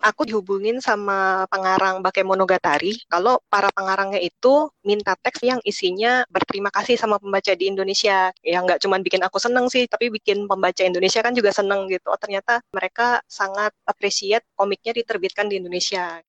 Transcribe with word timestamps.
aku 0.00 0.24
dihubungin 0.28 0.80
sama 0.80 1.44
pengarang 1.52 2.00
Bakemonogatari 2.00 3.04
kalau 3.06 3.38
para 3.52 3.68
pengarangnya 3.76 4.20
itu 4.20 4.72
minta 4.84 5.14
teks 5.16 5.44
yang 5.44 5.60
isinya 5.62 6.24
berterima 6.32 6.72
kasih 6.72 6.96
sama 6.96 7.20
pembaca 7.20 7.52
di 7.54 7.68
Indonesia. 7.68 8.32
Ya 8.40 8.58
nggak 8.64 8.80
cuma 8.84 8.96
bikin 9.00 9.20
aku 9.22 9.36
seneng 9.36 9.68
sih, 9.68 9.84
tapi 9.86 10.08
bikin 10.08 10.48
pembaca 10.48 10.82
Indonesia 10.82 11.20
kan 11.20 11.36
juga 11.36 11.52
seneng 11.52 11.86
gitu. 11.92 12.08
Oh 12.10 12.18
ternyata 12.20 12.64
mereka 12.72 13.20
sangat 13.28 13.72
appreciate 13.84 14.44
komiknya 14.56 14.96
diterbitkan 14.96 15.46
di 15.52 15.60
Indonesia. 15.60 16.20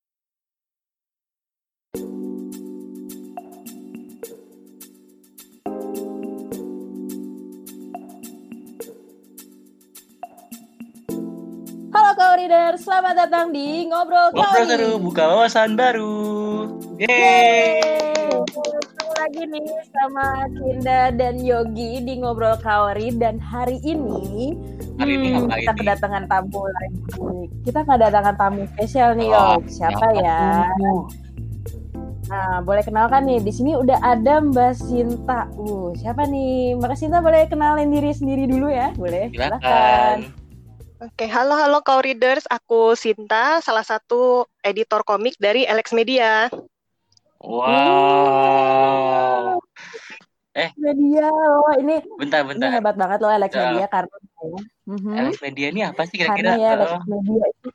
Halo 12.32 12.48
Reader, 12.48 12.80
selamat 12.80 13.14
datang 13.28 13.52
di 13.52 13.84
Ngobrol 13.92 14.32
Ngobrol 14.32 14.64
seru, 14.64 14.96
buka 14.96 15.20
wawasan 15.28 15.76
baru. 15.76 16.64
Yeay! 16.96 18.32
Ketemu 18.48 19.12
lagi 19.20 19.42
nih 19.52 19.68
sama 19.92 20.48
Kinda 20.48 21.12
dan 21.12 21.36
Yogi 21.44 22.00
di 22.00 22.24
Ngobrol 22.24 22.56
Kaori 22.64 23.12
dan 23.20 23.36
hari 23.36 23.84
ini 23.84 24.56
Hari 24.96 25.12
ini 25.12 25.28
hmm, 25.36 25.52
kita 25.52 25.76
ini? 25.76 25.78
kedatangan 25.84 26.24
tamu 26.24 26.64
lagi. 26.72 27.00
Kita 27.68 27.84
kedatangan 27.84 28.34
tamu 28.40 28.64
spesial 28.80 29.12
nih, 29.12 29.28
Oh, 29.28 29.60
Yog. 29.60 29.68
Siapa 29.68 30.06
ya? 30.16 30.72
tuh? 30.72 31.04
Nah, 32.32 32.64
boleh 32.64 32.80
kenalkan 32.80 33.28
nih. 33.28 33.44
Di 33.44 33.52
sini 33.52 33.76
udah 33.76 34.00
ada 34.00 34.40
Mbak 34.40 34.72
Sinta. 34.80 35.52
Uh, 35.60 35.92
siapa 36.00 36.24
nih? 36.24 36.80
Mbak 36.80 36.96
Sinta 36.96 37.20
boleh 37.20 37.44
kenalin 37.44 37.92
diri 37.92 38.08
sendiri 38.16 38.48
dulu 38.48 38.72
ya? 38.72 38.88
Boleh? 38.96 39.28
Silakan. 39.28 40.40
Oke, 41.02 41.26
halo 41.26 41.58
halo 41.58 41.82
kau 41.82 41.98
readers, 41.98 42.46
aku 42.46 42.94
Sinta, 42.94 43.58
salah 43.58 43.82
satu 43.82 44.46
editor 44.62 45.02
komik 45.02 45.34
dari 45.34 45.66
Alex 45.66 45.90
Media. 45.90 46.46
Wow. 47.42 48.38
Media, 50.78 51.26
oh 51.26 51.74
ini 51.74 51.98
Bentar, 52.22 52.46
ini 52.46 52.54
bentar. 52.54 52.70
hebat 52.70 52.94
banget 52.94 53.18
loh 53.18 53.34
Alex. 53.34 53.50
Media 53.50 53.90
karena 53.90 54.14
Mhm. 54.86 55.14
Alex 55.18 55.42
Media 55.42 55.66
ini 55.74 55.82
apa 55.82 56.06
sih 56.06 56.22
karena 56.22 56.38
kira-kira? 56.38 56.54
ya 56.62 56.70
Alex 56.78 56.90
Oh, 56.94 57.02
Media 57.10 57.50
itu 57.50 57.68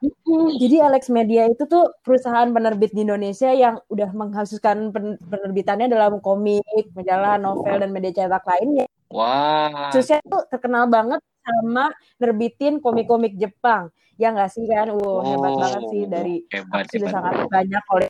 Mm, 0.00 0.56
jadi 0.56 0.76
Alex 0.86 1.10
Media 1.12 1.42
itu 1.50 1.66
tuh 1.68 1.92
perusahaan 2.00 2.48
penerbit 2.48 2.94
di 2.96 3.02
Indonesia 3.04 3.52
yang 3.52 3.82
udah 3.90 4.08
menghasilkan 4.14 4.96
pen- 4.96 5.20
penerbitannya 5.20 5.92
dalam 5.92 6.22
komik, 6.24 6.64
majalah, 6.96 7.36
novel 7.36 7.82
dan 7.82 7.90
media 7.92 8.14
cetak 8.14 8.46
lainnya. 8.48 8.86
Wah. 9.12 9.90
Khususnya 9.92 10.22
tuh 10.24 10.46
terkenal 10.48 10.88
banget 10.88 11.20
sama 11.42 11.92
nerbitin 12.20 12.78
komik-komik 12.78 13.34
Jepang. 13.36 13.88
Ya 14.20 14.30
nggak 14.36 14.52
sih 14.52 14.64
kan? 14.68 14.92
Wow, 14.92 15.24
hebat 15.24 15.50
Oh, 15.50 15.58
banget 15.64 15.82
sih 15.88 16.02
dari 16.04 16.36
hebat, 16.52 16.84
aku 16.84 16.92
sudah 16.92 17.08
hebat. 17.08 17.14
sangat 17.16 17.34
banyak 17.48 17.84
oleh 17.96 18.08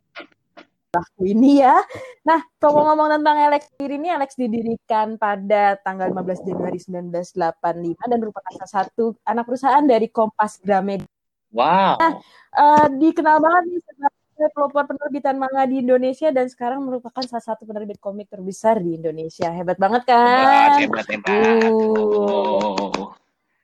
aku 0.91 1.23
ini 1.23 1.63
ya. 1.63 1.79
Nah, 2.27 2.43
kalau 2.59 2.83
ngomong 2.91 3.15
tentang 3.15 3.37
Alex 3.39 3.71
sendiri 3.71 3.95
ini, 3.95 4.11
Alex 4.11 4.35
didirikan 4.35 5.15
pada 5.15 5.79
tanggal 5.87 6.11
15 6.11 6.43
Januari 6.43 6.79
1985 6.83 8.11
dan 8.11 8.19
merupakan 8.19 8.51
salah 8.59 8.73
satu 8.83 9.15
anak 9.23 9.47
perusahaan 9.47 9.85
dari 9.87 10.11
Kompas 10.11 10.59
Gramedia. 10.59 11.07
Wow. 11.55 11.99
Eh, 11.99 12.87
dikenal 12.99 13.39
banget 13.43 13.63
nih 13.71 13.81
sebagai 13.83 14.49
pelopor 14.55 14.83
penerbitan 14.87 15.37
manga 15.39 15.63
di 15.67 15.83
Indonesia 15.83 16.31
dan 16.31 16.47
sekarang 16.51 16.83
merupakan 16.87 17.23
salah 17.27 17.45
satu 17.45 17.67
penerbit 17.67 17.99
komik 18.03 18.31
terbesar 18.31 18.79
di 18.83 18.99
Indonesia. 18.99 19.51
Hebat 19.51 19.79
banget 19.79 20.07
kan? 20.11 20.79
Hebat, 20.79 21.07
hebat, 21.07 21.07
hebat. 21.07 21.71
Uh. 21.71 22.91
Oh. 22.91 23.20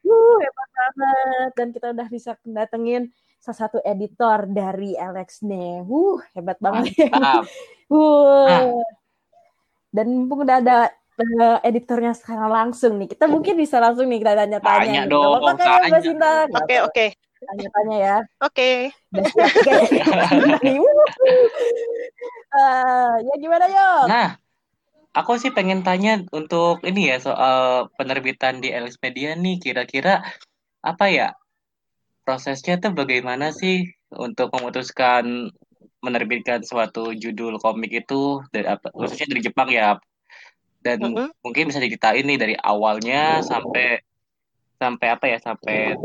Uh, 0.06 0.38
hebat 0.38 0.68
banget. 0.70 1.50
Dan 1.58 1.68
kita 1.74 1.86
udah 1.90 2.06
bisa 2.06 2.30
datengin 2.46 3.10
salah 3.42 3.58
satu 3.66 3.78
editor 3.82 4.46
dari 4.46 4.94
Alex 4.94 5.42
nih. 5.42 5.82
Uh, 5.82 6.22
hebat 6.38 6.58
banget. 6.62 6.94
Mantap. 7.10 7.44
Uh. 7.86 8.50
Nah. 8.50 8.82
Dan 9.94 10.06
mumpung 10.10 10.42
udah 10.42 10.58
ada 10.58 10.90
eh, 11.16 11.58
editornya 11.62 12.12
sekarang 12.18 12.50
langsung 12.50 12.98
nih. 12.98 13.14
Kita 13.14 13.30
mungkin 13.30 13.54
bisa 13.54 13.78
langsung 13.78 14.10
nih 14.10 14.18
kita 14.20 14.34
tanya-tanya. 14.34 14.82
Tanya 14.82 15.02
nih. 15.06 15.12
dong, 15.14 15.40
ya, 15.54 15.86
Mbak. 15.86 16.00
Sinta? 16.02 16.32
Oke, 16.50 16.76
oke. 16.82 17.06
Tanya-tanya 17.46 17.96
ya. 17.96 18.16
Oke. 18.42 18.70
Nih, 20.64 20.76
wuh. 20.82 21.08
Eh, 22.56 23.12
ya 23.22 23.34
gimana 23.36 23.64
yo? 23.68 23.90
Nah, 24.08 24.28
aku 25.16 25.40
sih 25.40 25.48
pengen 25.48 25.80
tanya 25.80 26.20
untuk 26.28 26.84
ini 26.84 27.08
ya 27.08 27.16
soal 27.16 27.88
penerbitan 27.96 28.60
di 28.60 28.68
Alex 28.68 29.00
Media 29.00 29.32
nih 29.32 29.56
kira-kira 29.56 30.20
apa 30.84 31.04
ya 31.08 31.28
prosesnya 32.28 32.76
tuh 32.76 32.92
bagaimana 32.92 33.48
sih 33.56 33.88
untuk 34.12 34.52
memutuskan 34.52 35.48
menerbitkan 36.04 36.60
suatu 36.62 37.16
judul 37.16 37.56
komik 37.56 38.04
itu 38.04 38.44
dari 38.52 38.68
apa 38.68 38.92
khususnya 38.92 39.32
dari 39.32 39.42
Jepang 39.42 39.72
ya 39.72 39.96
dan 40.84 41.00
Mm-mm. 41.02 41.32
mungkin 41.40 41.72
bisa 41.72 41.80
diceritain 41.80 42.22
nih 42.22 42.38
dari 42.38 42.54
awalnya 42.60 43.40
sampai 43.40 44.04
sampai 44.76 45.06
apa 45.08 45.24
ya 45.32 45.38
sampai 45.40 45.96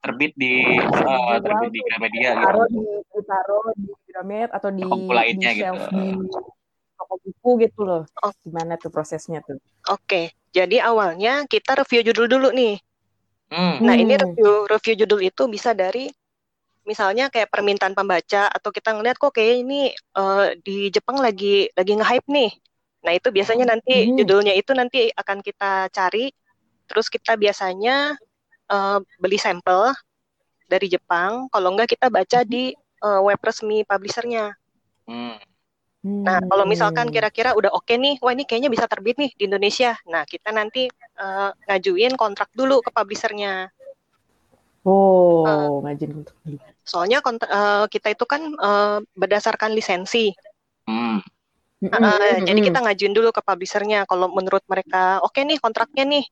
terbit 0.00 0.32
di 0.34 0.64
eh, 0.80 1.38
terbit 1.44 1.70
di 1.70 1.80
Gramedia 1.84 2.30
gitu. 2.34 2.48
Taruh 2.48 2.66
di 2.72 2.82
ditaruh 3.12 3.66
di 3.76 3.92
Gramet 4.08 4.48
atau 4.50 4.70
di 4.72 4.82
di 5.36 5.46
shelf 5.54 5.86
gitu. 5.86 5.94
di 5.94 6.06
toko 7.08 7.16
buku 7.24 7.50
gitu 7.64 7.80
loh. 7.88 8.04
Oh. 8.20 8.32
Gimana 8.44 8.76
tuh 8.76 8.92
prosesnya 8.92 9.40
tuh? 9.40 9.56
Oke. 9.88 10.36
Jadi 10.52 10.76
awalnya 10.76 11.48
kita 11.48 11.80
review 11.80 12.04
judul 12.04 12.28
dulu 12.28 12.48
nih. 12.52 12.76
Hmm. 13.48 13.80
Nah, 13.80 13.96
ini 13.96 14.12
Hmm. 14.12 14.22
review 14.28 14.52
review 14.68 14.94
judul 15.00 15.20
itu 15.24 15.42
bisa 15.48 15.72
dari 15.72 16.12
misalnya 16.84 17.28
kayak 17.32 17.48
permintaan 17.48 17.92
pembaca 17.96 18.48
atau 18.48 18.68
kita 18.72 18.92
ngeliat 18.96 19.16
kok 19.16 19.32
kayak 19.32 19.64
ini 19.64 19.92
eh, 19.92 20.46
di 20.60 20.92
Jepang 20.92 21.16
lagi 21.16 21.72
lagi 21.72 21.92
nge-hype 21.96 22.28
nih. 22.28 22.52
Nah, 23.08 23.12
itu 23.16 23.28
biasanya 23.32 23.64
nanti 23.72 24.04
Hmm. 24.08 24.20
judulnya 24.20 24.52
itu 24.52 24.76
nanti 24.76 25.08
akan 25.12 25.40
kita 25.40 25.88
cari 25.88 26.28
terus 26.88 27.08
kita 27.08 27.40
biasanya 27.40 28.16
eh, 28.68 28.98
beli 29.16 29.40
sampel 29.40 29.96
dari 30.68 30.92
Jepang, 30.92 31.48
kalau 31.48 31.72
enggak 31.72 31.96
kita 31.96 32.12
baca 32.12 32.44
di 32.44 32.76
eh, 32.76 33.20
web 33.24 33.40
resmi 33.40 33.80
publishernya. 33.88 34.52
Hmm. 35.08 35.40
Nah, 36.26 36.38
kalau 36.50 36.64
misalkan 36.66 37.06
Hmm. 37.08 37.14
kira-kira 37.14 37.50
udah 37.58 37.70
oke 37.78 37.94
nih, 37.94 38.14
wah 38.22 38.32
ini 38.34 38.44
kayaknya 38.48 38.70
bisa 38.74 38.86
terbit 38.92 39.16
nih 39.22 39.30
di 39.38 39.42
Indonesia. 39.48 39.90
Nah, 40.12 40.22
kita 40.26 40.50
nanti 40.58 40.82
eh, 41.24 41.50
ngajuin 41.66 42.14
kontrak 42.18 42.48
dulu 42.58 42.76
ke 42.84 42.90
publishernya. 42.96 43.70
Oh, 44.86 45.80
ngajin 45.84 46.10
untuk 46.24 46.34
beli. 46.42 46.56
Soalnya 46.90 47.18
kont- 47.24 47.46
eh, 47.58 47.84
kita 47.92 48.08
itu 48.14 48.24
kan 48.32 48.42
eh, 48.68 48.98
berdasarkan 49.20 49.70
lisensi. 49.76 50.32
Hmm. 50.86 51.18
Eh, 51.88 51.88
Mm-mm, 51.88 52.44
Jadi 52.44 52.60
mm-mm. 52.60 52.66
kita 52.68 52.78
ngajuin 52.84 53.14
dulu 53.16 53.28
ke 53.36 53.40
publishernya. 53.48 54.04
Kalau 54.10 54.26
menurut 54.28 54.64
mereka 54.68 55.20
oke 55.24 55.40
nih 55.40 55.58
kontraknya 55.64 56.04
nih, 56.14 56.24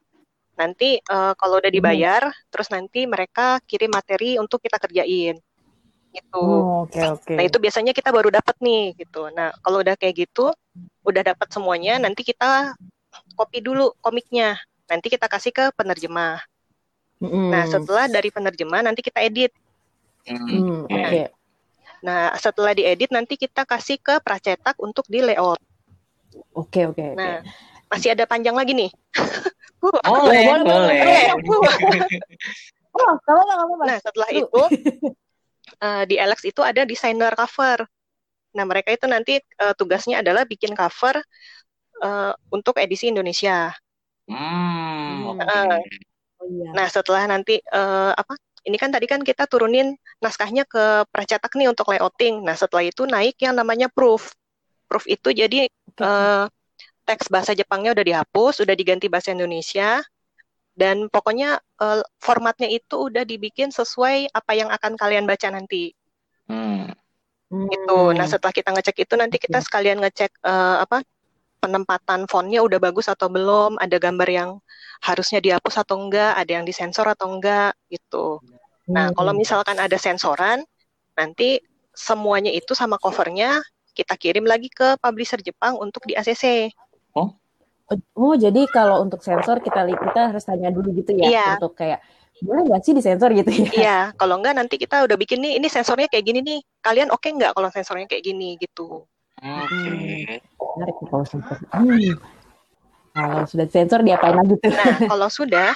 nanti 0.61 0.89
eh, 1.01 1.33
kalau 1.41 1.55
udah 1.61 1.73
dibayar, 1.77 2.23
terus 2.53 2.69
nanti 2.75 3.01
mereka 3.15 3.61
kirim 3.69 3.91
materi 3.99 4.37
untuk 4.43 4.59
kita 4.65 4.79
kerjain. 4.85 5.37
Gitu. 6.17 6.41
Oh, 6.41 6.89
Oke 6.89 7.01
oke. 7.05 7.35
Nah 7.37 7.45
itu 7.45 7.59
biasanya 7.61 7.93
kita 7.93 8.09
baru 8.09 8.33
dapat 8.33 8.57
nih 8.65 8.97
gitu. 8.97 9.29
Nah 9.37 9.53
kalau 9.61 9.85
udah 9.85 9.95
kayak 10.01 10.27
gitu, 10.27 10.49
udah 11.05 11.23
dapat 11.23 11.49
semuanya, 11.53 12.01
nanti 12.01 12.25
kita 12.25 12.73
copy 13.37 13.61
dulu 13.61 13.93
komiknya. 14.01 14.57
Nanti 14.89 15.13
kita 15.13 15.29
kasih 15.29 15.53
ke 15.53 15.65
penerjemah. 15.77 16.41
Mm-mm. 17.21 17.53
Nah 17.53 17.65
setelah 17.69 18.07
dari 18.09 18.33
penerjemah 18.33 18.81
nanti 18.81 19.05
kita 19.05 19.21
edit. 19.21 19.53
Hmm, 20.27 20.89
Oke. 20.89 20.95
Oke. 20.95 21.23
Nah 22.01 22.33
setelah 22.41 22.73
diedit 22.73 23.11
nanti 23.13 23.37
kita 23.37 23.69
kasih 23.69 24.01
ke 24.01 24.21
pracetak 24.25 24.77
untuk 24.81 25.05
di 25.09 25.21
layout. 25.21 25.61
Oke 26.57 26.89
oke. 26.89 27.13
oke. 27.13 27.17
Nah 27.17 27.45
masih 27.93 28.17
ada 28.17 28.25
panjang 28.25 28.57
lagi 28.57 28.73
nih. 28.73 28.91
Boleh, 29.77 30.03
boleh, 30.03 30.65
boleh, 30.67 30.99
boleh. 31.47 32.09
Oh, 32.97 33.13
kalau 33.23 33.43
nggak 33.45 33.59
apa-apa. 33.61 33.85
Nah 33.87 33.99
setelah 34.01 34.29
itu 34.33 34.63
eh, 35.83 36.05
di 36.09 36.17
Alex 36.21 36.45
itu 36.47 36.61
ada 36.65 36.83
desainer 36.85 37.33
cover. 37.35 37.85
Nah 38.57 38.65
mereka 38.65 38.93
itu 38.95 39.07
nanti 39.09 39.39
eh, 39.41 39.75
tugasnya 39.77 40.25
adalah 40.25 40.49
bikin 40.49 40.73
cover 40.73 41.21
eh, 42.05 42.33
untuk 42.53 42.77
edisi 42.81 43.13
Indonesia. 43.13 43.73
Hmm. 44.27 45.39
Oh 46.41 46.47
iya. 46.51 46.71
Nah, 46.77 46.87
setelah 46.91 47.25
nanti 47.29 47.61
eh, 47.61 48.13
apa? 48.13 48.35
Ini 48.67 48.77
kan 48.83 48.91
tadi 48.91 49.07
kan 49.07 49.23
kita 49.23 49.47
turunin 49.47 49.95
naskahnya 50.19 50.67
ke 50.67 51.07
pracetak 51.15 51.55
nih 51.55 51.71
untuk 51.71 51.87
layouting. 51.87 52.43
Nah, 52.43 52.59
setelah 52.59 52.83
itu 52.83 53.07
naik 53.07 53.39
yang 53.39 53.55
namanya 53.55 53.87
proof. 53.87 54.35
Proof 54.91 55.07
itu 55.07 55.31
jadi 55.31 55.71
eh, 55.71 56.45
teks 57.07 57.31
bahasa 57.31 57.55
Jepangnya 57.55 57.95
udah 57.95 58.05
dihapus, 58.05 58.67
udah 58.67 58.75
diganti 58.75 59.07
bahasa 59.07 59.31
Indonesia. 59.31 60.03
Dan 60.77 61.09
pokoknya 61.09 61.59
eh, 61.59 62.03
formatnya 62.21 62.69
itu 62.69 63.09
udah 63.09 63.25
dibikin 63.25 63.73
sesuai 63.73 64.31
apa 64.31 64.53
yang 64.53 64.69
akan 64.69 64.95
kalian 65.01 65.25
baca 65.25 65.49
nanti. 65.49 65.97
Hmm. 66.47 66.93
Gitu. 67.49 67.99
Nah, 68.13 68.27
setelah 68.29 68.53
kita 68.53 68.71
ngecek 68.77 69.09
itu 69.09 69.15
nanti 69.17 69.41
kita 69.41 69.59
Oke. 69.59 69.67
sekalian 69.67 69.99
ngecek 70.05 70.31
eh, 70.45 70.79
apa? 70.85 71.01
penempatan 71.57 72.29
fontnya 72.31 72.63
udah 72.63 72.79
bagus 72.79 73.11
atau 73.11 73.27
belum, 73.27 73.81
ada 73.81 73.97
gambar 73.99 74.29
yang 74.29 74.51
harusnya 75.03 75.43
dihapus 75.43 75.83
atau 75.83 75.99
enggak, 75.99 76.37
ada 76.37 76.51
yang 76.61 76.65
disensor 76.69 77.09
atau 77.11 77.27
enggak 77.33 77.75
gitu. 77.91 78.39
Nah, 78.87 79.11
Hmm. 79.11 79.17
kalau 79.19 79.33
misalkan 79.35 79.75
ada 79.81 79.99
sensoran, 79.99 80.63
nanti 81.19 81.59
semuanya 81.97 82.53
itu 82.53 82.77
sama 82.77 83.01
covernya 83.01 83.59
kita 83.97 84.15
kirim 84.15 84.45
lagi 84.45 84.69
ke 84.69 85.01
publisher 85.01 85.41
Jepang 85.41 85.81
untuk 85.81 86.05
di 86.05 86.13
ACC. 86.13 86.71
Oh, 87.17 87.33
jadi 88.37 88.63
kalau 88.71 89.07
untuk 89.07 89.23
sensor 89.23 89.63
kita 89.63 89.87
kita 89.87 90.35
harus 90.35 90.43
tanya 90.43 90.75
dulu 90.75 90.91
gitu 90.91 91.15
ya 91.15 91.27
Iya. 91.31 91.49
untuk 91.59 91.79
kayak 91.79 92.03
boleh 92.45 92.69
nggak 92.69 92.83
sih 92.85 92.93
disensor 92.93 93.33
gitu 93.33 93.49
ya? 93.49 93.69
Iya, 93.73 93.99
kalau 94.21 94.37
enggak 94.37 94.61
nanti 94.61 94.77
kita 94.77 95.09
udah 95.09 95.17
bikin 95.17 95.41
nih, 95.41 95.57
ini 95.57 95.73
sensornya 95.73 96.05
kayak 96.05 96.25
gini 96.29 96.41
nih. 96.45 96.61
Kalian 96.85 97.09
oke 97.09 97.25
nggak 97.25 97.57
kalau 97.57 97.73
sensornya 97.73 98.05
kayak 98.05 98.29
gini 98.29 98.61
gitu? 98.61 99.09
Oke. 99.41 99.81
Menarik 100.77 100.97
nih 101.01 101.09
kalau 101.09 101.25
sensor. 101.25 101.57
Hmm. 101.73 102.13
Kalau 103.17 103.41
sudah 103.49 103.67
sensor 103.73 104.05
diapain 104.05 104.37
lagi 104.37 104.61
tuh? 104.61 104.69
Nah, 104.69 105.09
kalau 105.09 105.29
sudah, 105.33 105.73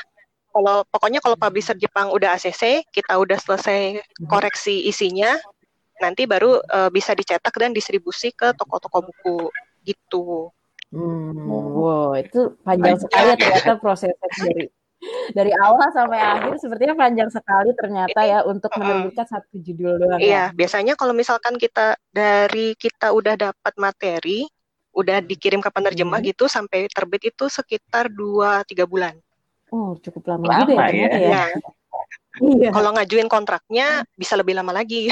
kalau 0.53 0.85
pokoknya 0.93 1.25
kalau 1.25 1.41
publisher 1.41 1.73
Jepang 1.81 2.13
udah 2.13 2.37
ACC, 2.37 2.85
kita 2.93 3.17
udah 3.17 3.41
selesai 3.41 4.05
koreksi 4.29 4.85
isinya, 4.85 5.41
nanti 6.05 6.29
baru 6.29 6.61
eh, 6.61 6.91
bisa 6.93 7.17
dicetak 7.17 7.57
dan 7.57 7.73
distribusi 7.73 8.37
ke 8.37 8.53
toko-toko 8.53 9.09
buku 9.09 9.49
gitu. 9.89 10.53
Hmm, 10.91 11.47
wow, 11.47 12.19
itu 12.19 12.59
panjang 12.67 12.99
sekali 12.99 13.31
ya 13.31 13.37
ternyata 13.39 13.79
prosesnya 13.79 14.27
dari 14.43 14.67
dari 15.33 15.53
awal 15.55 15.87
sampai 15.95 16.19
akhir 16.19 16.59
sepertinya 16.59 16.99
panjang 16.99 17.31
sekali 17.31 17.71
ternyata 17.79 18.21
ya 18.27 18.43
untuk 18.43 18.75
menerbitkan 18.75 19.23
satu 19.25 19.55
judul 19.63 20.03
doang 20.03 20.19
ya. 20.19 20.27
Iya, 20.27 20.45
biasanya 20.53 20.99
kalau 20.99 21.15
misalkan 21.15 21.55
kita 21.57 21.95
dari 22.11 22.75
kita 22.75 23.15
udah 23.15 23.39
dapat 23.39 23.73
materi, 23.79 24.51
udah 24.91 25.23
dikirim 25.23 25.63
ke 25.63 25.71
penerjemah 25.71 26.19
Hmm. 26.19 26.29
gitu 26.35 26.51
sampai 26.51 26.91
terbit 26.91 27.31
itu 27.31 27.47
sekitar 27.47 28.11
2-3 28.11 28.83
bulan. 28.85 29.15
Oh, 29.71 29.95
cukup 30.03 30.27
lama, 30.35 30.43
Lama 30.43 30.59
juga 30.67 30.73
ya 30.75 30.77
ya. 30.77 30.87
ternyata 30.91 31.17
ya. 31.17 31.31
Nah, 31.31 31.49
Iya. 32.41 32.71
kalau 32.75 32.91
ngajuin 32.99 33.29
kontraknya 33.31 34.03
bisa 34.19 34.35
lebih 34.35 34.59
lama 34.59 34.75
lagi. 34.75 35.07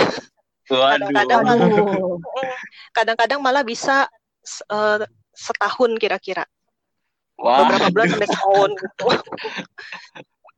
Kadang-kadang 0.67 1.41
malah-. 1.47 2.19
Kadang-kadang 2.91 3.41
malah 3.41 3.63
bisa 3.63 4.11
eh, 4.69 5.05
setahun 5.39 5.95
kira-kira. 6.03 6.43
Wah. 7.39 7.63
Beberapa 7.63 7.95
bulan 7.95 8.07
sampai 8.11 8.29
setahun 8.29 8.71
gitu. 8.75 9.07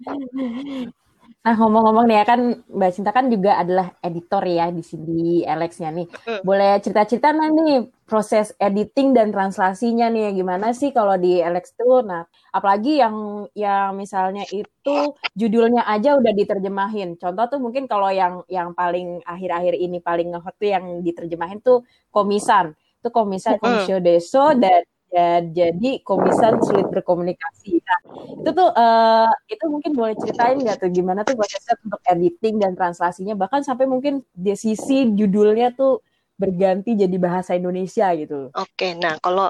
Nah, 1.41 1.57
ngomong-ngomong 1.57 2.05
nih 2.05 2.21
ya 2.21 2.25
kan 2.29 2.41
Mbak 2.69 2.91
Cinta 2.93 3.17
kan 3.17 3.33
juga 3.33 3.57
adalah 3.57 3.97
editor 4.05 4.45
ya 4.45 4.69
di 4.69 4.85
sini 4.85 5.41
Alex-nya 5.41 5.89
nih. 5.89 6.05
Mm. 6.29 6.41
Boleh 6.45 6.77
cerita-cerita 6.85 7.33
nah 7.33 7.49
nih 7.49 7.89
proses 8.05 8.53
editing 8.61 9.17
dan 9.17 9.33
translasinya 9.33 10.13
nih 10.13 10.37
gimana 10.37 10.77
sih 10.77 10.93
kalau 10.93 11.17
di 11.17 11.41
Alex 11.41 11.73
tuh? 11.81 12.05
Nah, 12.05 12.29
apalagi 12.53 13.01
yang 13.01 13.49
yang 13.57 13.97
misalnya 13.97 14.45
itu 14.53 15.17
judulnya 15.33 15.89
aja 15.89 16.21
udah 16.21 16.33
diterjemahin. 16.37 17.17
Contoh 17.17 17.57
tuh 17.57 17.61
mungkin 17.63 17.89
kalau 17.89 18.13
yang 18.13 18.45
yang 18.53 18.77
paling 18.77 19.25
akhir-akhir 19.25 19.81
ini 19.81 19.97
paling 20.05 20.37
ngehot 20.37 20.55
tuh 20.61 20.69
yang 20.69 20.85
diterjemahin 21.01 21.65
tuh 21.65 21.89
komisan. 22.13 22.77
Itu 23.01 23.09
komisan 23.17 23.57
komisio 23.63 23.97
deso 24.05 24.53
dan 24.63 24.83
ya, 25.09 25.41
jadi 25.41 25.89
komisan 26.05 26.61
sulit 26.61 26.87
berkomunikasi. 26.93 27.81
Nah, 27.81 28.01
itu 28.41 28.51
tuh 28.59 28.69
eh, 28.77 29.29
itu 29.53 29.65
mungkin 29.73 29.93
boleh 29.97 30.15
ceritain 30.21 30.57
nggak 30.61 30.77
tuh 30.85 30.91
gimana 30.93 31.21
tuh 31.29 31.35
prosesnya 31.39 31.75
untuk 31.85 32.01
editing 32.05 32.55
dan 32.63 32.73
translasinya 32.79 33.35
bahkan 33.37 33.61
sampai 33.65 33.87
mungkin 33.89 34.21
di 34.33 34.53
sisi 34.57 35.09
judulnya 35.19 35.73
tuh 35.77 36.01
berganti 36.41 36.97
jadi 36.97 37.17
bahasa 37.21 37.53
Indonesia 37.57 38.09
gitu. 38.17 38.53
Oke, 38.57 38.97
nah 38.99 39.15
kalau 39.25 39.47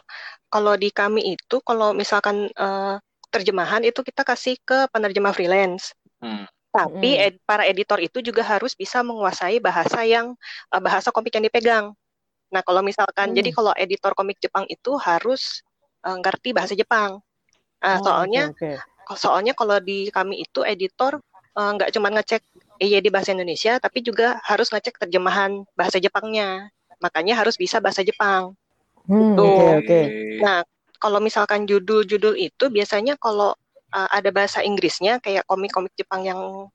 kalau 0.53 0.75
di 0.77 0.91
kami 0.93 1.35
itu 1.39 1.57
kalau 1.65 1.91
misalkan 1.97 2.51
eh, 2.51 2.95
terjemahan 3.31 3.83
itu 3.87 4.01
kita 4.03 4.23
kasih 4.27 4.55
ke 4.63 4.87
penerjemah 4.93 5.35
freelance. 5.35 5.95
Hmm. 6.21 6.45
Tapi 6.71 7.19
Mm. 7.19 7.23
ed- 7.35 7.41
para 7.49 7.65
editor 7.67 7.99
itu 7.99 8.19
juga 8.23 8.43
harus 8.47 8.73
bisa 8.79 9.03
menguasai 9.03 9.59
bahasa 9.59 10.07
yang 10.07 10.35
eh, 10.75 10.83
bahasa 10.83 11.11
komik 11.15 11.35
yang 11.35 11.47
dipegang. 11.47 11.87
Nah, 12.51 12.63
kalau 12.67 12.83
misalkan 12.83 13.31
Hmm. 13.31 13.37
jadi 13.39 13.51
kalau 13.55 13.73
editor 13.79 14.13
komik 14.19 14.39
Jepang 14.43 14.67
itu 14.67 14.99
harus 14.99 15.63
eh, 16.01 16.17
ngerti 16.17 16.57
bahasa 16.57 16.73
Jepang. 16.73 17.21
Nah, 17.81 17.97
Oh, 18.01 18.05
soalnya 18.05 18.51
oke, 18.53 18.69
oke. 19.07 19.17
soalnya 19.17 19.53
kalau 19.53 19.77
di 19.83 20.09
kami 20.11 20.43
itu 20.45 20.63
editor 20.65 21.21
eh, 21.59 21.71
nggak 21.77 21.91
cuma 21.95 22.09
ngecek 22.15 22.43
EYD 22.81 23.13
bahasa 23.13 23.31
Indonesia, 23.37 23.77
tapi 23.77 24.01
juga 24.01 24.41
harus 24.49 24.73
ngecek 24.73 24.97
terjemahan 25.07 25.63
bahasa 25.77 26.01
Jepangnya. 26.01 26.73
Makanya 27.05 27.37
harus 27.41 27.57
bisa 27.61 27.79
bahasa 27.81 28.01
Jepang. 28.01 28.57
Hmm, 29.09 29.37
Tuh. 29.37 29.45
oke 29.45 29.65
oke. 29.85 30.01
Nah, 30.41 30.65
kalau 31.01 31.19
misalkan 31.21 31.65
judul-judul 31.69 32.37
itu 32.37 32.65
biasanya 32.73 33.17
kalau 33.21 33.53
uh, 33.93 34.09
ada 34.13 34.31
bahasa 34.33 34.65
Inggrisnya 34.65 35.21
kayak 35.21 35.45
komik-komik 35.49 35.93
Jepang 35.97 36.25
yang 36.25 36.69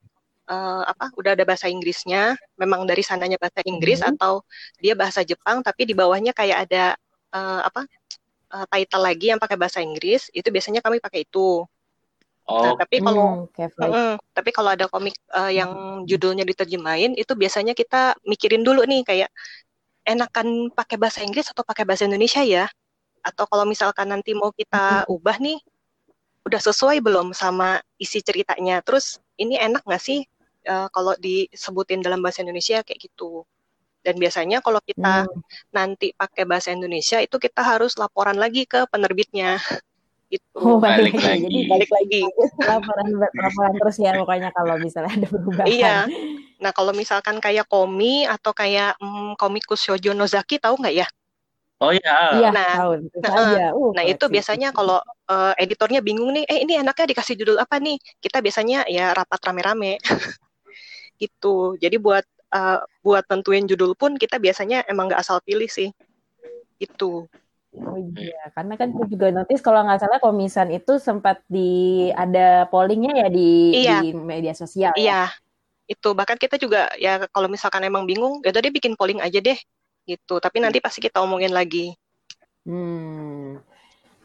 uh, 0.50 0.84
apa 0.86 1.12
udah 1.18 1.34
ada 1.38 1.44
bahasa 1.46 1.70
Inggrisnya, 1.70 2.38
memang 2.58 2.86
dari 2.86 3.02
sananya 3.02 3.38
bahasa 3.42 3.62
Inggris 3.66 4.02
Mhm. 4.02 4.16
atau 4.16 4.42
dia 4.80 4.94
bahasa 4.94 5.22
Jepang 5.26 5.62
tapi 5.66 5.90
di 5.90 5.94
bawahnya 5.98 6.32
kayak 6.32 6.70
ada 6.70 6.96
uh, 7.34 7.62
apa 7.66 7.86
uh, 8.54 8.66
title 8.70 9.04
lagi 9.04 9.34
yang 9.34 9.42
pakai 9.42 9.58
bahasa 9.58 9.82
Inggris, 9.82 10.30
itu 10.32 10.48
biasanya 10.50 10.80
kami 10.80 11.02
pakai 11.02 11.26
itu. 11.28 11.66
Nah, 12.46 12.74
Oh, 12.74 12.78
tapi 12.78 13.02
kalau 13.02 13.50
Hmm. 13.76 13.90
Mm, 13.90 14.14
tapi 14.38 14.50
kalau 14.54 14.70
ada 14.78 14.86
komik 14.86 15.18
uh, 15.34 15.50
yang 15.50 16.06
judulnya 16.06 16.46
diterjemahin 16.46 17.18
itu 17.18 17.34
biasanya 17.34 17.74
kita 17.74 18.14
mikirin 18.24 18.62
dulu 18.62 18.86
nih 18.86 19.02
kayak 19.02 19.30
enakan 20.06 20.70
pakai 20.70 21.02
bahasa 21.02 21.26
Inggris 21.26 21.50
atau 21.50 21.66
pakai 21.66 21.84
bahasa 21.84 22.06
Indonesia 22.06 22.46
ya? 22.46 22.70
Atau 23.26 23.50
kalau 23.50 23.66
misalkan 23.66 24.14
nanti 24.14 24.38
mau 24.38 24.54
kita 24.54 25.10
ubah 25.10 25.42
nih 25.42 25.58
udah 26.46 26.62
sesuai 26.62 27.02
belum 27.02 27.34
sama 27.34 27.82
isi 27.98 28.22
ceritanya? 28.22 28.86
Terus 28.86 29.18
ini 29.42 29.58
enak 29.58 29.82
nggak 29.82 30.04
sih 30.06 30.22
uh, 30.68 30.88
kalau 30.92 31.14
disebutin 31.20 32.02
dalam 32.06 32.20
bahasa 32.24 32.42
Indonesia 32.46 32.82
kayak 32.86 33.00
gitu? 33.12 33.46
Dan 34.06 34.22
biasanya 34.22 34.62
kalau 34.62 34.78
kita 34.86 35.26
Hmm. 35.26 35.42
nanti 35.74 36.14
pakai 36.14 36.46
bahasa 36.46 36.70
Indonesia 36.70 37.18
itu 37.22 37.36
kita 37.42 37.62
harus 37.66 37.98
laporan 37.98 38.38
lagi 38.38 38.66
ke 38.70 38.86
penerbitnya. 38.90 39.58
Gitu. 40.34 40.58
Oh, 40.58 40.82
balik, 40.82 41.14
Balik 41.14 41.22
lagi. 41.22 41.42
Jadi 41.46 41.60
Balik 41.72 41.92
lagi. 41.94 42.22
laporan 42.66 43.08
laporan 43.38 43.74
terus 43.78 43.96
ya 44.02 44.12
pokoknya 44.18 44.50
kalau 44.58 44.76
misalnya 44.82 45.12
ada 45.22 45.28
perubahan. 45.30 45.68
Iya. 45.70 45.96
Nah, 46.60 46.72
kalau 46.74 46.92
misalkan 46.98 47.38
kayak 47.38 47.70
komi 47.70 48.26
atau 48.26 48.52
kayak 48.56 48.98
mm, 48.98 49.38
komikus 49.38 49.86
Shoujo 49.86 50.12
Nozaki 50.18 50.58
tahu 50.58 50.82
nggak 50.82 50.96
ya? 50.98 51.08
oh 51.84 51.92
ya. 51.94 52.16
Iya, 52.42 52.50
Nah, 52.56 52.72
tahu 52.74 52.92
nah, 53.22 53.30
saja. 53.30 53.66
Uh, 53.76 53.92
Nah, 53.96 54.04
itu 54.08 54.26
biasanya 54.32 54.70
kalau 54.74 55.00
eh, 55.30 55.54
editornya 55.64 56.00
bingung 56.02 56.32
nih, 56.36 56.44
eh 56.50 56.60
ini 56.66 56.74
enaknya 56.82 57.06
dikasih 57.14 57.36
judul 57.40 57.58
apa 57.62 57.76
nih? 57.78 57.96
Kita 58.24 58.38
biasanya 58.42 58.88
ya 58.90 59.14
rapat 59.14 59.40
rame-rame. 59.46 60.02
gitu. 61.18 61.76
Jadi 61.80 61.98
buat 62.00 62.26
eh, 62.56 62.80
buat 63.04 63.24
tentuin 63.28 63.66
judul 63.68 63.98
pun 63.98 64.16
kita 64.16 64.40
biasanya 64.40 64.84
emang 64.88 65.12
nggak 65.12 65.22
asal 65.22 65.42
pilih 65.44 65.68
sih. 65.68 65.92
Gitu. 66.80 67.28
Oh 67.76 68.00
iya, 68.16 68.40
karena 68.56 68.80
kan 68.80 68.96
aku 68.96 69.04
juga 69.12 69.36
notice 69.36 69.60
kalau 69.60 69.84
nggak 69.84 70.00
salah 70.00 70.20
komisan 70.24 70.72
itu 70.72 70.96
sempat 70.96 71.44
di 71.52 72.08
ada 72.16 72.64
pollingnya 72.72 73.12
ya 73.20 73.28
di 73.28 73.50
Iya. 73.84 74.00
di 74.00 74.16
media 74.16 74.56
sosial. 74.56 74.96
ya. 74.96 75.00
Iya. 75.00 75.22
Itu 75.86 76.16
bahkan 76.16 76.40
kita 76.40 76.56
juga 76.56 76.88
ya 76.96 77.28
kalau 77.36 77.52
misalkan 77.52 77.84
emang 77.84 78.08
bingung, 78.08 78.40
ya 78.48 78.56
udah 78.56 78.62
deh 78.64 78.72
bikin 78.72 78.96
polling 78.96 79.20
aja 79.20 79.44
deh. 79.44 79.60
Gitu. 80.08 80.36
Tapi 80.40 80.58
nanti 80.64 80.80
pasti 80.80 81.04
kita 81.04 81.20
omongin 81.20 81.52
lagi. 81.52 81.92
Hmm. 82.64 83.60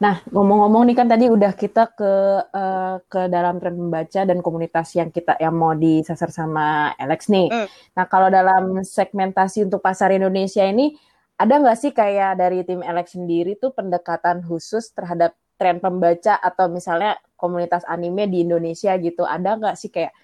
Nah, 0.00 0.25
ngomong-ngomong 0.33 0.88
nih 0.88 0.97
kan 0.97 1.09
tadi 1.12 1.28
udah 1.28 1.52
kita 1.52 1.92
ke 1.92 2.12
eh, 2.49 2.97
ke 3.04 3.21
dalam 3.28 3.61
tren 3.61 3.76
membaca 3.76 4.21
dan 4.25 4.40
komunitas 4.40 4.97
yang 4.97 5.12
kita 5.12 5.37
yang 5.37 5.52
mau 5.52 5.76
disasar 5.76 6.33
sama 6.33 6.97
Alex 6.97 7.28
nih. 7.28 7.52
Hmm. 7.52 7.69
Nah, 7.92 8.04
kalau 8.09 8.33
dalam 8.33 8.80
segmentasi 8.80 9.69
untuk 9.69 9.85
pasar 9.85 10.16
Indonesia 10.16 10.64
ini 10.64 10.97
ada 11.37 11.61
nggak 11.61 11.76
sih 11.76 11.92
kayak 11.92 12.40
dari 12.40 12.64
tim 12.64 12.80
Alex 12.80 13.12
sendiri 13.12 13.61
tuh 13.61 13.76
pendekatan 13.76 14.40
khusus 14.40 14.88
terhadap 14.97 15.37
tren 15.61 15.85
pembaca 15.85 16.40
atau 16.40 16.73
misalnya 16.73 17.21
komunitas 17.37 17.85
anime 17.85 18.25
di 18.33 18.40
Indonesia 18.49 18.97
gitu? 18.97 19.28
Ada 19.28 19.61
nggak 19.61 19.76
sih 19.76 19.92
kayak 19.92 20.16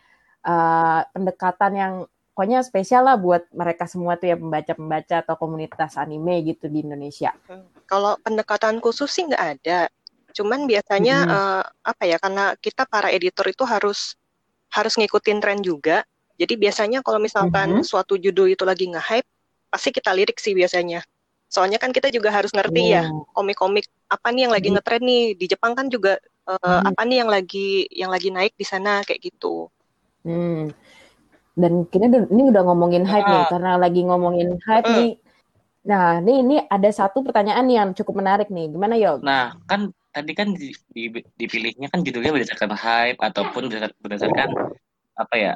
eh, 0.49 1.01
pendekatan 1.13 1.73
yang 1.77 1.95
pokoknya 2.37 2.61
spesial 2.61 3.09
lah 3.09 3.17
buat 3.17 3.49
mereka 3.49 3.89
semua 3.89 4.21
tuh 4.21 4.29
ya 4.29 4.37
pembaca-pembaca 4.37 5.25
atau 5.25 5.41
komunitas 5.41 5.97
anime 5.97 6.45
gitu 6.45 6.69
di 6.69 6.85
Indonesia? 6.85 7.33
Kalau 7.89 8.21
pendekatan 8.21 8.77
khusus 8.85 9.09
sih 9.09 9.25
nggak 9.25 9.45
ada. 9.57 9.89
Cuman 10.37 10.69
biasanya 10.69 11.25
Mhm. 11.25 11.33
eh, 11.33 11.65
apa 11.65 12.03
ya? 12.05 12.21
Karena 12.21 12.53
kita 12.61 12.85
para 12.85 13.09
editor 13.09 13.49
itu 13.49 13.65
harus 13.65 14.21
harus 14.69 15.01
ngikutin 15.01 15.41
tren 15.41 15.65
juga. 15.65 16.05
Jadi 16.37 16.61
biasanya 16.61 17.01
kalau 17.01 17.17
misalkan 17.17 17.81
Mhm. 17.81 17.89
suatu 17.89 18.21
judul 18.21 18.53
itu 18.53 18.69
lagi 18.69 18.85
nge-hype, 18.93 19.25
pasti 19.73 19.89
kita 19.89 20.13
lirik 20.13 20.37
sih 20.37 20.53
biasanya. 20.53 21.01
Soalnya 21.49 21.81
kan 21.81 21.89
kita 21.89 22.13
juga 22.13 22.29
harus 22.29 22.53
ngerti 22.53 22.93
ya 22.93 23.09
Oh. 23.09 23.25
komik-komik 23.33 23.89
apa 24.13 24.29
nih 24.29 24.45
yang 24.45 24.53
lagi 24.53 24.69
Mhm. 24.69 24.75
ngetren 24.77 25.01
nih 25.01 25.25
di 25.41 25.47
Jepang 25.49 25.73
kan 25.73 25.89
juga 25.89 26.21
eh, 26.47 26.61
Mhm. 26.63 26.85
apa 26.95 27.03
nih 27.09 27.17
yang 27.25 27.31
lagi 27.33 27.69
yang 27.91 28.11
lagi 28.13 28.29
naik 28.29 28.53
di 28.61 28.63
sana 28.63 29.01
kayak 29.09 29.19
gitu. 29.25 29.67
Hmm. 30.23 30.71
Dan 31.57 31.89
kita 31.89 32.05
udah- 32.13 32.29
ini 32.29 32.43
udah 32.53 32.63
ngomongin 32.69 33.09
hype 33.09 33.25
nih, 33.25 33.43
Ah. 33.43 33.49
karena 33.49 33.71
lagi 33.81 34.01
ngomongin 34.05 34.61
hype 34.61 34.85
nih. 34.93 35.13
Nah, 35.89 36.21
ini 36.21 36.33
ini 36.45 36.57
ada 36.69 36.91
satu 36.93 37.25
pertanyaan 37.25 37.65
yang 37.73 37.89
cukup 37.97 38.21
menarik 38.21 38.53
nih. 38.53 38.69
Gimana 38.69 39.01
Yog? 39.01 39.25
Nah, 39.25 39.57
kan 39.65 39.89
tadi 40.13 40.33
kan 40.37 40.53
di- 40.53 40.77
di- 40.93 41.25
dipilihnya 41.41 41.89
kan 41.89 42.05
judulnya 42.05 42.37
berdasarkan 42.37 42.77
hype 42.77 43.21
ataupun 43.25 43.73
berdasar- 43.73 43.97
berdasarkan 44.05 44.49
apa 45.17 45.35
ya 45.35 45.53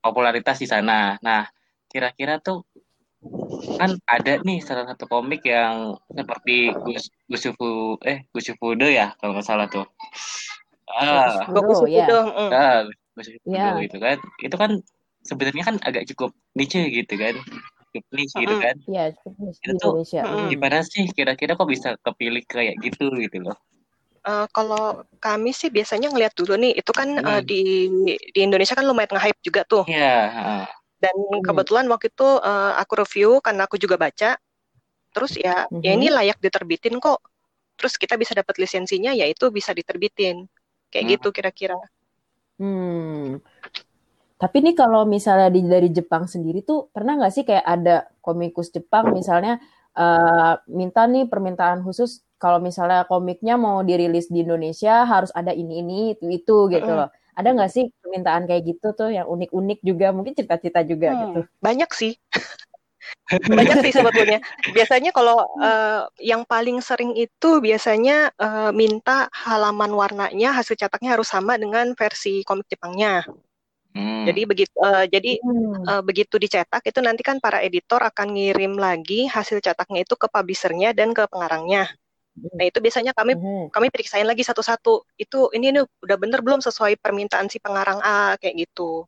popularitas 0.00 0.56
di 0.56 0.64
sana. 0.64 1.20
Nah, 1.20 1.44
kira-kira 1.92 2.40
tuh 2.40 2.64
kan 3.78 3.94
ada 4.08 4.40
nih 4.42 4.58
salah 4.64 4.88
satu 4.88 5.06
komik 5.06 5.44
yang 5.46 5.94
seperti 6.10 6.72
Gus 6.74 7.12
Gusufu 7.28 8.00
eh 8.02 8.24
Gusufudo 8.32 8.88
ya 8.88 9.12
kalau 9.20 9.36
nggak 9.36 9.46
salah 9.46 9.68
tuh. 9.68 9.84
Ah, 10.88 11.44
Gusufudo, 11.46 11.86
ya. 11.92 12.06
Mm. 12.08 12.50
Ah, 12.50 12.80
Gusufudo 13.14 13.52
yeah. 13.52 13.76
itu 13.78 13.98
kan. 14.00 14.16
Itu 14.40 14.56
kan 14.56 14.70
sebenarnya 15.22 15.64
kan 15.66 15.76
agak 15.82 16.06
cukup 16.12 16.30
niche 16.54 16.82
gitu 16.90 17.14
kan. 17.18 17.38
Cukup 17.90 18.04
niche 18.14 18.36
gitu 18.38 18.56
kan. 18.58 18.76
Iya, 18.86 19.04
yeah, 19.14 19.52
Itu 19.62 19.72
tuh 19.78 19.92
gimana 20.50 20.82
sih 20.86 21.08
kira-kira 21.10 21.54
kok 21.58 21.70
bisa 21.70 21.94
kepilih 22.02 22.42
kayak 22.46 22.78
gitu 22.82 23.10
gitu 23.18 23.42
loh. 23.42 23.56
Uh, 24.22 24.46
kalau 24.54 25.02
kami 25.18 25.50
sih 25.50 25.66
biasanya 25.66 26.06
ngeliat 26.14 26.30
dulu 26.38 26.54
nih, 26.54 26.78
itu 26.78 26.94
kan 26.94 27.10
hmm. 27.18 27.26
uh, 27.26 27.42
di 27.42 27.90
di 28.06 28.40
Indonesia 28.46 28.78
kan 28.78 28.86
lumayan 28.86 29.10
nge-hype 29.10 29.42
juga 29.42 29.66
tuh. 29.66 29.82
Iya. 29.90 30.14
Yeah. 30.30 30.64
Dan 31.02 31.16
hmm. 31.18 31.42
kebetulan 31.42 31.90
waktu 31.90 32.14
itu 32.14 32.28
uh, 32.38 32.78
aku 32.78 33.02
review 33.02 33.42
karena 33.42 33.66
aku 33.66 33.82
juga 33.82 33.98
baca. 33.98 34.38
Terus 35.10 35.32
ya, 35.34 35.66
hmm. 35.66 35.82
ya 35.82 35.90
ini 35.98 36.06
hmm. 36.06 36.16
layak 36.22 36.38
diterbitin 36.38 37.02
kok. 37.02 37.18
Terus 37.74 37.98
kita 37.98 38.14
bisa 38.14 38.38
dapat 38.38 38.62
lisensinya, 38.62 39.10
yaitu 39.10 39.50
bisa 39.50 39.74
diterbitin. 39.74 40.46
Kayak 40.86 41.02
hmm. 41.02 41.12
gitu 41.18 41.28
kira-kira. 41.34 41.78
Hmm. 42.62 43.42
Tapi 44.42 44.58
nih 44.58 44.74
kalau 44.74 45.06
misalnya 45.06 45.54
di, 45.54 45.62
dari 45.62 45.86
Jepang 45.94 46.26
sendiri 46.26 46.66
tuh 46.66 46.90
pernah 46.90 47.14
nggak 47.14 47.30
sih 47.30 47.46
kayak 47.46 47.62
ada 47.62 48.10
komikus 48.18 48.74
Jepang 48.74 49.14
misalnya 49.14 49.62
uh, 49.94 50.58
minta 50.66 51.06
nih 51.06 51.30
permintaan 51.30 51.86
khusus 51.86 52.26
kalau 52.42 52.58
misalnya 52.58 53.06
komiknya 53.06 53.54
mau 53.54 53.86
dirilis 53.86 54.26
di 54.26 54.42
Indonesia 54.42 55.06
harus 55.06 55.30
ada 55.30 55.54
ini 55.54 55.78
ini 55.78 55.98
itu 56.18 56.26
itu 56.26 56.56
gitu 56.74 56.90
loh. 56.90 57.06
Ada 57.38 57.54
nggak 57.54 57.70
sih 57.70 57.86
permintaan 58.02 58.50
kayak 58.50 58.62
gitu 58.66 58.90
tuh 58.98 59.14
yang 59.14 59.30
unik-unik 59.30 59.78
juga 59.86 60.10
mungkin 60.10 60.34
cerita-cerita 60.34 60.82
juga 60.90 61.14
hmm, 61.14 61.20
gitu? 61.22 61.40
Banyak 61.62 61.90
sih. 61.94 62.18
banyak 63.56 63.78
sih 63.86 63.92
sebetulnya. 63.94 64.42
Biasanya 64.74 65.14
kalau 65.14 65.38
uh, 65.62 66.10
yang 66.18 66.42
paling 66.42 66.82
sering 66.82 67.14
itu 67.14 67.62
biasanya 67.62 68.34
uh, 68.42 68.74
minta 68.74 69.30
halaman 69.30 69.94
warnanya 69.94 70.50
hasil 70.50 70.74
cetaknya 70.74 71.14
harus 71.14 71.30
sama 71.30 71.54
dengan 71.62 71.94
versi 71.94 72.42
komik 72.42 72.66
Jepangnya. 72.66 73.22
Hmm. 73.92 74.24
Jadi 74.24 74.48
begitu 74.48 74.72
uh, 74.80 75.04
jadi 75.04 75.36
hmm. 75.36 75.84
uh, 75.84 76.02
begitu 76.02 76.40
dicetak 76.40 76.80
itu 76.88 77.00
nanti 77.04 77.20
kan 77.20 77.36
para 77.44 77.60
editor 77.60 78.00
akan 78.00 78.32
ngirim 78.32 78.80
lagi 78.80 79.28
hasil 79.28 79.60
cetaknya 79.60 80.08
itu 80.08 80.16
ke 80.16 80.26
publishernya 80.32 80.96
dan 80.96 81.12
ke 81.12 81.28
pengarangnya. 81.28 81.92
Nah 82.32 82.64
itu 82.64 82.80
biasanya 82.80 83.12
kami 83.12 83.36
mm-hmm. 83.36 83.64
kami 83.68 83.86
periksain 83.92 84.24
lagi 84.24 84.40
satu-satu. 84.40 85.04
Itu 85.20 85.52
ini 85.52 85.76
nih 85.76 85.84
udah 85.84 86.16
bener 86.16 86.40
belum 86.40 86.64
sesuai 86.64 86.96
permintaan 86.96 87.52
si 87.52 87.60
pengarang 87.60 88.00
A 88.00 88.40
kayak 88.40 88.68
gitu. 88.68 89.04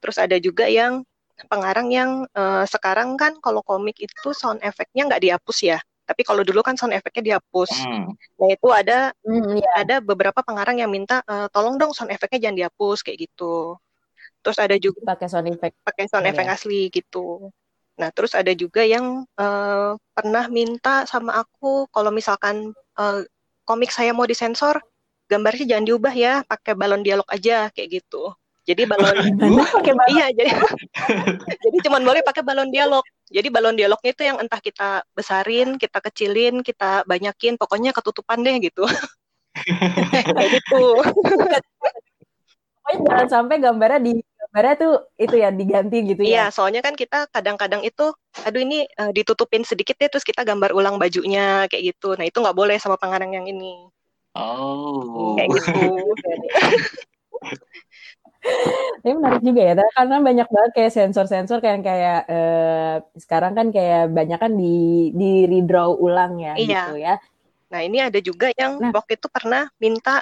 Terus 0.00 0.16
ada 0.16 0.36
juga 0.40 0.66
yang 0.66 1.04
pengarang 1.52 1.92
yang 1.92 2.10
uh, 2.32 2.64
sekarang 2.64 3.18
kan 3.20 3.36
kalau 3.44 3.60
komik 3.60 3.98
itu 4.00 4.32
sound 4.32 4.64
efeknya 4.64 5.12
nggak 5.12 5.22
dihapus 5.22 5.58
ya. 5.76 5.78
Tapi 6.08 6.24
kalau 6.24 6.42
dulu 6.42 6.64
kan 6.64 6.74
sound 6.80 6.96
efeknya 6.96 7.36
dihapus. 7.36 7.70
Mm. 7.84 8.08
Nah 8.40 8.48
itu 8.48 8.68
ada 8.72 8.98
mm, 9.20 9.60
yeah. 9.60 9.74
ada 9.76 9.96
beberapa 10.00 10.40
pengarang 10.40 10.80
yang 10.80 10.88
minta 10.88 11.20
uh, 11.28 11.52
tolong 11.52 11.76
dong 11.76 11.92
sound 11.92 12.08
efeknya 12.08 12.48
jangan 12.48 12.56
dihapus 12.66 12.98
kayak 13.04 13.28
gitu. 13.28 13.76
Terus 14.42 14.58
ada 14.58 14.76
juga 14.76 14.98
pakai 15.06 15.26
sound 15.30 15.48
effect 15.54 15.74
pakai 15.86 16.04
sound 16.10 16.26
effect 16.26 16.50
ya. 16.50 16.54
asli 16.58 16.90
gitu. 16.90 17.50
Nah, 18.00 18.08
terus 18.10 18.32
ada 18.34 18.50
juga 18.56 18.82
yang 18.82 19.22
uh, 19.38 19.94
pernah 20.16 20.44
minta 20.50 21.06
sama 21.06 21.38
aku 21.38 21.86
kalau 21.92 22.10
misalkan 22.10 22.72
uh, 22.98 23.20
komik 23.62 23.92
saya 23.94 24.10
mau 24.16 24.26
disensor, 24.26 24.80
gambarnya 25.30 25.76
jangan 25.76 25.86
diubah 25.86 26.14
ya, 26.16 26.42
pakai 26.48 26.74
balon 26.74 27.04
dialog 27.04 27.28
aja 27.30 27.68
kayak 27.70 28.02
gitu. 28.02 28.32
Jadi 28.62 28.86
balon 28.86 29.16
pakai 29.76 29.94
balon. 29.94 30.14
Iya, 30.14 30.26
jadi 30.34 30.50
jadi 31.62 31.76
cuma 31.84 31.98
boleh 32.00 32.22
pakai 32.22 32.42
balon 32.46 32.70
dialog. 32.70 33.04
Jadi 33.28 33.48
balon 33.50 33.76
dialognya 33.76 34.10
itu 34.12 34.22
yang 34.22 34.38
entah 34.38 34.60
kita 34.62 35.02
besarin, 35.12 35.76
kita 35.76 35.98
kecilin, 35.98 36.62
kita 36.62 37.02
banyakin, 37.04 37.58
pokoknya 37.58 37.90
ketutupan 37.90 38.40
deh 38.40 38.56
gitu. 38.62 38.86
kayak 40.36 40.48
gitu. 40.58 40.84
Pokoknya 42.82 42.98
jangan 43.06 43.28
sampai 43.28 43.56
gambarnya 43.60 44.00
di 44.00 44.12
gambarnya 44.52 44.76
tuh 44.76 44.94
itu 45.16 45.34
ya 45.40 45.48
diganti 45.48 45.96
gitu 46.12 46.20
ya. 46.28 46.28
Iya, 46.28 46.44
soalnya 46.52 46.84
kan 46.84 46.92
kita 46.92 47.24
kadang-kadang 47.32 47.80
itu 47.88 48.12
aduh 48.44 48.60
ini 48.60 48.84
uh, 49.00 49.08
ditutupin 49.08 49.64
sedikit 49.64 49.96
deh 49.96 50.12
terus 50.12 50.28
kita 50.28 50.44
gambar 50.44 50.76
ulang 50.76 51.00
bajunya 51.00 51.64
kayak 51.72 51.96
gitu. 51.96 52.12
Nah, 52.20 52.28
itu 52.28 52.36
nggak 52.36 52.52
boleh 52.52 52.76
sama 52.76 53.00
pengarang 53.00 53.32
yang 53.32 53.48
ini. 53.48 53.88
Oh. 54.36 55.40
Kayak 55.40 55.56
gitu. 55.56 55.72
Ini 59.00 59.12
menarik 59.16 59.40
juga 59.40 59.60
ya, 59.64 59.74
karena 59.96 60.16
banyak 60.20 60.48
banget 60.52 60.70
kayak 60.76 60.92
sensor-sensor 60.92 61.64
kayak 61.64 61.80
kayak 61.80 62.20
eh, 62.28 62.96
sekarang 63.16 63.56
kan 63.56 63.72
kayak 63.72 64.12
banyak 64.12 64.36
kan 64.36 64.52
di 64.52 65.08
di 65.16 65.48
redraw 65.48 65.96
ulang 65.96 66.36
ya 66.36 66.52
iya. 66.60 66.92
gitu 66.92 67.00
ya. 67.00 67.14
Nah 67.72 67.80
ini 67.80 68.04
ada 68.04 68.20
juga 68.20 68.52
yang 68.52 68.76
nah. 68.76 68.92
waktu 68.92 69.16
itu 69.16 69.32
pernah 69.32 69.64
minta 69.80 70.20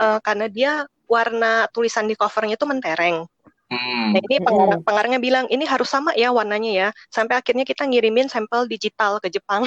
uh, 0.00 0.16
karena 0.24 0.48
dia 0.48 0.88
warna 1.04 1.68
tulisan 1.68 2.08
di 2.08 2.16
covernya 2.16 2.56
itu 2.56 2.64
mentereng. 2.64 3.28
Hmm. 3.66 4.14
Nah, 4.14 4.22
ini 4.22 4.36
pengarang, 4.38 4.80
pengarangnya 4.86 5.20
bilang 5.20 5.46
ini 5.50 5.66
harus 5.66 5.90
sama 5.90 6.14
ya 6.14 6.30
warnanya 6.30 6.70
ya. 6.70 6.88
Sampai 7.10 7.38
akhirnya 7.38 7.66
kita 7.66 7.82
ngirimin 7.82 8.30
sampel 8.30 8.70
digital 8.70 9.18
ke 9.18 9.26
Jepang. 9.26 9.66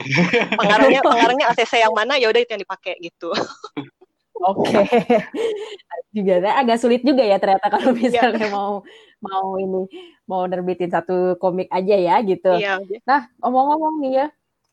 pengarangnya 0.60 1.04
pengarangnya 1.04 1.46
ACC 1.52 1.84
yang 1.84 1.92
mana 1.92 2.16
ya 2.16 2.32
udah 2.32 2.40
itu 2.40 2.50
yang 2.56 2.64
dipakai 2.64 2.96
gitu. 3.04 3.28
Oke. 4.40 4.72
Okay. 4.72 4.84
juga 6.16 6.42
agak 6.56 6.80
sulit 6.80 7.04
juga 7.04 7.22
ya 7.22 7.36
ternyata 7.36 7.70
kalau 7.70 7.92
iya. 7.94 8.00
misalnya 8.00 8.48
yeah. 8.48 8.50
mau 8.50 8.82
mau 9.20 9.46
ini 9.60 9.84
mau 10.24 10.42
nerbitin 10.48 10.90
satu 10.90 11.36
komik 11.36 11.68
aja 11.68 11.94
ya 11.94 12.16
gitu. 12.24 12.56
Yeah. 12.56 12.80
Nah, 13.04 13.28
omong-omong 13.44 14.00
nih 14.00 14.12
ya, 14.24 14.26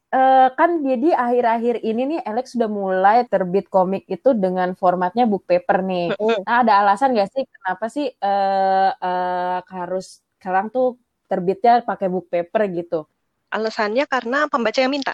Uh, 0.08 0.48
kan 0.56 0.80
jadi 0.88 1.12
akhir-akhir 1.12 1.84
ini 1.84 2.16
nih 2.16 2.20
Alex 2.24 2.56
sudah 2.56 2.72
mulai 2.72 3.28
terbit 3.28 3.68
komik 3.68 4.08
itu 4.08 4.32
dengan 4.32 4.72
formatnya 4.72 5.28
book 5.28 5.44
paper 5.44 5.84
nih. 5.84 6.16
Nah, 6.48 6.64
ada 6.64 6.80
alasan 6.80 7.12
gak 7.12 7.28
sih 7.36 7.44
kenapa 7.44 7.92
sih 7.92 8.08
uh, 8.24 8.92
uh, 8.96 9.60
harus 9.68 10.24
sekarang 10.40 10.72
tuh 10.72 10.96
terbitnya 11.28 11.84
pakai 11.84 12.08
book 12.08 12.32
paper 12.32 12.72
gitu? 12.72 13.04
Alasannya 13.52 14.08
karena 14.08 14.48
pembaca 14.48 14.80
yang 14.80 14.96
minta. 14.96 15.12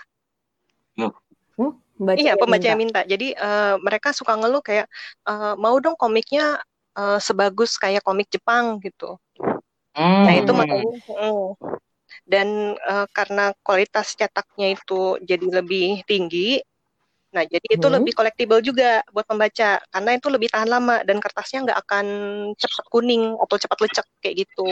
Loh. 0.94 1.18
Hmm? 1.58 1.74
Pembaca 1.98 2.18
iya, 2.22 2.34
pembaca 2.38 2.62
minta. 2.62 2.70
yang 2.70 2.80
minta. 2.86 3.02
Jadi 3.02 3.28
uh, 3.34 3.82
mereka 3.82 4.14
suka 4.14 4.38
ngeluh 4.38 4.62
kayak 4.62 4.86
uh, 5.26 5.58
mau 5.58 5.74
dong 5.82 5.98
komiknya 5.98 6.62
uh, 6.94 7.18
sebagus 7.18 7.82
kayak 7.82 8.06
komik 8.06 8.30
Jepang 8.30 8.78
gitu. 8.78 9.18
Hmm. 9.98 10.26
Nah 10.26 10.34
itu 10.38 10.52
makanya. 10.54 10.86
Uh, 11.10 11.58
dan 12.24 12.78
uh, 12.88 13.08
karena 13.12 13.52
kualitas 13.66 14.16
cetaknya 14.16 14.78
itu 14.78 15.20
jadi 15.24 15.62
lebih 15.62 16.06
tinggi 16.08 16.62
nah 17.34 17.42
jadi 17.42 17.66
itu 17.66 17.88
hmm. 17.90 17.96
lebih 17.98 18.14
collectible 18.14 18.62
juga 18.62 19.02
buat 19.10 19.26
pembaca 19.26 19.82
karena 19.82 20.12
itu 20.14 20.28
lebih 20.30 20.54
tahan 20.54 20.70
lama 20.70 21.02
dan 21.02 21.18
kertasnya 21.18 21.66
nggak 21.66 21.80
akan 21.82 22.06
cepat 22.54 22.86
kuning 22.94 23.34
atau 23.42 23.58
cepat 23.58 23.78
lecek 23.82 24.06
kayak 24.22 24.46
gitu 24.46 24.70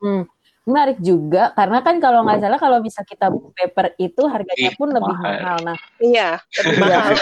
hmm. 0.00 0.24
menarik 0.64 0.96
juga 1.04 1.52
karena 1.52 1.84
kan 1.84 2.00
kalau 2.00 2.24
nggak 2.24 2.40
salah 2.40 2.56
kalau 2.56 2.78
bisa 2.80 3.04
kita 3.04 3.28
paper 3.28 3.92
itu 4.00 4.22
harganya 4.24 4.72
pun 4.72 4.88
lebih 4.88 5.12
mahal, 5.12 5.36
mahal. 5.36 5.58
nah 5.60 5.78
iya 6.00 6.40
lebih 6.64 6.74
iya. 6.80 6.80
mahal 6.80 7.12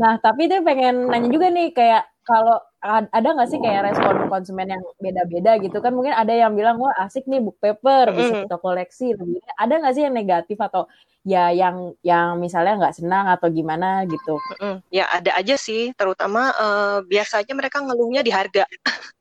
nah 0.00 0.12
tapi 0.16 0.48
dia 0.48 0.64
pengen 0.64 1.04
nanya 1.12 1.28
juga 1.28 1.52
nih 1.52 1.68
kayak 1.76 2.08
kalau 2.24 2.56
ada 2.80 3.28
nggak 3.36 3.48
sih 3.52 3.60
kayak 3.60 3.92
respon 3.92 4.28
konsumen 4.32 4.72
yang 4.72 4.82
beda-beda 4.96 5.60
gitu? 5.60 5.78
Kan 5.84 5.92
mungkin 5.92 6.16
ada 6.16 6.32
yang 6.32 6.56
bilang 6.56 6.80
wah 6.80 6.96
asik 7.04 7.28
nih 7.28 7.40
book 7.44 7.60
paper 7.60 8.16
bisa 8.16 8.48
kita 8.48 8.56
koleksi 8.56 9.12
lebih 9.12 9.44
ada 9.60 9.74
nggak 9.76 9.94
sih 9.94 10.02
yang 10.08 10.16
negatif 10.16 10.56
atau 10.56 10.88
ya 11.20 11.52
yang 11.52 11.92
yang 12.00 12.40
misalnya 12.40 12.80
nggak 12.80 12.96
senang 12.96 13.28
atau 13.28 13.52
gimana 13.52 14.08
gitu? 14.08 14.40
Ya 14.88 15.06
ada 15.12 15.36
aja 15.36 15.60
sih. 15.60 15.92
Terutama 15.92 16.56
uh, 16.56 16.98
biasanya 17.04 17.52
mereka 17.52 17.84
ngeluhnya 17.84 18.24
di 18.24 18.32
harga. 18.32 18.64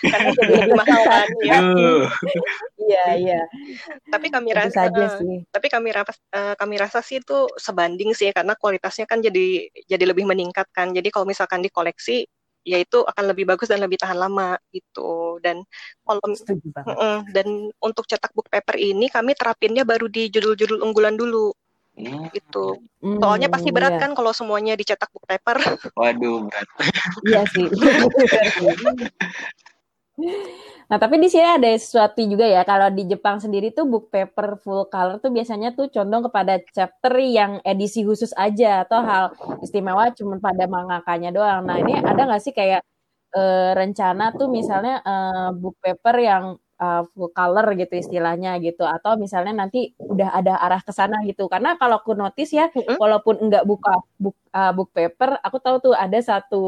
Karena 0.00 0.30
jadi 0.38 0.52
lebih 0.64 0.74
mahal 0.76 1.02
kan 1.04 1.28
ya. 1.44 1.58
Iya 2.80 3.06
iya. 3.20 3.40
Tapi 4.08 4.26
kami 4.32 4.50
rasa 4.56 4.88
uh, 4.88 5.20
sih. 5.20 5.44
tapi 5.52 5.66
kami 5.68 5.88
rasa 5.92 6.12
uh, 6.32 6.54
kami 6.56 6.74
rasa 6.80 7.04
sih 7.04 7.20
itu 7.20 7.46
sebanding 7.60 8.16
sih 8.16 8.32
karena 8.32 8.56
kualitasnya 8.56 9.04
kan 9.04 9.20
jadi 9.20 9.68
jadi 9.86 10.04
lebih 10.08 10.24
meningkat 10.24 10.66
kan. 10.72 10.90
Jadi 10.96 11.12
kalau 11.12 11.28
misalkan 11.28 11.60
dikoleksi 11.60 12.24
ya 12.64 12.78
itu 12.80 13.04
akan 13.04 13.24
lebih 13.32 13.48
bagus 13.48 13.68
dan 13.70 13.80
lebih 13.80 13.98
tahan 14.00 14.18
lama 14.18 14.56
gitu. 14.74 15.40
Dan 15.40 15.64
kalau 16.04 16.20
dan 17.32 17.46
untuk 17.80 18.04
cetak 18.06 18.32
book 18.36 18.48
paper 18.52 18.76
ini 18.76 19.08
kami 19.08 19.34
terapinnya 19.34 19.84
baru 19.84 20.06
di 20.06 20.28
judul-judul 20.28 20.84
unggulan 20.84 21.16
dulu. 21.16 21.52
Hmm. 22.00 22.32
gitu. 22.32 22.80
Soalnya 23.02 23.52
pasti 23.52 23.68
berat 23.74 23.98
iya. 23.98 24.00
kan 24.00 24.16
kalau 24.16 24.32
semuanya 24.32 24.72
dicetak 24.72 25.12
book 25.12 25.26
paper. 25.28 25.60
Waduh 25.98 26.48
berat. 26.48 26.68
Iya 27.28 27.42
sih 27.50 27.66
Nah, 30.90 30.98
tapi 30.98 31.22
di 31.22 31.30
sini 31.30 31.46
ada 31.46 31.70
sesuatu 31.78 32.18
juga 32.26 32.42
ya. 32.44 32.66
Kalau 32.66 32.90
di 32.90 33.06
Jepang 33.06 33.38
sendiri 33.38 33.70
tuh 33.70 33.86
book 33.86 34.10
paper 34.10 34.58
full 34.58 34.90
color 34.90 35.22
tuh 35.22 35.30
biasanya 35.30 35.70
tuh 35.78 35.86
condong 35.86 36.26
kepada 36.26 36.58
chapter 36.74 37.14
yang 37.22 37.62
edisi 37.62 38.02
khusus 38.02 38.34
aja 38.34 38.82
atau 38.82 38.98
hal 39.06 39.24
istimewa 39.62 40.10
cuma 40.18 40.42
pada 40.42 40.66
mangakanya 40.66 41.30
doang. 41.30 41.62
Nah, 41.62 41.78
ini 41.78 41.94
ada 41.94 42.26
nggak 42.26 42.42
sih 42.42 42.50
kayak 42.50 42.82
uh, 43.38 43.70
rencana 43.78 44.34
tuh 44.34 44.50
misalnya 44.50 44.98
uh, 45.06 45.50
book 45.54 45.78
paper 45.78 46.16
yang 46.18 46.44
uh, 46.80 47.02
full 47.12 47.30
color 47.30 47.66
gitu 47.76 47.94
istilahnya 48.00 48.56
gitu 48.64 48.82
atau 48.82 49.14
misalnya 49.20 49.52
nanti 49.54 49.92
udah 50.00 50.32
ada 50.34 50.58
arah 50.58 50.80
ke 50.82 50.90
sana 50.90 51.22
gitu 51.28 51.46
karena 51.46 51.76
kalau 51.76 52.00
aku 52.00 52.16
notice 52.16 52.50
ya 52.56 52.72
walaupun 52.98 53.38
enggak 53.38 53.64
buka 53.68 53.94
book 54.16 54.36
uh, 54.56 54.72
book 54.72 54.90
paper 54.96 55.38
aku 55.44 55.56
tahu 55.60 55.76
tuh 55.84 55.94
ada 55.94 56.18
satu 56.18 56.62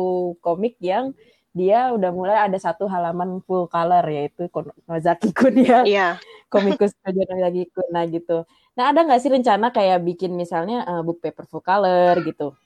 komik 0.44 0.76
yang 0.78 1.16
dia 1.52 1.92
udah 1.92 2.10
mulai 2.10 2.36
ada 2.48 2.56
satu 2.56 2.88
halaman 2.88 3.44
full 3.44 3.68
color 3.68 4.04
yaitu 4.08 4.48
Nozaki 4.88 5.30
Kun 5.36 5.56
ya. 5.60 5.84
Yeah. 5.84 6.12
komikus 6.48 6.96
Nozaki 7.04 7.68
Kun 7.68 7.88
nah 7.92 8.04
gitu. 8.08 8.48
Nah 8.72 8.92
ada 8.92 9.04
nggak 9.04 9.20
sih 9.20 9.30
rencana 9.32 9.68
kayak 9.68 10.00
bikin 10.00 10.32
misalnya 10.32 10.84
uh, 10.88 11.04
book 11.04 11.20
paper 11.20 11.44
full 11.44 11.60
color 11.60 12.16
gitu? 12.24 12.56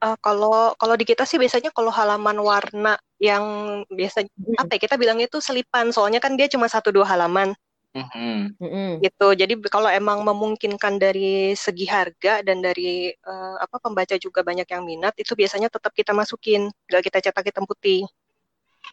Uh, 0.00 0.16
kalau 0.24 0.74
kalau 0.74 0.94
di 0.98 1.04
kita 1.06 1.22
sih 1.22 1.38
biasanya 1.38 1.70
kalau 1.70 1.92
halaman 1.92 2.40
warna 2.42 2.98
yang 3.20 3.44
biasa 3.86 4.26
apa 4.58 4.72
ya 4.74 4.80
kita 4.82 4.94
bilangnya 4.98 5.30
itu 5.30 5.38
selipan. 5.38 5.94
Soalnya 5.94 6.18
kan 6.18 6.34
dia 6.34 6.50
cuma 6.50 6.66
satu 6.66 6.90
dua 6.90 7.06
halaman 7.06 7.54
mm-hmm. 7.94 9.02
gitu 9.02 9.28
jadi 9.34 9.54
kalau 9.66 9.90
emang 9.90 10.22
memungkinkan 10.22 10.98
dari 11.00 11.54
segi 11.58 11.86
harga 11.86 12.42
dan 12.46 12.62
dari 12.62 13.10
uh, 13.26 13.56
apa 13.58 13.82
pembaca 13.82 14.14
juga 14.16 14.46
banyak 14.46 14.66
yang 14.68 14.82
minat 14.86 15.14
itu 15.18 15.34
biasanya 15.34 15.68
tetap 15.70 15.90
kita 15.94 16.14
masukin 16.14 16.70
gak 16.86 17.02
kita 17.06 17.18
cetak 17.30 17.50
hitam 17.50 17.66
putih 17.66 18.06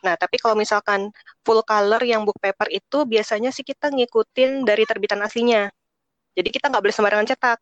nah 0.03 0.19
tapi 0.19 0.37
kalau 0.37 0.53
misalkan 0.53 1.09
full 1.41 1.63
color 1.63 2.01
yang 2.03 2.27
book 2.27 2.37
paper 2.37 2.67
itu 2.69 3.07
biasanya 3.07 3.49
sih 3.53 3.63
kita 3.63 3.89
ngikutin 3.89 4.67
dari 4.67 4.83
terbitan 4.83 5.23
aslinya 5.23 5.71
jadi 6.37 6.49
kita 6.53 6.69
nggak 6.69 6.83
boleh 6.83 6.95
sembarangan 6.95 7.29
cetak 7.33 7.59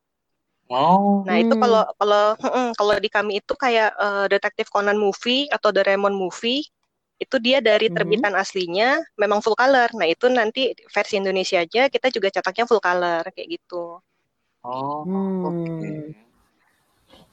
Oh. 0.66 1.22
Nah 1.30 1.38
itu 1.38 1.54
kalau 1.62 1.86
hmm. 1.86 1.94
kalau 2.02 2.26
kalau 2.74 2.96
di 2.98 3.06
kami 3.06 3.38
itu 3.38 3.54
kayak 3.54 3.94
uh, 4.02 4.26
detektif 4.26 4.66
Conan 4.74 4.98
movie 4.98 5.46
atau 5.54 5.70
Doraemon 5.70 6.18
movie 6.18 6.66
itu 7.16 7.36
dia 7.40 7.64
dari 7.64 7.88
hmm. 7.88 7.96
terbitan 7.96 8.34
hmm. 8.36 8.42
aslinya 8.44 8.90
memang 9.16 9.40
full 9.40 9.56
color. 9.56 9.88
Nah 9.96 10.08
itu 10.08 10.28
nanti 10.28 10.76
versi 10.92 11.16
Indonesia 11.16 11.64
aja 11.64 11.88
kita 11.88 12.12
juga 12.12 12.28
cetaknya 12.32 12.68
full 12.68 12.84
color 12.84 13.24
kayak 13.32 13.48
gitu. 13.56 14.04
Oh. 14.66 15.02
Hmm. 15.08 15.44
Okay. 15.48 16.26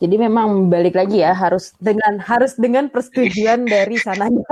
Jadi 0.03 0.15
memang 0.19 0.67
balik 0.67 0.99
lagi 0.99 1.23
ya 1.23 1.31
harus 1.31 1.75
dengan 1.79 2.19
harus 2.19 2.59
dengan 2.59 2.91
persetujuan 2.91 3.67
dari 3.75 3.99
sananya. 3.99 4.43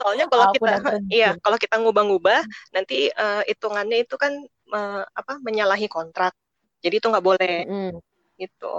Soalnya 0.00 0.26
kalau 0.28 0.44
kita 0.56 0.72
iya 1.12 1.36
kalau 1.40 1.56
kita 1.60 1.76
ngubah-ngubah 1.80 2.40
nanti 2.72 3.12
uh, 3.12 3.44
hitungannya 3.44 4.08
itu 4.08 4.16
kan 4.16 4.32
uh, 4.72 5.04
apa 5.04 5.40
menyalahi 5.40 5.88
kontrak. 5.88 6.32
Jadi 6.80 7.00
itu 7.00 7.06
nggak 7.08 7.24
boleh. 7.24 7.56
Mm. 7.64 7.96
Gitu. 8.40 8.74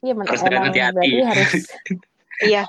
Iya, 0.00 0.16
harus 0.16 0.40
emang 0.48 0.72
hati-hati. 0.72 0.96
berarti 0.96 1.22
harus 1.28 1.52
Iya. 2.40 2.64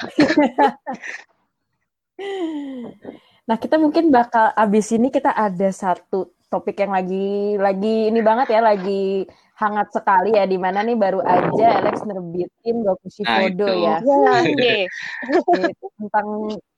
nah, 3.48 3.58
kita 3.58 3.76
mungkin 3.80 4.12
bakal 4.12 4.52
abis 4.54 4.92
ini 4.94 5.08
kita 5.10 5.32
ada 5.32 5.72
satu 5.72 6.36
topik 6.52 6.84
yang 6.84 6.92
lagi 6.92 7.56
lagi 7.56 8.12
ini 8.12 8.20
banget 8.20 8.52
ya, 8.52 8.60
lagi 8.60 9.24
hangat 9.62 9.88
sekali 9.94 10.34
ya 10.34 10.44
di 10.50 10.58
mana 10.58 10.82
nih 10.82 10.98
baru 10.98 11.22
aja 11.22 11.80
Alex 11.80 12.02
nerbitin 12.02 12.82
Gokushi 12.82 13.22
nah, 13.24 13.46
ya. 13.46 13.96
Ya, 14.02 14.90
tentang 16.02 16.28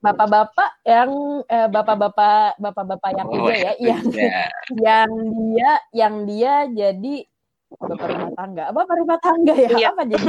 bapak-bapak 0.03 0.69
yang 0.83 1.11
eh, 1.47 1.67
bapak-bapak 1.71 2.59
bapak-bapak 2.59 3.09
yang 3.15 3.27
oh, 3.31 3.47
ya, 3.49 3.71
yang 3.79 4.03
yang 4.83 5.11
dia 5.31 5.71
yang 5.95 6.15
dia 6.27 6.53
jadi 6.67 7.15
bapak 7.79 8.07
rumah 8.09 8.31
tangga. 8.35 8.65
Bapak 8.71 8.95
rumah 8.99 9.19
tangga 9.19 9.53
ya? 9.55 9.69
Iya. 9.73 9.87
Apa 9.93 10.03
jadi? 10.05 10.27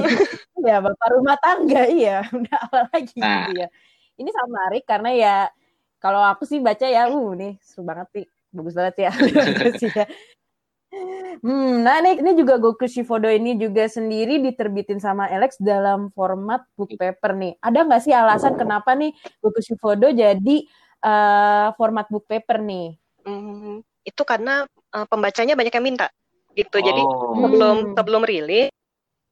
ya, 0.64 0.76
bapak 0.80 1.08
rumah 1.12 1.36
tangga 1.40 1.82
iya. 1.88 2.16
Udah 2.38 2.58
apa 2.68 2.78
lagi 2.92 3.18
nah. 3.20 3.48
gitu 3.48 3.52
ya. 3.64 3.68
Ini 4.14 4.30
sama 4.30 4.48
menarik 4.54 4.84
karena 4.86 5.10
ya 5.12 5.36
kalau 5.98 6.20
aku 6.20 6.44
sih 6.44 6.60
baca 6.60 6.84
ya, 6.84 7.08
uh 7.08 7.30
nih 7.34 7.56
seru 7.64 7.82
banget 7.84 8.08
sih. 8.12 8.26
Bagus 8.54 8.74
banget 8.76 8.96
ya. 9.10 9.12
Ya 9.98 10.06
Hmm, 11.42 11.82
nah 11.82 11.98
ini, 11.98 12.22
ini 12.22 12.32
juga 12.38 12.54
Goku 12.56 12.86
Shifodo 12.86 13.26
ini 13.26 13.58
juga 13.58 13.90
sendiri 13.90 14.38
diterbitin 14.38 15.02
sama 15.02 15.26
Alex 15.26 15.58
dalam 15.58 16.14
format 16.14 16.62
book 16.78 16.94
paper 16.94 17.34
nih. 17.34 17.52
Ada 17.58 17.82
nggak 17.82 18.02
sih 18.06 18.14
alasan 18.14 18.54
kenapa 18.54 18.94
nih 18.94 19.10
Goku 19.42 19.58
Shifodo 19.58 20.14
jadi 20.14 20.56
uh, 21.02 21.74
format 21.74 22.06
book 22.06 22.30
paper 22.30 22.62
nih? 22.62 22.94
Hmm, 23.26 23.82
itu 24.06 24.22
karena 24.22 24.62
uh, 24.94 25.06
pembacanya 25.10 25.58
banyak 25.58 25.74
yang 25.74 25.84
minta 25.84 26.06
gitu. 26.54 26.78
Jadi 26.80 27.02
oh. 27.02 27.38
sebelum 27.44 27.76
hmm. 27.76 27.94
sebelum 27.98 28.22
rilis 28.22 28.70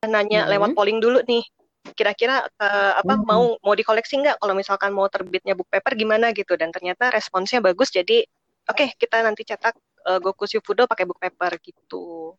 nanya 0.03 0.47
hmm. 0.47 0.51
lewat 0.51 0.71
polling 0.75 0.99
dulu 0.99 1.23
nih. 1.27 1.43
Kira-kira 1.83 2.47
uh, 2.63 2.93
apa 2.99 3.19
hmm. 3.19 3.27
mau 3.27 3.45
mau 3.59 3.75
dikoleksi 3.75 4.23
nggak? 4.23 4.39
Kalau 4.39 4.55
misalkan 4.55 4.91
mau 4.95 5.11
terbitnya 5.11 5.59
book 5.59 5.67
paper 5.71 5.99
gimana 5.99 6.31
gitu? 6.31 6.55
Dan 6.55 6.71
ternyata 6.71 7.11
responsnya 7.11 7.59
bagus. 7.59 7.91
Jadi 7.91 8.23
oke 8.71 8.79
okay, 8.79 8.89
kita 8.95 9.23
nanti 9.23 9.43
cetak 9.43 9.75
uh, 10.07 10.19
Goku 10.23 10.47
Shifudo 10.47 10.87
pakai 10.87 11.07
book 11.07 11.19
paper 11.19 11.59
gitu. 11.59 12.35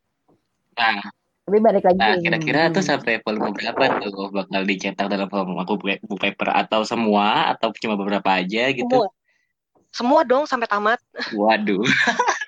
Nah, 0.74 1.00
tapi 1.44 1.58
balik 1.60 1.84
lagi. 1.84 2.00
Nah, 2.00 2.16
kira-kira 2.24 2.72
tuh 2.72 2.84
sampai 2.84 3.20
volume 3.20 3.52
berapa 3.52 4.00
tuh 4.00 4.32
bakal 4.32 4.64
dicetak 4.64 5.12
dalam 5.12 5.28
format 5.28 5.68
book 5.68 6.20
paper 6.24 6.50
atau 6.56 6.88
semua 6.88 7.52
atau 7.52 7.76
cuma 7.84 8.00
beberapa 8.00 8.40
aja 8.40 8.72
gitu? 8.72 8.88
Semua. 8.88 9.12
Semua 9.94 10.22
dong 10.26 10.50
sampai 10.50 10.66
tamat. 10.66 10.98
Waduh. 11.38 11.84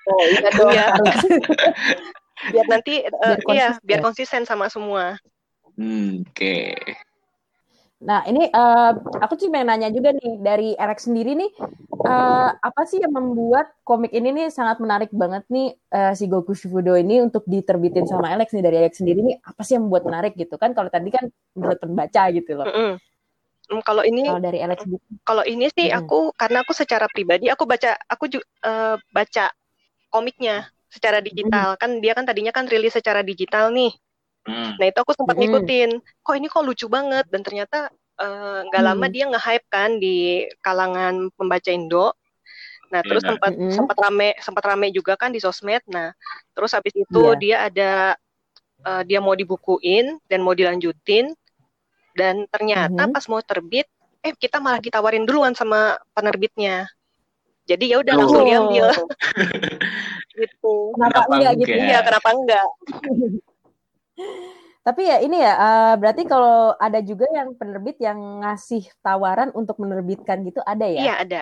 oh 0.09 0.23
iya 0.33 0.49
dong. 0.57 0.73
Biar 2.51 2.65
nanti 2.69 3.01
uh, 3.05 3.37
biar 3.41 3.55
iya 3.55 3.67
biar 3.81 3.99
konsisten 4.03 4.43
sama 4.45 4.69
semua. 4.69 5.17
Hmm, 5.75 6.23
Oke. 6.23 6.75
Okay. 6.75 6.75
Nah, 8.05 8.21
ini 8.27 8.45
uh, 8.51 8.91
aku 9.23 9.33
sih 9.39 9.47
pengen 9.47 9.71
nanya 9.71 9.89
juga 9.89 10.13
nih 10.13 10.37
dari 10.43 10.69
Alex 10.75 11.09
sendiri 11.09 11.31
nih, 11.31 11.51
uh, 12.05 12.51
apa 12.53 12.81
sih 12.85 12.99
yang 12.99 13.15
membuat 13.15 13.71
komik 13.81 14.13
ini 14.13 14.29
nih 14.35 14.47
sangat 14.53 14.77
menarik 14.77 15.09
banget 15.09 15.41
nih 15.49 15.73
uh, 15.95 16.13
si 16.13 16.29
Goku 16.29 16.51
Shifudo 16.51 16.93
ini 16.99 17.23
untuk 17.23 17.47
diterbitin 17.49 18.03
sama 18.03 18.35
Alex 18.35 18.51
nih 18.51 18.61
dari 18.61 18.77
Alex 18.83 18.99
sendiri 18.99 19.23
nih 19.23 19.39
apa 19.41 19.63
sih 19.63 19.79
yang 19.79 19.89
membuat 19.89 20.11
menarik 20.11 20.37
gitu 20.37 20.59
kan? 20.59 20.75
Kalau 20.75 20.91
tadi 20.91 21.09
kan 21.09 21.25
menurut 21.55 21.79
pembaca 21.81 22.23
gitu 22.35 22.51
loh. 22.53 22.67
Mm 22.69 22.75
-hmm. 22.75 23.81
kalau 23.81 24.03
ini 24.05 24.21
kalau 24.27 24.43
dari 24.43 24.59
Alex. 24.59 24.79
Kalau 25.23 25.43
ini 25.47 25.65
sih 25.73 25.87
mm. 25.89 25.97
aku 25.97 26.35
karena 26.37 26.67
aku 26.67 26.77
secara 26.77 27.07
pribadi 27.09 27.47
aku 27.49 27.63
baca 27.63 27.95
aku 28.11 28.27
juga 28.29 28.45
uh, 28.67 28.95
baca 29.15 29.49
komiknya 30.11 30.67
secara 30.95 31.19
digital 31.19 31.75
mm. 31.75 31.79
kan 31.83 31.91
dia 31.99 32.15
kan 32.15 32.23
tadinya 32.23 32.55
kan 32.55 32.65
rilis 32.71 32.95
secara 32.95 33.19
digital 33.19 33.75
nih. 33.75 33.91
Hmm. 34.45 34.77
Nah 34.77 34.85
itu 34.85 34.99
aku 35.01 35.17
sempat 35.17 35.35
hmm. 35.35 35.41
ngikutin, 35.41 35.89
kok 36.21 36.35
ini 36.37 36.47
kok 36.47 36.61
lucu 36.61 36.85
banget 36.85 37.25
dan 37.33 37.41
ternyata 37.41 37.89
eh, 38.21 38.59
nggak 38.69 38.81
uh, 38.81 38.87
lama 38.93 39.05
hmm. 39.09 39.13
dia 39.13 39.25
nge-hype 39.25 39.67
kan 39.73 39.97
di 39.97 40.45
kalangan 40.61 41.33
pembaca 41.33 41.69
Indo. 41.73 42.13
Nah 42.93 43.01
yeah, 43.01 43.09
terus 43.09 43.25
nah. 43.25 43.29
sempat 43.33 43.51
hmm. 43.57 43.73
sempat 43.73 43.97
rame 43.97 44.29
sempat 44.37 44.63
rame 44.69 44.87
juga 44.93 45.17
kan 45.17 45.33
di 45.33 45.41
sosmed. 45.41 45.81
Nah 45.89 46.13
terus 46.53 46.77
habis 46.77 46.93
itu 46.93 47.23
yeah. 47.33 47.41
dia 47.41 47.55
ada 47.65 47.91
uh, 48.85 49.01
dia 49.01 49.17
mau 49.17 49.33
dibukuin 49.33 50.21
dan 50.29 50.45
mau 50.45 50.53
dilanjutin 50.53 51.33
dan 52.13 52.45
ternyata 52.47 53.09
hmm. 53.09 53.13
pas 53.17 53.25
mau 53.27 53.41
terbit, 53.41 53.89
eh 54.23 54.31
kita 54.37 54.61
malah 54.61 54.79
ditawarin 54.79 55.25
duluan 55.25 55.57
sama 55.57 55.97
penerbitnya. 56.13 56.85
Jadi 57.65 57.91
ya 57.91 57.99
udah 57.99 58.13
oh. 58.13 58.19
langsung 58.23 58.45
diambil. 58.45 58.93
gitu. 60.35 60.91
Kenapa, 60.93 61.25
kenapa 61.25 61.33
enggak 61.39 61.53
gitu? 61.63 61.75
Iya, 61.75 61.99
kenapa 62.03 62.29
enggak? 62.35 62.67
Tapi 64.85 65.01
ya 65.01 65.17
ini 65.17 65.41
ya 65.41 65.53
uh, 65.57 65.93
berarti 65.97 66.29
kalau 66.29 66.77
ada 66.77 67.01
juga 67.01 67.25
yang 67.33 67.57
penerbit 67.57 67.97
yang 67.97 68.45
ngasih 68.45 68.85
tawaran 69.01 69.49
untuk 69.57 69.81
menerbitkan 69.81 70.45
gitu 70.45 70.61
ada 70.61 70.85
ya? 70.85 71.01
Iya 71.01 71.13
ada. 71.25 71.41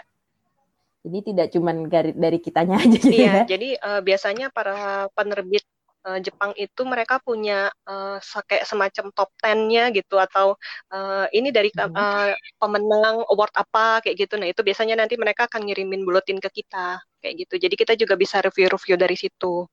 Jadi 1.03 1.19
tidak 1.27 1.51
cuma 1.51 1.75
dari 1.75 2.15
dari 2.15 2.39
kitanya 2.39 2.79
aja 2.79 2.95
gitu 2.95 3.11
iya, 3.11 3.43
ya. 3.43 3.45
jadi 3.45 3.69
uh, 3.83 3.99
biasanya 3.99 4.47
para 4.55 5.11
penerbit 5.11 5.67
uh, 6.07 6.19
Jepang 6.19 6.51
itu 6.59 6.81
mereka 6.83 7.19
punya 7.23 7.71
uh, 7.87 8.19
kayak 8.47 8.67
semacam 8.67 9.05
top 9.15 9.29
10-nya 9.39 9.89
gitu 9.95 10.19
atau 10.19 10.55
uh, 10.91 11.25
ini 11.31 11.49
dari 11.49 11.71
uh, 11.79 12.31
pemenang 12.59 13.23
award 13.31 13.53
apa 13.55 14.03
kayak 14.03 14.27
gitu. 14.27 14.35
Nah, 14.39 14.51
itu 14.51 14.61
biasanya 14.61 14.99
nanti 14.99 15.15
mereka 15.15 15.47
akan 15.47 15.67
ngirimin 15.67 16.03
buletin 16.03 16.39
ke 16.39 16.63
kita 16.63 16.99
kayak 17.23 17.47
gitu. 17.47 17.55
Jadi 17.57 17.75
kita 17.79 17.93
juga 17.95 18.19
bisa 18.19 18.43
review-review 18.43 18.95
dari 18.99 19.15
situ. 19.15 19.63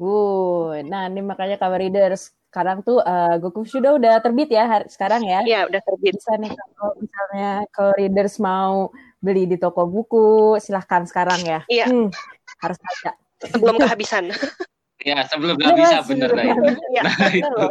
Uh, 0.00 0.80
nah 0.88 1.12
ini 1.12 1.20
makanya 1.20 1.60
Kabar 1.60 1.76
Readers 1.76 2.32
sekarang 2.50 2.82
tuh 2.82 2.98
uh, 2.98 3.38
Goku 3.38 3.62
sudah 3.62 3.94
udah 3.94 4.18
terbit 4.18 4.50
ya 4.50 4.66
hari, 4.66 4.90
sekarang 4.90 5.22
ya. 5.22 5.38
Iya, 5.46 5.60
udah 5.70 5.80
terbit. 5.86 6.18
Bisa 6.18 6.34
nih 6.34 6.50
kalau 6.50 6.92
misalnya 6.98 7.50
kalau 7.70 7.92
readers 7.94 8.34
mau 8.42 8.90
beli 9.22 9.46
di 9.46 9.54
toko 9.54 9.86
buku, 9.86 10.58
silahkan 10.58 11.06
sekarang 11.06 11.46
ya. 11.46 11.60
Iya. 11.70 11.86
Hmm, 11.86 12.10
harus 12.58 12.78
baca. 12.82 13.12
Sebelum 13.44 13.76
kehabisan. 13.78 14.34
Iya, 15.00 15.24
sebelum 15.28 15.56
kehabisan 15.56 16.02
bener 16.04 16.30
lah 16.36 16.44
itu. 16.44 16.62
Iya, 16.92 17.02
nah, 17.04 17.32
itu. 17.32 17.62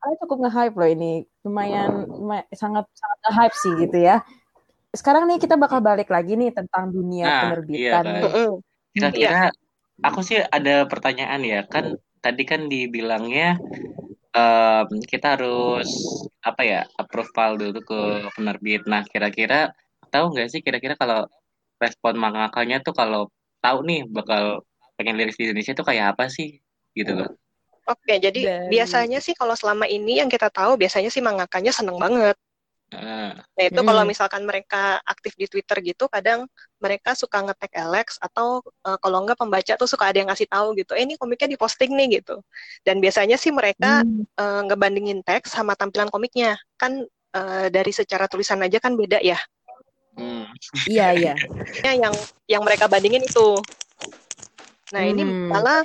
Kalian 0.00 0.16
cukup 0.20 0.38
nge-hype 0.44 0.76
loh 0.76 0.88
ini. 0.92 1.12
Lumayan, 1.44 2.04
lumayan 2.08 2.44
sangat 2.52 2.84
sangat 2.92 3.18
nge-hype 3.24 3.56
sih 3.56 3.72
gitu 3.80 3.98
ya. 4.00 4.16
Sekarang 4.92 5.24
nih 5.26 5.40
kita 5.40 5.56
bakal 5.56 5.80
balik 5.80 6.12
lagi 6.12 6.36
nih 6.36 6.52
tentang 6.52 6.92
dunia 6.92 7.24
nah, 7.26 7.40
penerbitan. 7.48 8.04
Iya, 8.04 8.20
kan. 8.20 8.52
Kira-kira 8.94 9.42
aku 10.04 10.20
sih 10.20 10.38
ada 10.38 10.84
pertanyaan 10.84 11.40
ya 11.42 11.60
kan 11.64 11.96
tadi 12.20 12.42
kan 12.44 12.66
dibilangnya 12.66 13.60
um, 14.34 14.86
kita 15.06 15.38
harus 15.38 15.88
apa 16.42 16.62
ya 16.66 16.80
approval 16.98 17.56
dulu 17.56 17.80
ke 17.80 18.00
penerbit. 18.36 18.84
Nah 18.84 19.06
kira-kira 19.06 19.72
tahu 20.12 20.34
nggak 20.34 20.48
sih 20.50 20.60
kira-kira 20.60 20.94
kalau 20.98 21.26
respon 21.80 22.14
mangakanya 22.20 22.80
tuh 22.84 22.94
kalau 22.94 23.28
tahu 23.64 23.82
nih 23.86 24.06
bakal 24.06 24.62
pengen 24.94 25.14
liris 25.18 25.36
di 25.38 25.50
Indonesia 25.50 25.72
tuh 25.74 25.86
kayak 25.86 26.14
apa 26.16 26.30
sih 26.30 26.58
gitu 26.94 27.12
loh. 27.14 27.30
Oke, 27.84 28.16
jadi 28.16 28.40
Dari- 28.40 28.68
biasanya 28.72 29.18
sih 29.20 29.36
kalau 29.36 29.52
selama 29.52 29.84
ini 29.84 30.16
yang 30.22 30.30
kita 30.32 30.48
tahu 30.48 30.80
biasanya 30.80 31.12
sih 31.12 31.20
mangakanya 31.20 31.68
seneng 31.74 32.00
banget. 32.00 32.36
Ah, 32.94 33.34
Nah 33.54 33.64
itu 33.70 33.80
kalau 33.86 34.02
Hmm. 34.02 34.10
misalkan 34.10 34.42
mereka 34.42 34.98
aktif 35.06 35.38
di 35.38 35.46
Twitter 35.46 35.78
gitu, 35.84 36.10
kadang 36.10 36.48
mereka 36.82 37.14
suka 37.14 37.38
nge-tag 37.44 37.70
Alex 37.76 38.18
atau 38.18 38.58
eh, 38.88 38.98
kalau 38.98 39.22
enggak 39.22 39.38
pembaca 39.38 39.72
tuh 39.78 39.86
suka 39.86 40.10
ada 40.10 40.18
yang 40.22 40.28
ngasih 40.32 40.48
tahu 40.50 40.74
gitu, 40.80 40.96
eh 40.98 41.04
ini 41.06 41.14
komiknya 41.14 41.54
diposting 41.54 41.92
nih 41.94 42.18
gitu. 42.22 42.42
Dan 42.82 42.98
biasanya 42.98 43.36
sih 43.38 43.52
mereka 43.54 44.02
Hmm, 44.02 44.24
eh, 44.40 44.60
ngebandingin 44.66 45.20
teks 45.22 45.54
sama 45.54 45.76
tampilan 45.78 46.08
komiknya. 46.10 46.56
Kan 46.80 47.04
eh, 47.34 47.66
dari 47.70 47.92
secara 47.94 48.26
tulisan 48.30 48.58
aja 48.64 48.78
kan 48.82 48.94
beda 48.98 49.18
ya. 49.22 49.38
hmm. 50.18 50.44
iya 50.88 51.08
iya. 51.14 51.34
Ya, 51.84 51.92
yang 52.02 52.14
yang 52.48 52.62
mereka 52.64 52.88
bandingin 52.88 53.22
itu. 53.22 53.60
Nah 54.94 55.02
ini 55.10 55.22
Hmm. 55.26 55.50
malah 55.50 55.82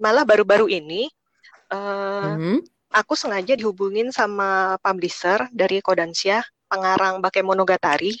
malah 0.00 0.24
baru-baru 0.24 0.66
ini 0.72 1.12
eh, 1.72 2.32
Hmm. 2.40 2.60
aku 2.96 3.12
sengaja 3.12 3.52
dihubungin 3.60 4.08
sama 4.14 4.80
publisher 4.80 5.44
dari 5.52 5.84
Kodansha, 5.84 6.40
pengarang 6.70 7.20
Bakemonogatari. 7.20 8.16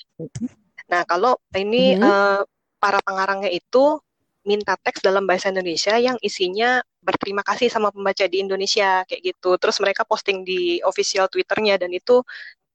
Nah, 0.92 1.02
kalau 1.08 1.40
ini 1.56 1.96
Mhm. 1.96 2.02
eh, 2.02 2.42
para 2.78 2.98
pengarangnya 3.02 3.50
itu 3.50 3.98
minta 4.46 4.78
teks 4.78 5.02
dalam 5.02 5.26
bahasa 5.26 5.50
Indonesia 5.50 5.98
yang 5.98 6.14
isinya 6.22 6.78
berterima 7.02 7.42
kasih 7.42 7.66
sama 7.66 7.90
pembaca 7.90 8.22
di 8.30 8.38
Indonesia 8.44 9.02
kayak 9.08 9.22
gitu. 9.34 9.58
Terus 9.58 9.76
mereka 9.82 10.06
posting 10.06 10.46
di 10.46 10.78
official 10.86 11.26
Twitternya 11.26 11.80
dan 11.82 11.90
itu 11.90 12.22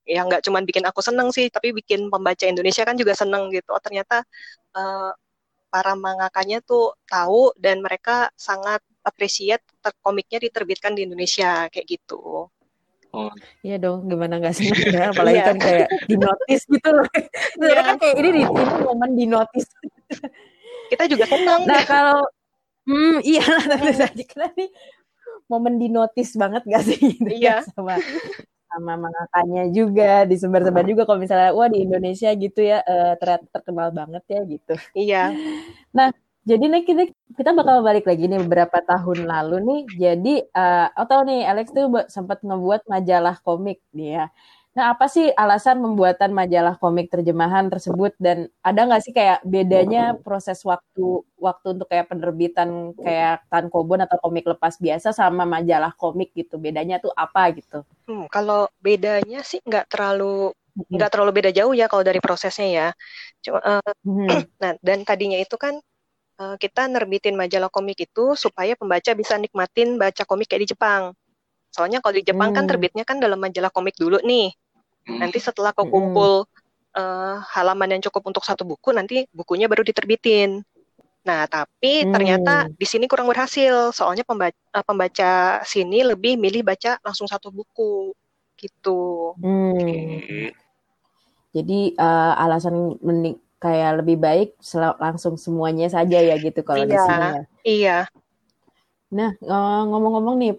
ya 0.04 0.26
nggak 0.28 0.44
cuma 0.48 0.60
bikin 0.66 0.84
aku 0.90 1.00
seneng 1.06 1.30
sih, 1.32 1.48
tapi 1.54 1.72
bikin 1.72 2.12
pembaca 2.12 2.44
Indonesia 2.50 2.84
kan 2.84 2.96
juga 3.00 3.14
seneng 3.16 3.48
gitu. 3.56 3.72
Oh 3.72 3.80
ternyata 3.84 4.26
eh, 4.76 5.12
para 5.72 5.96
mangakanya 5.96 6.60
tuh 6.60 6.92
tahu 7.08 7.56
dan 7.56 7.80
mereka 7.80 8.28
sangat 8.36 8.84
appreciate 9.02 9.64
komiknya 10.04 10.44
diterbitkan 10.44 10.94
di 10.94 11.08
Indonesia 11.08 11.72
kayak 11.72 11.88
gitu. 11.88 12.52
Oh, 13.12 13.32
Iya 13.60 13.76
dong, 13.80 14.08
gimana 14.08 14.40
nggak 14.40 14.56
seneng 14.56 14.72
ya? 14.96 15.12
Apalagi 15.12 15.40
Iya. 15.40 15.48
kan 15.48 15.58
kayak 15.60 15.88
di 16.08 16.16
notice 16.16 16.64
gitu 16.68 16.90
loh. 16.92 17.08
Sebenarnya 17.56 17.76
Iya. 17.76 17.90
kan 17.90 17.98
kayak 18.00 18.16
ini 18.20 18.30
di 18.32 18.42
ini 18.44 18.76
momen 18.84 19.12
di 19.16 19.26
notice. 19.28 19.70
Kita 20.92 21.04
juga 21.08 21.26
seneng. 21.28 21.60
Nah 21.68 21.82
kalau, 21.88 22.20
hmm 22.88 23.24
iya 23.24 23.44
lah 23.48 23.64
tentu 23.68 23.92
saja 23.96 24.24
karena 24.28 24.48
nih 24.56 24.70
momen 25.52 25.76
di 25.80 25.88
notice 25.92 26.32
banget 26.40 26.64
gak 26.68 26.84
sih? 26.88 27.00
Gitu 27.00 27.32
Iya. 27.32 27.64
ya, 27.64 27.68
sama 27.68 28.00
sama 28.72 28.94
mangakanya 29.04 29.62
juga 29.78 30.24
disebar-sebar 30.30 30.84
juga 30.88 31.04
kalau 31.08 31.20
misalnya 31.24 31.52
wah 31.58 31.68
di 31.74 31.80
Indonesia 31.86 32.30
gitu 32.44 32.60
ya 32.72 32.78
eh, 32.88 33.14
ternyata 33.20 33.46
terkenal 33.56 33.90
banget 34.00 34.24
ya 34.34 34.40
gitu. 34.54 34.74
Iya. 34.98 35.18
Jadi 36.42 36.64
nih 36.74 36.82
kita 36.90 37.02
kita 37.38 37.52
bakal 37.54 37.86
balik 37.86 38.10
lagi 38.10 38.26
nih 38.26 38.42
beberapa 38.42 38.82
tahun 38.82 39.30
lalu 39.30 39.56
nih. 39.70 39.82
Jadi 40.04 40.34
eh 40.58 40.88
atau 40.98 41.22
nih 41.22 41.46
Alex 41.46 41.70
tuh 41.70 41.86
sempat 42.10 42.42
ngebuat 42.42 42.90
majalah 42.90 43.38
komik 43.46 43.78
nih 43.94 44.10
ya. 44.18 44.26
Nah 44.72 44.96
apa 44.96 45.12
sih 45.12 45.28
alasan 45.36 45.84
pembuatan 45.84 46.32
majalah 46.32 46.80
komik 46.80 47.12
terjemahan 47.12 47.68
tersebut 47.68 48.16
dan 48.16 48.48
ada 48.64 48.88
nggak 48.88 49.04
sih 49.04 49.12
kayak 49.12 49.44
bedanya 49.44 50.16
proses 50.16 50.64
waktu 50.64 51.28
waktu 51.36 51.76
untuk 51.76 51.92
kayak 51.92 52.08
penerbitan 52.08 52.96
kayak 52.96 53.44
tankobon 53.52 54.08
atau 54.08 54.16
komik 54.24 54.48
lepas 54.48 54.80
biasa 54.80 55.12
sama 55.12 55.44
majalah 55.44 55.92
komik 56.00 56.32
gitu 56.32 56.56
bedanya 56.56 57.04
tuh 57.04 57.12
apa 57.12 57.52
gitu? 57.52 57.84
Hmm, 58.08 58.32
kalau 58.32 58.72
bedanya 58.80 59.44
sih 59.44 59.60
nggak 59.60 59.92
terlalu 59.92 60.56
nggak 60.88 61.12
terlalu 61.12 61.32
beda 61.36 61.52
jauh 61.52 61.76
ya 61.76 61.92
kalau 61.92 62.08
dari 62.08 62.24
prosesnya 62.24 62.68
ya. 62.72 62.88
Cuma, 63.44 63.60
eh, 63.60 63.84
Hmm. 64.08 64.28
nah 64.64 64.72
dan 64.80 65.04
tadinya 65.04 65.36
itu 65.36 65.60
kan 65.60 65.76
eh, 66.40 66.56
kita 66.64 66.88
nerbitin 66.88 67.36
majalah 67.36 67.68
komik 67.68 68.00
itu 68.08 68.40
supaya 68.40 68.80
pembaca 68.80 69.12
bisa 69.20 69.36
nikmatin 69.36 70.00
baca 70.00 70.24
komik 70.24 70.48
kayak 70.48 70.64
di 70.64 70.70
Jepang. 70.72 71.12
Soalnya 71.72 72.04
kalau 72.04 72.20
di 72.20 72.24
Jepang 72.28 72.52
kan 72.52 72.68
Hmm. 72.68 72.72
terbitnya 72.76 73.04
kan 73.08 73.18
dalam 73.24 73.40
majalah 73.40 73.72
komik 73.72 73.96
dulu 73.96 74.20
nih. 74.22 74.52
hmm. 75.08 75.20
Nanti 75.24 75.40
setelah 75.42 75.72
kekumpul 75.72 76.46
eh, 76.92 77.36
halaman 77.56 77.96
yang 77.96 78.04
cukup 78.04 78.36
untuk 78.36 78.44
satu 78.44 78.68
buku, 78.68 78.92
nanti 78.92 79.24
bukunya 79.32 79.72
baru 79.72 79.80
diterbitin. 79.88 80.60
Nah, 81.24 81.48
tapi 81.48 82.04
Hmm. 82.04 82.12
ternyata 82.12 82.68
di 82.68 82.84
sini 82.84 83.08
kurang 83.08 83.32
berhasil. 83.32 83.96
Soalnya 83.96 84.28
pembaca, 84.28 84.58
pembaca 84.84 85.64
sini 85.64 86.04
lebih 86.04 86.36
milih 86.36 86.68
baca 86.68 87.00
langsung 87.00 87.32
satu 87.32 87.48
buku 87.48 88.12
gitu. 88.60 89.34
Hmm. 89.40 89.72
Oke. 89.72 90.52
Jadi 91.56 91.96
eh, 91.96 92.34
alasan 92.44 93.00
mending 93.00 93.40
kayak 93.62 94.02
lebih 94.02 94.18
baik 94.18 94.50
langsung 94.98 95.38
semuanya 95.38 95.86
saja 95.88 96.18
ya 96.18 96.36
gitu 96.42 96.66
kalau 96.66 96.84
di 96.84 96.98
Iya. 96.98 97.06
sini 97.06 97.24
ya. 97.24 97.42
Iya. 97.64 97.98
Nah, 99.12 99.36
eh, 99.36 99.82
ngomong-ngomong 99.92 100.36
nih 100.40 100.52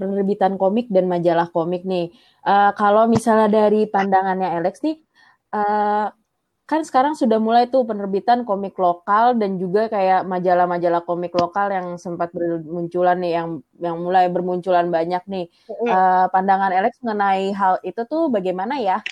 penerbitan 0.00 0.56
komik 0.56 0.88
dan 0.88 1.04
majalah 1.12 1.48
komik 1.52 1.84
nih. 1.84 2.08
Eh, 2.48 2.70
kalau 2.80 3.04
misalnya 3.04 3.48
dari 3.52 3.84
pandangannya 3.84 4.48
Alex 4.48 4.80
nih, 4.86 4.96
eh, 5.52 6.06
kan 6.70 6.80
sekarang 6.88 7.12
sudah 7.20 7.36
mulai 7.36 7.68
tuh 7.68 7.84
penerbitan 7.84 8.48
komik 8.48 8.74
lokal 8.80 9.36
dan 9.36 9.60
juga 9.60 9.92
kayak 9.92 10.24
majalah-majalah 10.24 11.02
komik 11.04 11.36
lokal 11.36 11.68
yang 11.68 11.86
sempat 12.00 12.32
bermunculan 12.32 13.20
nih, 13.20 13.32
yang 13.38 13.48
yang 13.76 13.96
mulai 14.00 14.24
bermunculan 14.32 14.88
banyak 14.88 15.22
nih. 15.28 15.44
Eh, 15.84 16.24
pandangan 16.32 16.72
Alex 16.72 16.96
mengenai 17.04 17.52
hal 17.52 17.76
itu 17.84 18.00
tuh 18.08 18.32
bagaimana 18.32 18.80
ya? 18.80 19.04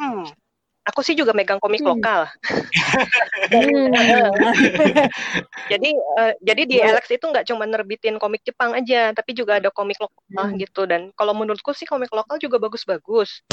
Hmm. 0.00 0.24
Aku 0.90 1.00
sih 1.06 1.14
juga 1.14 1.30
megang 1.30 1.62
komik 1.62 1.80
Hmm. 1.82 1.96
lokal. 1.96 2.26
Hmm. 3.50 3.90
Jadi 5.70 5.90
eh, 5.94 6.34
jadi 6.42 6.62
di 6.66 6.76
Boleh. 6.82 6.90
Alex 6.98 7.04
itu 7.14 7.24
nggak 7.30 7.46
cuma 7.46 7.62
nerbitin 7.62 8.18
komik 8.18 8.42
Jepang 8.42 8.74
aja, 8.74 9.14
tapi 9.14 9.38
juga 9.38 9.62
ada 9.62 9.70
komik 9.70 10.02
lokal 10.02 10.50
Hmm. 10.50 10.58
gitu. 10.58 10.82
Dan 10.82 11.14
kalau 11.14 11.30
menurutku 11.30 11.70
sih 11.70 11.86
komik 11.86 12.10
lokal 12.10 12.42
juga 12.42 12.58
bagus-bagus. 12.58 13.46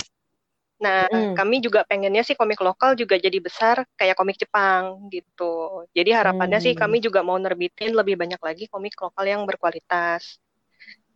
Nah, 0.81 1.05
Hmm. 1.09 1.33
kami 1.37 1.61
juga 1.61 1.85
pengennya 1.85 2.21
sih 2.25 2.33
komik 2.33 2.57
lokal 2.61 2.93
juga 2.97 3.17
jadi 3.17 3.37
besar 3.41 3.85
kayak 3.97 4.17
komik 4.17 4.37
Jepang 4.41 5.09
gitu. 5.13 5.85
Jadi 5.93 6.09
harapannya 6.13 6.57
sih 6.61 6.73
Hmm. 6.73 6.81
kami 6.89 6.97
juga 7.05 7.21
mau 7.21 7.37
nerbitin 7.37 7.93
lebih 7.93 8.17
banyak 8.17 8.41
lagi 8.41 8.65
komik 8.69 8.97
lokal 8.97 9.25
yang 9.25 9.41
berkualitas 9.45 10.41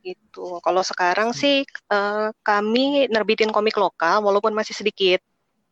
gitu. 0.02 0.58
Kalau 0.66 0.82
sekarang 0.86 1.30
sih 1.34 1.66
eh, 1.66 2.28
kami 2.46 3.10
nerbitin 3.10 3.50
komik 3.54 3.78
lokal 3.78 4.22
walaupun 4.26 4.54
masih 4.54 4.74
sedikit. 4.78 5.22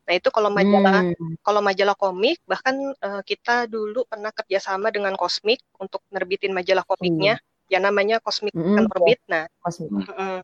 Nah, 0.09 0.17
itu 0.17 0.33
kalau 0.33 0.49
majalah 0.49 1.05
Hmm. 1.05 1.37
kalau 1.45 1.61
majalah 1.61 1.93
komik 1.93 2.41
bahkan 2.49 2.73
eh, 2.97 3.21
kita 3.21 3.69
dulu 3.69 4.09
pernah 4.09 4.33
kerjasama 4.33 4.89
dengan 4.89 5.13
Cosmic 5.13 5.61
untuk 5.77 6.01
nerbitin 6.09 6.49
majalah 6.49 6.81
komiknya 6.81 7.37
ya 7.69 7.77
namanya 7.77 8.17
Cosmic 8.17 8.57
Mm-mm, 8.57 8.73
kan 8.73 8.85
terbit 8.89 9.19
nah 9.29 9.45
Kosmik. 9.61 9.93
Mm-mm. 9.93 10.41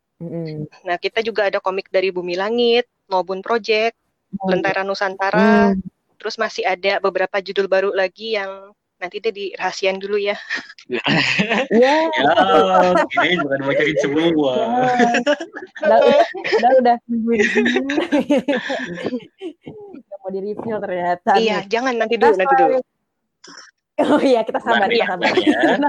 nah 0.86 0.96
kita 1.02 1.26
juga 1.26 1.50
ada 1.50 1.58
komik 1.58 1.90
dari 1.90 2.14
Bumi 2.14 2.38
Langit 2.38 2.86
Nobun 3.10 3.42
Project 3.42 3.98
Oh, 4.38 4.52
Lentera 4.52 4.86
Nusantara 4.86 5.74
Hmm. 5.74 5.82
terus 6.22 6.36
masih 6.38 6.62
ada 6.68 7.02
beberapa 7.02 7.42
judul 7.42 7.66
baru 7.66 7.90
lagi 7.96 8.38
yang 8.38 8.70
nanti 8.96 9.20
deh 9.20 9.34
dirahasiain 9.34 10.00
dulu 10.00 10.16
ya 10.16 10.38
Ya, 10.86 11.02
Ya, 11.74 11.96
ini 13.26 13.36
bukan 13.42 13.60
bacain 13.66 13.96
semua. 13.98 14.54
udah, 15.82 16.00
udah, 16.62 16.72
udah, 16.78 16.96
nungguin. 17.10 17.42
Nggak 19.98 20.18
mau 20.22 20.30
di 20.30 20.40
review 20.46 20.76
ternyata. 20.78 21.32
iya 21.42 21.66
nih. 21.66 21.70
jangan 21.74 21.94
nanti 21.98 22.16
Nah, 22.16 22.30
dulu 22.30 22.36
nanti 22.38 22.56
dulu 22.62 22.78
Oh 23.96 24.20
iya, 24.20 24.44
kita 24.44 24.60
sabar, 24.60 24.86
Sabar 24.86 24.90
kita 24.92 25.00
ya, 25.00 25.08
sabar. 25.08 25.32
ya. 25.40 25.80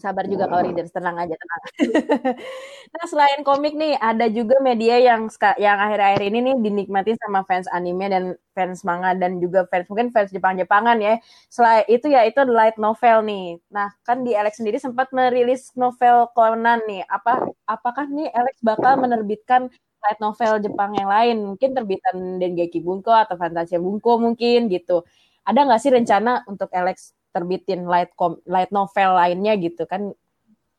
Sabar 0.00 0.24
juga 0.24 0.48
kalau 0.48 0.64
readers, 0.64 0.90
tenang 0.90 1.16
aja, 1.20 1.34
tenang. 1.36 1.60
nah, 2.96 3.04
selain 3.04 3.40
komik 3.44 3.76
nih, 3.76 3.94
ada 4.00 4.26
juga 4.32 4.56
media 4.64 4.96
yang 4.96 5.28
yang 5.60 5.78
akhir-akhir 5.78 6.22
ini 6.24 6.38
nih 6.50 6.54
dinikmati 6.64 7.12
sama 7.20 7.44
fans 7.44 7.68
anime 7.68 8.08
dan 8.08 8.24
fans 8.56 8.80
manga 8.88 9.12
dan 9.14 9.36
juga 9.44 9.68
fans 9.68 9.86
mungkin 9.92 10.08
fans 10.10 10.32
Jepang-Jepangan 10.32 10.98
ya. 11.04 11.20
Selain 11.52 11.84
itu 11.92 12.08
ya 12.08 12.24
itu 12.24 12.40
light 12.48 12.80
novel 12.80 13.20
nih. 13.28 13.60
Nah, 13.68 13.92
kan 14.08 14.24
di 14.24 14.32
Alex 14.32 14.58
sendiri 14.58 14.80
sempat 14.80 15.12
merilis 15.12 15.70
novel 15.76 16.32
Conan 16.32 16.80
nih. 16.88 17.04
Apa 17.06 17.52
apakah 17.68 18.08
nih 18.08 18.32
Alex 18.32 18.56
bakal 18.64 18.96
menerbitkan 18.98 19.68
light 20.02 20.18
novel 20.24 20.58
Jepang 20.64 20.96
yang 20.96 21.08
lain? 21.12 21.36
Mungkin 21.54 21.76
terbitan 21.76 22.40
Dengeki 22.40 22.80
Bunko 22.80 23.12
atau 23.12 23.36
Fantasia 23.36 23.76
Bunko 23.76 24.16
mungkin 24.16 24.72
gitu. 24.72 25.04
Ada 25.44 25.68
nggak 25.68 25.80
sih 25.82 25.92
rencana 25.92 26.44
untuk 26.48 26.68
Alex 26.72 27.12
terbitin 27.30 27.86
light 27.86 28.10
com 28.18 28.38
light 28.46 28.70
novel 28.74 29.16
lainnya 29.16 29.54
gitu 29.58 29.86
kan? 29.86 30.14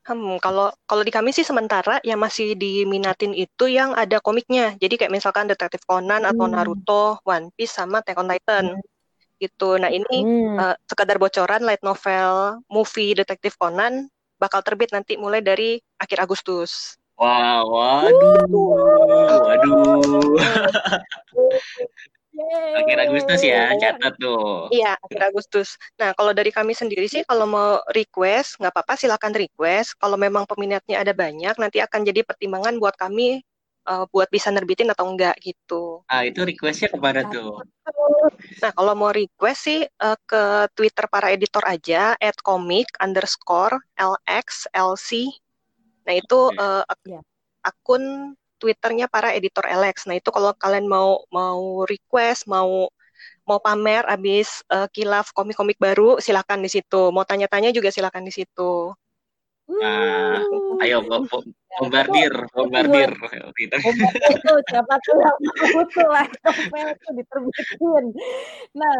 Hmm, 0.02 0.42
kalau 0.42 0.74
kalau 0.90 1.06
di 1.06 1.14
kami 1.14 1.30
sih 1.30 1.46
sementara 1.46 2.02
yang 2.02 2.18
masih 2.18 2.58
diminatin 2.58 3.38
itu 3.38 3.70
yang 3.70 3.94
ada 3.94 4.18
komiknya. 4.18 4.74
Jadi 4.82 4.98
kayak 4.98 5.14
misalkan 5.14 5.46
Detektif 5.46 5.86
Conan 5.86 6.26
atau 6.26 6.50
Hmm. 6.50 6.58
Naruto, 6.58 7.22
One 7.22 7.54
Piece 7.54 7.78
sama 7.78 8.02
Attack 8.02 8.18
on 8.18 8.30
Titan 8.34 8.66
gitu. 9.38 9.78
Nah, 9.78 9.94
ini 9.94 10.26
Hmm. 10.26 10.58
eh, 10.58 10.76
sekadar 10.90 11.22
bocoran 11.22 11.62
light 11.66 11.86
novel 11.86 12.62
movie 12.66 13.14
Detektif 13.14 13.58
Conan 13.62 14.10
bakal 14.42 14.66
terbit 14.66 14.90
nanti 14.90 15.22
mulai 15.22 15.46
dari 15.46 15.78
akhir 16.02 16.26
Agustus. 16.26 16.98
Wah, 17.14 17.62
waduh, 17.62 18.50
waduh. 19.46 20.34
Akhir 22.77 22.97
Agustus 23.08 23.41
ya, 23.43 23.71
catat 23.77 24.13
tuh. 24.17 24.71
Iya, 24.71 24.97
akhir 24.99 25.21
Agustus. 25.34 25.75
Nah, 25.99 26.12
kalau 26.15 26.32
dari 26.32 26.49
kami 26.49 26.73
sendiri 26.75 27.06
sih, 27.06 27.21
kalau 27.25 27.45
mau 27.47 27.80
request, 27.91 28.58
nggak 28.62 28.73
apa-apa, 28.73 28.93
silakan 28.97 29.34
request. 29.36 29.97
Kalau 29.97 30.15
memang 30.15 30.47
peminatnya 30.47 31.01
ada 31.01 31.13
banyak, 31.15 31.56
nanti 31.58 31.77
akan 31.80 32.01
jadi 32.08 32.25
pertimbangan 32.25 32.77
buat 32.82 32.95
kami 32.97 33.41
uh, 33.88 34.06
buat 34.10 34.30
bisa 34.30 34.54
nerbitin 34.54 34.91
atau 34.93 35.10
enggak 35.10 35.38
gitu. 35.41 36.06
Ah, 36.10 36.25
itu 36.25 36.41
requestnya 36.45 36.91
ke 36.91 36.97
mana 36.99 37.25
tuh? 37.30 37.62
Nah, 38.62 38.71
kalau 38.73 38.93
mau 38.93 39.12
request 39.13 39.60
sih 39.65 39.82
uh, 39.86 40.17
ke 40.25 40.69
Twitter 40.77 41.06
para 41.10 41.34
editor 41.34 41.63
aja, 41.65 42.13
at 42.17 42.38
comic 42.45 42.89
underscore 43.01 43.82
lxlc. 43.97 45.10
Nah, 46.06 46.13
itu 46.17 46.39
uh, 46.58 46.84
akun 47.62 48.34
Twitternya 48.62 49.10
para 49.10 49.34
editor 49.34 49.65
Alex. 49.65 50.06
Nah 50.06 50.21
itu 50.21 50.30
kalau 50.30 50.54
kalian 50.54 50.86
mau 50.86 51.26
mau 51.34 51.82
request, 51.89 52.45
mau 52.45 52.93
mau 53.41 53.58
pamer 53.58 54.06
abis 54.06 54.62
uh, 54.69 54.86
kilaf 54.93 55.34
komik-komik 55.34 55.82
baru, 55.82 56.21
silakan 56.21 56.62
di 56.62 56.69
situ. 56.69 57.10
Mau 57.10 57.26
tanya-tanya 57.26 57.74
juga 57.74 57.89
silakan 57.89 58.30
di 58.30 58.34
situ. 58.38 58.93
Nah, 59.71 60.43
ayo 60.84 61.00
bombardir, 61.80 62.34
bombardir. 62.52 63.12
Gitu. 63.56 63.76
Itu 64.36 64.54
siapa 64.67 65.00
tuh 65.00 65.15
yang 65.15 65.38
butuh 65.71 66.08
lah 66.12 66.28
novel 66.43 66.88
itu 66.91 67.10
diterbitin. 67.15 68.04
Nah, 68.76 68.97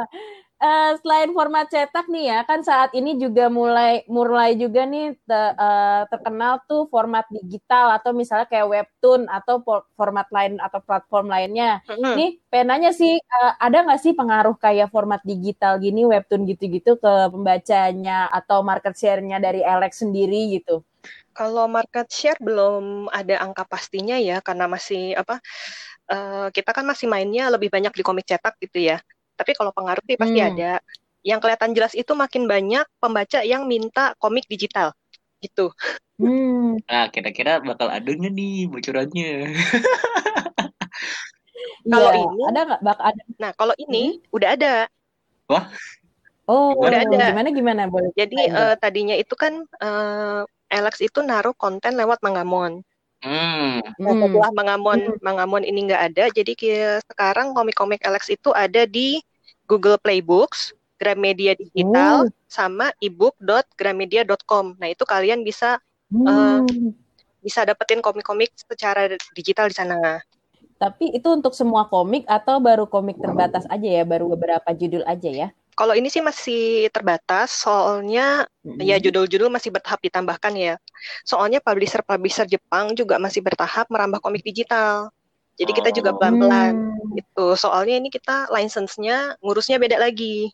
uh, 0.62 0.92
selain 1.02 1.34
format 1.34 1.66
cetak 1.68 2.06
nih 2.08 2.26
ya, 2.30 2.40
kan 2.46 2.62
saat 2.62 2.94
ini 2.94 3.18
juga 3.18 3.50
mulai 3.50 4.06
mulai 4.06 4.54
juga 4.54 4.86
nih 4.86 5.18
te, 5.18 5.42
uh, 5.58 6.06
terkenal 6.08 6.62
tuh 6.70 6.86
format 6.88 7.26
digital 7.34 7.98
atau 7.98 8.14
misalnya 8.14 8.46
kayak 8.46 8.70
webtoon 8.70 9.26
atau 9.28 9.60
format 9.98 10.30
lain 10.30 10.62
atau 10.62 10.80
platform 10.86 11.28
lainnya. 11.34 11.82
Mm-hmm. 11.90 12.14
Nih, 12.16 12.30
penanya 12.48 12.94
sih 12.94 13.18
uh, 13.18 13.54
ada 13.58 13.84
nggak 13.84 14.02
sih 14.02 14.14
pengaruh 14.14 14.56
kayak 14.62 14.94
format 14.94 15.20
digital 15.26 15.82
gini, 15.82 16.06
webtoon 16.06 16.46
gitu-gitu 16.46 17.02
ke 17.02 17.14
pembacanya 17.34 18.30
atau 18.30 18.62
market 18.62 18.94
share-nya 18.94 19.42
dari 19.42 19.66
Alex 19.66 20.06
sendiri 20.06 20.62
gitu? 20.62 20.86
Kalau 21.34 21.66
market 21.66 22.08
share 22.14 22.38
belum 22.38 23.10
ada 23.10 23.42
angka 23.42 23.66
pastinya 23.66 24.16
ya, 24.22 24.40
karena 24.46 24.70
masih 24.70 25.18
apa? 25.18 25.42
Uh, 26.12 26.52
kita 26.52 26.76
kan 26.76 26.84
masih 26.84 27.08
mainnya 27.08 27.48
lebih 27.48 27.72
banyak 27.72 27.96
di 27.96 28.04
komik 28.04 28.28
cetak 28.28 28.60
gitu 28.60 28.84
ya 28.84 29.00
tapi 29.42 29.58
kalau 29.58 29.74
pengaruh 29.74 30.06
sih 30.06 30.22
pasti 30.22 30.38
hmm. 30.38 30.50
ada. 30.54 30.72
Yang 31.26 31.40
kelihatan 31.42 31.72
jelas 31.74 31.94
itu 31.98 32.14
makin 32.14 32.46
banyak 32.46 32.86
pembaca 33.02 33.42
yang 33.42 33.66
minta 33.66 34.14
komik 34.22 34.46
digital 34.46 34.94
gitu. 35.42 35.74
Hmm. 36.22 36.78
Nah, 36.90 37.10
kira-kira 37.10 37.58
bakal 37.66 37.90
ada 37.90 38.06
nggak 38.06 38.32
nih 38.32 38.70
bocorannya? 38.70 39.50
kalau 41.92 42.10
ya, 42.14 42.22
ini 42.22 42.42
ada 42.46 42.60
nggak 42.70 42.82
bakal 42.86 43.06
ada. 43.10 43.22
Nah, 43.42 43.52
kalau 43.58 43.74
ini 43.82 44.22
hmm. 44.22 44.36
udah 44.38 44.50
ada. 44.54 44.74
Wah. 45.50 45.66
Oh, 46.46 46.78
udah 46.78 47.10
ada. 47.10 47.34
Gimana 47.34 47.50
gimana 47.50 47.82
boleh? 47.90 48.14
Jadi 48.14 48.54
uh, 48.54 48.78
tadinya 48.78 49.18
itu 49.18 49.34
kan 49.34 49.66
uh, 49.82 50.46
Alex 50.70 51.02
itu 51.02 51.26
naruh 51.26 51.58
konten 51.58 51.98
lewat 51.98 52.22
Mangamon. 52.22 52.86
Hmm. 53.22 53.82
Nah, 54.02 54.14
setelah 54.18 54.52
Mangamon 54.54 55.00
hmm. 55.00 55.22
Mangamon 55.22 55.64
ini 55.66 55.90
nggak 55.90 56.04
ada, 56.14 56.26
jadi 56.34 56.54
sekarang 57.06 57.58
komik-komik 57.58 58.02
Alex 58.06 58.30
itu 58.34 58.50
ada 58.54 58.86
di 58.86 59.22
Google 59.72 59.96
Playbooks, 59.96 60.76
Gramedia 61.00 61.56
Digital, 61.56 62.28
hmm. 62.28 62.36
sama 62.52 62.92
ebook.gramedia.com. 63.00 64.76
Nah 64.76 64.92
itu 64.92 65.08
kalian 65.08 65.48
bisa 65.48 65.80
hmm. 66.12 66.28
uh, 66.28 66.68
bisa 67.40 67.64
dapetin 67.64 68.04
komik-komik 68.04 68.52
secara 68.60 69.16
digital 69.32 69.72
di 69.72 69.76
sana. 69.80 70.20
Tapi 70.76 71.16
itu 71.16 71.32
untuk 71.32 71.56
semua 71.56 71.88
komik 71.88 72.28
atau 72.28 72.60
baru 72.60 72.84
komik 72.84 73.16
terbatas 73.22 73.64
aja 73.72 73.88
ya, 73.88 74.04
baru 74.04 74.28
beberapa 74.36 74.76
judul 74.76 75.08
aja 75.08 75.30
ya? 75.32 75.48
Kalau 75.72 75.96
ini 75.96 76.12
sih 76.12 76.20
masih 76.20 76.92
terbatas, 76.92 77.64
soalnya 77.64 78.44
hmm. 78.68 78.84
ya 78.84 79.00
judul-judul 79.00 79.48
masih 79.48 79.72
bertahap 79.72 80.04
ditambahkan 80.04 80.54
ya. 80.54 80.76
Soalnya 81.24 81.64
publisher-publisher 81.64 82.46
Jepang 82.46 82.92
juga 82.94 83.16
masih 83.18 83.40
bertahap 83.40 83.88
merambah 83.88 84.20
komik 84.20 84.44
digital. 84.44 85.16
Jadi 85.60 85.72
kita 85.76 85.90
juga 85.92 86.12
oh. 86.14 86.18
pelan-pelan 86.18 86.76
hmm. 86.76 87.12
gitu. 87.20 87.46
Soalnya 87.60 88.00
ini 88.00 88.10
kita 88.12 88.48
license-nya 88.52 89.40
ngurusnya 89.44 89.78
beda 89.78 90.00
lagi. 90.00 90.52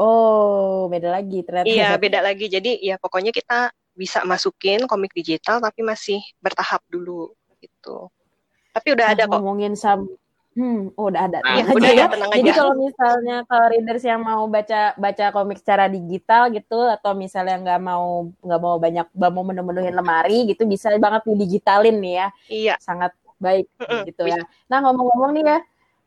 Oh, 0.00 0.88
beda 0.88 1.12
lagi 1.12 1.44
ternyata. 1.44 1.68
Iya, 1.68 1.90
beda 2.00 2.24
lagi. 2.24 2.48
Jadi 2.48 2.80
ya 2.80 2.96
pokoknya 2.96 3.34
kita 3.34 3.68
bisa 3.92 4.24
masukin 4.24 4.88
komik 4.88 5.12
digital 5.12 5.60
tapi 5.60 5.84
masih 5.84 6.22
bertahap 6.40 6.80
dulu 6.88 7.36
gitu. 7.60 8.08
Tapi 8.72 8.88
udah 8.96 9.06
nah, 9.10 9.14
ada 9.18 9.24
kok. 9.28 9.38
Ngomongin 9.42 9.76
sam 9.76 10.08
Hmm, 10.50 10.90
oh, 10.98 11.14
udah 11.14 11.30
ada. 11.30 11.38
Nah, 11.46 11.62
udah 11.70 11.92
ya. 11.94 12.10
Tenang 12.10 12.30
Jadi 12.34 12.50
kalau 12.50 12.74
misalnya 12.74 13.46
kalau 13.46 13.66
readers 13.70 14.02
yang 14.02 14.18
mau 14.18 14.50
baca 14.50 14.98
baca 14.98 15.30
komik 15.30 15.62
secara 15.62 15.86
digital 15.86 16.50
gitu 16.50 16.90
atau 16.90 17.14
misalnya 17.14 17.54
nggak 17.62 17.80
mau 17.80 18.26
nggak 18.42 18.60
mau 18.60 18.76
banyak 18.82 19.06
nggak 19.14 19.30
mau 19.30 19.44
menu-menuhin 19.46 19.94
lemari 19.94 20.50
gitu 20.50 20.66
bisa 20.66 20.90
banget 20.98 21.22
digitalin 21.38 22.02
nih 22.02 22.14
ya. 22.18 22.28
Iya. 22.50 22.74
Sangat 22.82 23.14
baik 23.40 23.66
gitu 24.06 24.28
ya. 24.28 24.40
Nah 24.68 24.78
ngomong-ngomong 24.84 25.32
nih 25.34 25.44
ya, 25.48 25.58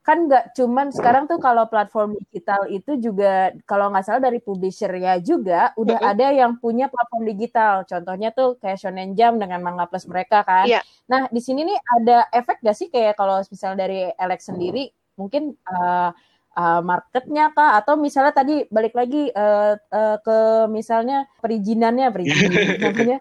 kan 0.04 0.28
nggak 0.28 0.52
cuman 0.60 0.92
sekarang 0.92 1.32
tuh 1.32 1.40
kalau 1.40 1.64
platform 1.72 2.20
digital 2.20 2.68
itu 2.68 3.00
juga 3.00 3.56
kalau 3.64 3.88
nggak 3.88 4.04
salah 4.04 4.22
dari 4.28 4.44
publishernya 4.44 5.24
juga 5.24 5.72
udah 5.80 5.96
mm 5.96 6.04
-hmm. 6.04 6.12
ada 6.14 6.28
yang 6.30 6.52
punya 6.60 6.92
platform 6.92 7.24
digital. 7.24 7.88
Contohnya 7.88 8.36
tuh 8.36 8.60
kayak 8.60 8.84
Shonen 8.84 9.16
Jump 9.16 9.40
dengan 9.40 9.64
Manga 9.64 9.88
Plus 9.88 10.04
mereka 10.06 10.44
kan. 10.44 10.68
Yeah. 10.68 10.84
Nah 11.08 11.32
di 11.32 11.40
sini 11.40 11.64
nih 11.64 11.80
ada 11.80 12.28
efek 12.36 12.60
gak 12.60 12.76
sih 12.76 12.92
kayak 12.92 13.16
kalau 13.16 13.40
misalnya 13.48 13.88
dari 13.88 14.12
Alex 14.20 14.52
sendiri 14.52 14.92
mungkin 15.16 15.56
uh, 15.72 16.12
uh, 16.58 16.82
marketnya 16.84 17.56
kah 17.56 17.80
atau 17.80 17.96
misalnya 17.96 18.34
tadi 18.36 18.66
balik 18.68 18.94
lagi 18.94 19.32
uh, 19.32 19.78
uh, 19.78 20.18
ke 20.20 20.38
misalnya 20.68 21.32
perizinannya 21.40 22.08
perizinan 22.12 22.52
namanya 22.84 23.18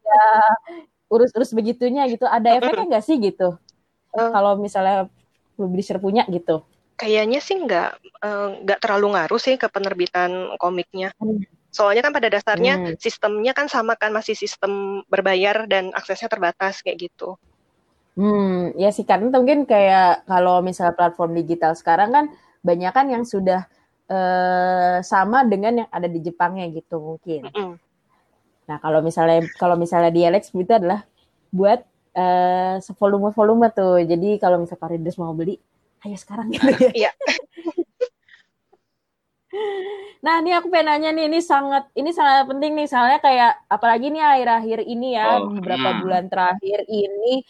ya 0.00 0.24
urus-urus 1.10 1.50
begitunya 1.52 2.06
gitu 2.06 2.24
ada 2.24 2.54
efeknya 2.56 2.96
nggak 2.96 3.04
sih 3.04 3.18
gitu 3.18 3.58
uh, 4.14 4.30
kalau 4.30 4.58
misalnya 4.58 5.06
publisher 5.54 6.00
punya 6.00 6.24
gitu? 6.32 6.64
Kayaknya 6.96 7.40
sih 7.40 7.56
nggak 7.56 7.90
eh, 8.24 8.48
nggak 8.64 8.78
uh, 8.80 8.82
terlalu 8.82 9.16
ngaruh 9.16 9.40
sih 9.40 9.56
ke 9.56 9.68
penerbitan 9.72 10.56
komiknya. 10.60 11.12
Hmm. 11.16 11.44
Soalnya 11.72 12.04
kan 12.04 12.12
pada 12.12 12.28
dasarnya 12.28 12.74
hmm. 12.76 12.96
sistemnya 13.00 13.52
kan 13.56 13.72
sama 13.72 13.96
kan 13.96 14.12
masih 14.12 14.36
sistem 14.36 15.04
berbayar 15.08 15.64
dan 15.64 15.92
aksesnya 15.96 16.28
terbatas 16.28 16.84
kayak 16.84 17.08
gitu. 17.08 17.40
Hmm, 18.20 18.76
ya 18.76 18.92
sih 18.92 19.06
karena 19.06 19.32
mungkin 19.32 19.64
kayak 19.64 20.28
kalau 20.28 20.60
misalnya 20.60 20.92
platform 20.92 21.40
digital 21.40 21.72
sekarang 21.72 22.10
kan 22.12 22.24
banyak 22.60 22.92
kan 22.92 23.06
yang 23.08 23.24
sudah 23.24 23.64
uh, 24.12 25.00
sama 25.00 25.46
dengan 25.48 25.86
yang 25.86 25.88
ada 25.88 26.04
di 26.04 26.20
Jepangnya 26.20 26.68
gitu 26.68 27.00
mungkin. 27.00 27.48
Mm 27.48 27.52
-mm. 27.54 27.72
Nah 28.68 28.76
kalau 28.82 29.00
misalnya 29.00 29.46
kalau 29.56 29.76
misalnya 29.78 30.10
di 30.12 30.26
Alex 30.26 30.52
itu 30.52 30.72
adalah 30.72 31.06
buat 31.50 31.82
uh, 32.14 32.76
sevolume-volume 32.82 33.70
tuh. 33.74 34.02
Jadi 34.02 34.38
kalau 34.38 34.62
misalnya 34.62 34.88
Readers 34.90 35.18
mau 35.18 35.34
beli, 35.34 35.58
ayo 36.06 36.16
sekarang 36.16 36.50
gitu 36.54 36.70
ya. 36.90 36.90
Iya. 37.06 37.10
nah, 40.24 40.38
ini 40.40 40.54
aku 40.54 40.70
pengen 40.70 40.86
nanya 40.94 41.10
nih, 41.14 41.26
ini 41.26 41.40
sangat 41.42 41.90
ini 41.98 42.10
sangat 42.14 42.46
penting 42.46 42.72
nih, 42.78 42.86
soalnya 42.86 43.18
kayak 43.18 43.52
apalagi 43.66 44.10
nih 44.10 44.22
akhir-akhir 44.22 44.78
ini 44.86 45.08
ya, 45.18 45.42
oh, 45.42 45.50
beberapa 45.50 45.88
hmm. 45.90 46.00
bulan 46.02 46.24
terakhir 46.30 46.86
ini 46.86 47.42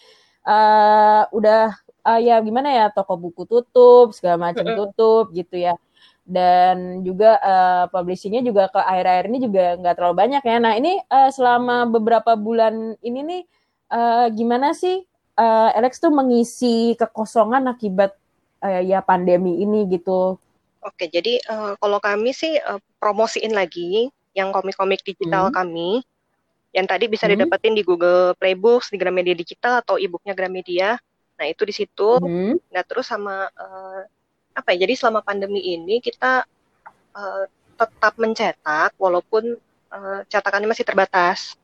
uh, 0.49 1.29
udah 1.31 1.77
uh, 2.09 2.21
ya 2.21 2.41
gimana 2.41 2.69
ya 2.73 2.87
toko 2.93 3.17
buku 3.21 3.45
tutup, 3.45 4.17
segala 4.17 4.51
macam 4.51 4.65
tutup 4.65 5.33
gitu 5.37 5.61
ya. 5.61 5.77
Dan 6.31 7.03
juga 7.03 7.43
uh, 7.43 7.85
publishingnya 7.91 8.47
juga 8.47 8.71
ke 8.71 8.79
akhir-akhir 8.79 9.25
ini 9.35 9.39
juga 9.43 9.65
nggak 9.83 9.95
terlalu 9.99 10.15
banyak 10.15 10.43
ya. 10.47 10.57
Nah 10.63 10.73
ini 10.79 11.03
uh, 11.11 11.31
selama 11.35 11.91
beberapa 11.91 12.39
bulan 12.39 12.95
ini 13.03 13.21
nih 13.27 13.43
uh, 13.91 14.31
gimana 14.31 14.71
sih 14.71 15.03
uh, 15.35 15.75
Alex 15.75 15.99
tuh 15.99 16.15
mengisi 16.15 16.95
kekosongan 16.95 17.67
akibat 17.67 18.15
uh, 18.63 18.79
ya 18.79 19.03
pandemi 19.03 19.59
ini 19.59 19.91
gitu? 19.91 20.39
Oke, 20.81 21.11
jadi 21.11 21.43
uh, 21.51 21.75
kalau 21.77 21.99
kami 21.99 22.31
sih 22.33 22.57
uh, 22.57 22.79
promosiin 23.03 23.53
lagi 23.53 24.09
yang 24.33 24.55
komik-komik 24.55 25.03
digital 25.03 25.51
hmm. 25.51 25.55
kami 25.59 25.91
yang 26.71 26.87
tadi 26.87 27.11
bisa 27.11 27.27
hmm. 27.27 27.35
didapetin 27.35 27.75
di 27.75 27.83
Google 27.83 28.39
Playbooks, 28.39 28.95
di 28.95 28.97
Gramedia 28.97 29.35
Digital 29.35 29.83
atau 29.83 29.99
e-booknya 29.99 30.33
Gramedia. 30.33 30.95
Nah 31.37 31.47
itu 31.51 31.67
di 31.67 31.75
situ. 31.75 32.17
Hmm. 32.23 32.57
Nah 32.71 32.83
terus 32.87 33.11
sama 33.11 33.51
uh, 33.51 34.01
apa 34.61 34.77
ya? 34.77 34.85
Jadi 34.85 34.95
selama 35.01 35.25
pandemi 35.25 35.65
ini 35.65 35.99
kita 35.99 36.45
uh, 37.17 37.45
tetap 37.81 38.15
mencetak 38.21 38.93
walaupun 39.01 39.57
uh, 39.89 40.21
cetakannya 40.29 40.69
masih 40.69 40.85
terbatas. 40.85 41.57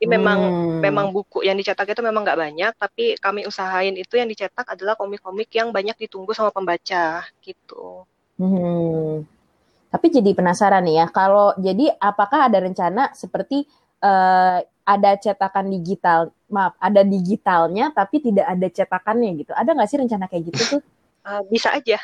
Jadi 0.00 0.16
memang 0.16 0.40
hmm. 0.40 0.80
memang 0.80 1.06
buku 1.12 1.44
yang 1.44 1.60
dicetak 1.60 1.92
itu 1.92 2.00
memang 2.00 2.24
nggak 2.24 2.40
banyak, 2.40 2.72
tapi 2.80 3.20
kami 3.20 3.44
usahain 3.44 3.92
itu 4.00 4.16
yang 4.16 4.32
dicetak 4.32 4.64
adalah 4.64 4.96
komik-komik 4.96 5.52
yang 5.52 5.68
banyak 5.76 5.92
ditunggu 6.00 6.32
sama 6.32 6.48
pembaca 6.48 7.20
gitu. 7.44 8.08
Hmm. 8.40 9.28
Tapi 9.92 10.06
jadi 10.08 10.32
penasaran 10.32 10.88
nih 10.88 11.04
ya, 11.04 11.06
kalau 11.12 11.52
jadi 11.60 11.92
apakah 12.00 12.48
ada 12.48 12.64
rencana 12.64 13.12
seperti 13.12 13.68
uh, 14.00 14.64
ada 14.88 15.10
cetakan 15.20 15.68
digital, 15.68 16.32
maaf, 16.48 16.74
ada 16.80 17.04
digitalnya 17.04 17.92
tapi 17.92 18.24
tidak 18.24 18.46
ada 18.48 18.66
cetakannya 18.72 19.30
gitu. 19.44 19.52
Ada 19.52 19.70
nggak 19.76 19.88
sih 19.90 19.98
rencana 20.00 20.24
kayak 20.32 20.44
gitu 20.48 20.62
tuh? 20.78 20.82
Uh, 21.28 21.44
bisa 21.52 21.76
aja. 21.76 22.00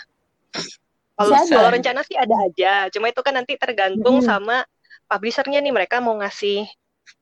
Kalau 1.16 1.48
kalau 1.48 1.72
rencana 1.72 2.04
sih 2.04 2.12
ada 2.12 2.36
aja, 2.44 2.92
cuma 2.92 3.08
itu 3.08 3.24
kan 3.24 3.40
nanti 3.40 3.56
tergantung 3.56 4.20
hmm. 4.20 4.26
sama 4.28 4.68
publishernya 5.08 5.64
nih 5.64 5.72
mereka 5.72 6.04
mau 6.04 6.12
ngasih 6.20 6.68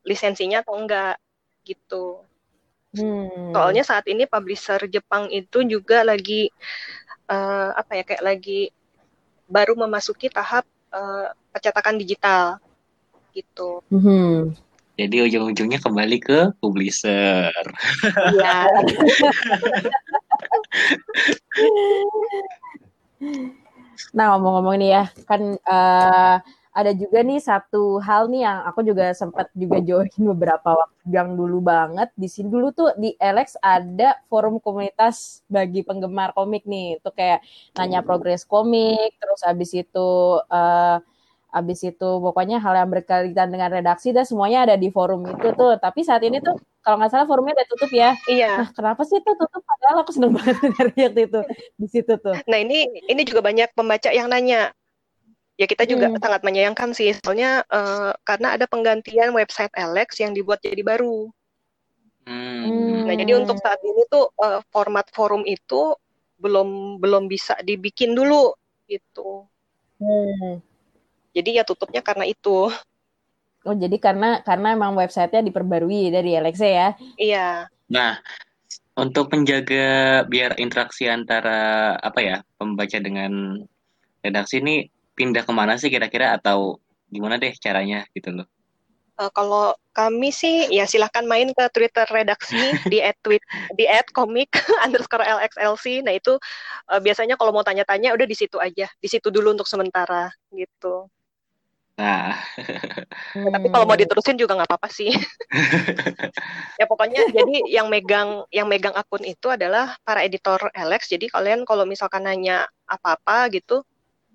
lisensinya 0.03 0.67
atau 0.67 0.75
enggak 0.75 1.15
gitu. 1.63 2.27
Hmm. 2.95 3.55
Soalnya 3.55 3.87
saat 3.87 4.07
ini 4.11 4.27
publisher 4.27 4.83
Jepang 4.91 5.31
itu 5.31 5.63
juga 5.63 6.03
lagi 6.03 6.51
uh, 7.31 7.71
apa 7.75 7.99
ya 7.99 8.03
kayak 8.03 8.25
lagi 8.27 8.75
baru 9.47 9.79
memasuki 9.79 10.27
tahap 10.27 10.67
uh, 10.91 11.31
percetakan 11.55 11.95
digital 11.95 12.59
gitu. 13.31 13.79
Hmm. 13.95 14.59
Jadi 14.95 15.27
ujung-ujungnya 15.27 15.83
kembali 15.83 16.19
ke 16.23 16.39
publisher. 16.59 17.51
Iya. 18.35 18.71
nah 24.17 24.35
ngomong-ngomong 24.35 24.77
nih 24.83 24.91
ya, 24.91 25.05
kan 25.29 25.43
uh, 25.65 26.37
ada 26.75 26.91
juga 26.91 27.23
nih 27.23 27.39
satu 27.39 28.03
hal 28.03 28.27
nih 28.27 28.43
yang 28.43 28.59
aku 28.67 28.83
juga 28.83 29.15
sempat 29.15 29.47
juga 29.55 29.79
join 29.79 30.11
beberapa 30.35 30.75
waktu 30.75 31.07
yang 31.07 31.39
dulu 31.39 31.63
banget. 31.63 32.11
Di 32.19 32.27
sini 32.27 32.51
dulu 32.51 32.75
tuh 32.75 32.91
di 32.99 33.15
Alex 33.23 33.55
ada 33.63 34.19
forum 34.27 34.59
komunitas 34.59 35.47
bagi 35.47 35.87
penggemar 35.87 36.35
komik 36.35 36.67
nih. 36.67 36.99
Itu 36.99 37.15
kayak 37.15 37.47
nanya 37.79 38.03
progres 38.03 38.43
komik, 38.43 39.15
terus 39.23 39.41
abis 39.47 39.71
itu 39.87 40.09
uh, 40.51 40.99
abis 41.55 41.87
itu 41.87 42.11
pokoknya 42.19 42.59
hal 42.59 42.75
yang 42.75 42.91
berkaitan 42.91 43.49
dengan 43.55 43.71
redaksi 43.71 44.11
dan 44.11 44.27
semuanya 44.27 44.67
ada 44.67 44.75
di 44.75 44.91
forum 44.91 45.23
itu 45.31 45.55
tuh. 45.55 45.79
Tapi 45.79 46.03
saat 46.03 46.27
ini 46.27 46.43
tuh 46.43 46.59
kalau 46.83 46.99
nggak 46.99 47.15
salah 47.15 47.27
forumnya 47.31 47.55
udah 47.55 47.69
tutup 47.71 47.91
ya. 47.95 48.11
Iya. 48.27 48.67
Nah, 48.67 48.69
kenapa 48.75 49.07
sih 49.07 49.23
itu 49.23 49.31
tutup? 49.39 49.63
Padahal 49.63 49.97
aku 50.03 50.11
seneng 50.11 50.35
banget 50.37 50.59
dari 50.75 50.99
waktu 51.07 51.21
itu 51.31 51.41
di 51.79 51.87
situ 51.87 52.13
tuh. 52.19 52.35
Nah 52.51 52.59
ini 52.59 52.91
ini 53.07 53.23
juga 53.23 53.41
banyak 53.41 53.71
pembaca 53.79 54.11
yang 54.11 54.27
nanya 54.27 54.75
ya 55.55 55.71
kita 55.71 55.87
juga 55.87 56.11
hmm. 56.11 56.19
sangat 56.19 56.43
menyayangkan 56.43 56.91
sih 56.99 57.15
soalnya 57.23 57.63
uh, 57.71 58.11
karena 58.27 58.59
ada 58.59 58.67
penggantian 58.67 59.31
website 59.31 59.71
Alex 59.79 60.19
yang 60.19 60.35
dibuat 60.35 60.59
jadi 60.59 60.83
baru. 60.83 61.31
Hmm. 62.27 63.07
Nah 63.07 63.15
jadi 63.15 63.39
untuk 63.39 63.63
saat 63.63 63.79
ini 63.87 64.03
tuh 64.11 64.35
uh, 64.43 64.59
format 64.75 65.07
forum 65.15 65.47
itu 65.47 65.95
belum 66.43 66.99
belum 66.99 67.31
bisa 67.31 67.55
dibikin 67.63 68.19
dulu 68.19 68.51
gitu. 68.91 69.47
Hmm. 70.03 70.59
Jadi 71.35 71.59
ya 71.59 71.67
tutupnya 71.67 72.01
karena 72.01 72.25
itu. 72.25 72.71
Oh 73.65 73.75
jadi 73.75 73.97
karena 73.97 74.45
karena 74.45 74.77
emang 74.77 74.95
websitenya 74.95 75.43
diperbarui 75.45 76.13
dari 76.15 76.37
Alex 76.39 76.57
ya? 76.61 76.95
Iya. 77.19 77.67
Nah 77.91 78.21
untuk 78.95 79.35
menjaga 79.35 80.23
biar 80.31 80.55
interaksi 80.63 81.11
antara 81.11 81.95
apa 81.99 82.21
ya 82.23 82.37
pembaca 82.55 82.99
dengan 83.03 83.59
redaksi 84.23 84.63
ini 84.63 84.87
pindah 85.19 85.43
ke 85.43 85.53
mana 85.55 85.75
sih 85.75 85.91
kira-kira 85.91 86.39
atau 86.39 86.79
gimana 87.11 87.39
deh 87.39 87.55
caranya 87.59 88.07
gitu 88.15 88.31
loh? 88.35 88.47
Uh, 89.15 89.31
kalau 89.31 89.71
kami 89.95 90.35
sih 90.35 90.67
ya 90.75 90.91
silahkan 90.91 91.23
main 91.23 91.55
ke 91.55 91.65
Twitter 91.71 92.03
redaksi 92.11 92.59
di 92.93 92.99
@tweet 93.23 93.43
di 93.79 93.87
@komik 94.11 94.51
underscore 94.85 95.23
lxlc. 95.23 95.87
Nah 96.03 96.15
itu 96.19 96.35
uh, 96.91 96.99
biasanya 96.99 97.39
kalau 97.39 97.55
mau 97.55 97.63
tanya-tanya 97.63 98.11
udah 98.11 98.27
di 98.27 98.35
situ 98.35 98.59
aja, 98.59 98.91
di 98.99 99.09
situ 99.09 99.31
dulu 99.31 99.55
untuk 99.55 99.71
sementara 99.71 100.35
gitu. 100.51 101.07
Nah, 101.95 102.35
hmm. 103.39 103.55
tapi 103.55 103.67
kalau 103.71 103.87
mau 103.87 103.95
diterusin 103.95 104.35
juga 104.35 104.59
nggak 104.59 104.67
apa-apa 104.67 104.91
sih. 104.91 105.15
ya 106.81 106.91
pokoknya 106.91 107.31
jadi 107.31 107.71
yang 107.71 107.87
megang 107.87 108.43
yang 108.51 108.67
megang 108.67 108.99
akun 108.99 109.23
itu 109.23 109.47
adalah 109.47 109.95
para 110.03 110.27
editor 110.27 110.59
Alex. 110.75 111.07
Jadi 111.07 111.31
kalian 111.31 111.63
kalau 111.63 111.87
misalkan 111.87 112.27
nanya 112.27 112.67
apa-apa 112.91 113.47
gitu, 113.55 113.87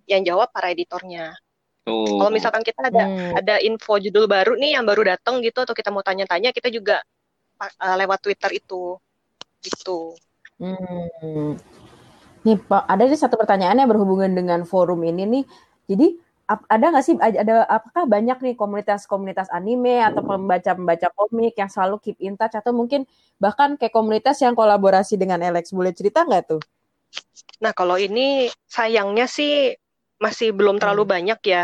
yang 0.07 0.23
jawab 0.23 0.47
para 0.55 0.71
editornya. 0.71 1.35
Oh. 1.83 2.23
Kalau 2.23 2.31
misalkan 2.31 2.63
kita 2.63 2.79
ada 2.87 3.03
hmm. 3.03 3.33
ada 3.43 3.55
info 3.59 3.99
judul 3.99 4.31
baru 4.31 4.55
nih 4.55 4.79
yang 4.79 4.87
baru 4.87 5.11
datang 5.15 5.43
gitu 5.43 5.59
atau 5.59 5.75
kita 5.75 5.91
mau 5.91 6.05
tanya-tanya 6.05 6.55
kita 6.55 6.71
juga 6.71 7.03
uh, 7.59 7.95
lewat 7.99 8.23
Twitter 8.23 8.55
itu 8.55 8.95
gitu. 9.59 10.15
Hmm. 10.63 11.59
Nih 12.47 12.55
Pak, 12.55 12.87
ada 12.87 13.03
nih 13.03 13.19
satu 13.19 13.35
pertanyaan 13.35 13.83
yang 13.83 13.89
berhubungan 13.91 14.31
dengan 14.31 14.63
forum 14.63 15.03
ini 15.03 15.27
nih. 15.27 15.43
Jadi 15.91 16.07
ada 16.49 16.85
nggak 16.89 17.05
sih 17.05 17.15
ada 17.21 17.61
apakah 17.69 18.09
banyak 18.09 18.41
nih 18.41 18.55
komunitas-komunitas 18.57 19.53
anime 19.53 20.01
atau 20.01 20.25
pembaca-pembaca 20.25 21.13
komik 21.13 21.53
yang 21.53 21.69
selalu 21.69 22.01
keep 22.01 22.17
in 22.17 22.33
touch 22.33 22.57
atau 22.57 22.73
mungkin 22.73 23.05
bahkan 23.37 23.77
kayak 23.77 23.93
komunitas 23.93 24.41
yang 24.41 24.57
kolaborasi 24.57 25.13
dengan 25.13 25.45
Alex 25.45 25.69
boleh 25.69 25.93
cerita 25.93 26.25
nggak 26.25 26.57
tuh? 26.57 26.61
Nah 27.61 27.69
kalau 27.77 28.01
ini 28.01 28.49
sayangnya 28.65 29.29
sih 29.29 29.77
masih 30.17 30.49
belum 30.49 30.81
terlalu 30.81 31.05
hmm. 31.05 31.13
banyak 31.13 31.39
ya. 31.45 31.63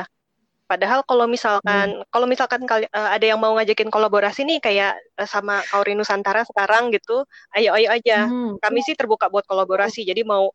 Padahal 0.66 1.02
kalau 1.06 1.26
misalkan 1.30 2.02
hmm. 2.02 2.10
kalau 2.14 2.26
misalkan 2.30 2.62
kali, 2.66 2.86
uh, 2.90 3.10
ada 3.14 3.26
yang 3.26 3.42
mau 3.42 3.58
ngajakin 3.58 3.90
kolaborasi 3.90 4.46
nih 4.46 4.62
kayak 4.62 4.94
uh, 5.18 5.30
sama 5.30 5.66
Kauri 5.70 5.98
Nusantara 5.98 6.46
sekarang 6.46 6.94
gitu, 6.94 7.26
ayo 7.58 7.74
ayo 7.74 7.90
aja. 7.90 8.30
Hmm. 8.30 8.58
Kami 8.62 8.86
sih 8.86 8.94
terbuka 8.94 9.30
buat 9.34 9.46
kolaborasi. 9.50 10.06
Jadi 10.06 10.22
mau 10.26 10.54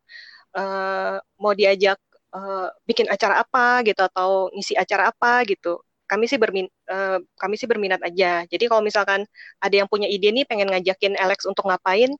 uh, 0.55 1.15
mau 1.39 1.51
diajak 1.55 1.99
uh, 2.35 2.67
bikin 2.87 3.07
acara 3.07 3.43
apa 3.43 3.85
gitu 3.87 4.01
atau 4.01 4.51
ngisi 4.55 4.73
acara 4.75 5.11
apa 5.11 5.43
gitu. 5.47 5.79
Kami 6.07 6.27
sih 6.27 6.35
bermin 6.35 6.67
uh, 6.91 7.23
kami 7.39 7.55
sih 7.55 7.67
berminat 7.69 8.03
aja. 8.03 8.43
Jadi 8.47 8.67
kalau 8.67 8.83
misalkan 8.83 9.23
ada 9.63 9.75
yang 9.75 9.87
punya 9.87 10.11
ide 10.11 10.31
nih 10.33 10.43
pengen 10.43 10.71
ngajakin 10.71 11.15
Alex 11.15 11.47
untuk 11.47 11.67
ngapain, 11.67 12.11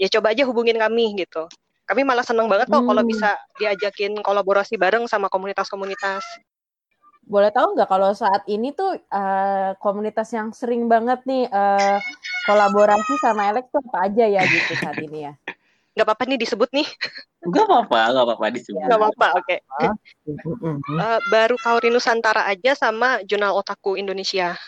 ya 0.00 0.08
coba 0.10 0.34
aja 0.34 0.42
hubungin 0.48 0.78
kami 0.78 1.14
gitu 1.18 1.46
kami 1.84 2.00
malah 2.02 2.24
seneng 2.24 2.48
banget 2.48 2.72
kok 2.72 2.80
hmm. 2.80 2.88
kalau 2.88 3.02
bisa 3.04 3.36
diajakin 3.60 4.12
kolaborasi 4.24 4.80
bareng 4.80 5.04
sama 5.04 5.28
komunitas-komunitas. 5.28 6.24
Boleh 7.24 7.52
tahu 7.52 7.76
nggak 7.76 7.88
kalau 7.88 8.12
saat 8.12 8.44
ini 8.48 8.72
tuh 8.72 9.00
uh, 9.08 9.72
komunitas 9.80 10.28
yang 10.32 10.52
sering 10.52 10.88
banget 10.88 11.24
nih 11.24 11.48
uh, 11.48 12.00
kolaborasi 12.48 13.16
sama 13.20 13.52
Alex 13.52 13.68
tuh 13.72 13.80
apa 13.92 14.08
aja 14.08 14.24
ya 14.28 14.42
gitu 14.44 14.72
saat 14.80 14.96
ini 15.00 15.28
ya? 15.28 15.32
Gak 15.94 16.04
apa-apa 16.10 16.26
nih 16.26 16.38
disebut 16.42 16.70
nih. 16.74 16.86
Gak 17.54 17.64
apa-apa, 17.70 18.00
gak 18.10 18.24
apa-apa 18.26 18.46
disebut. 18.50 18.82
Gak 18.82 18.98
apa-apa, 18.98 19.26
oke. 19.38 19.46
Okay. 19.46 19.58
uh, 20.98 21.18
baru 21.30 21.54
Kauri 21.62 21.88
Nusantara 21.94 22.42
aja 22.50 22.74
sama 22.74 23.22
Jurnal 23.22 23.54
Otaku 23.54 23.94
Indonesia. 23.94 24.58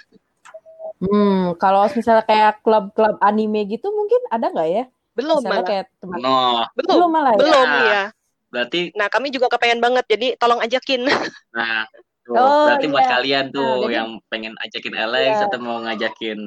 Hmm, 0.97 1.53
kalau 1.61 1.85
misalnya 1.93 2.25
kayak 2.25 2.65
klub-klub 2.65 3.21
anime 3.21 3.69
gitu 3.69 3.93
mungkin 3.93 4.23
ada 4.33 4.49
nggak 4.49 4.69
ya? 4.71 4.85
Belum 5.13 5.41
malah. 5.45 5.67
Kayak 5.67 5.87
teman. 6.01 6.19
No. 6.23 6.65
Belum, 6.79 6.95
belum 6.95 7.11
malah 7.11 7.33
ya? 7.35 7.41
Belum, 7.43 7.69
ya. 7.69 8.05
Berarti 8.53 8.81
Nah, 8.97 9.07
kami 9.11 9.29
juga 9.35 9.53
kepengen 9.53 9.81
banget. 9.83 10.05
Jadi 10.09 10.27
tolong 10.41 10.61
ajakin. 10.63 11.05
Nah, 11.57 11.89
tuh, 12.21 12.37
oh, 12.37 12.69
berarti 12.69 12.87
iya. 12.87 12.93
buat 12.93 13.07
kalian 13.09 13.45
tuh 13.49 13.65
nah, 13.65 13.89
yang 13.89 14.09
pengen 14.29 14.53
ajakin 14.61 14.93
Alex 14.93 15.41
iya. 15.41 15.45
atau 15.49 15.57
mau 15.57 15.81
ngajakin 15.81 16.39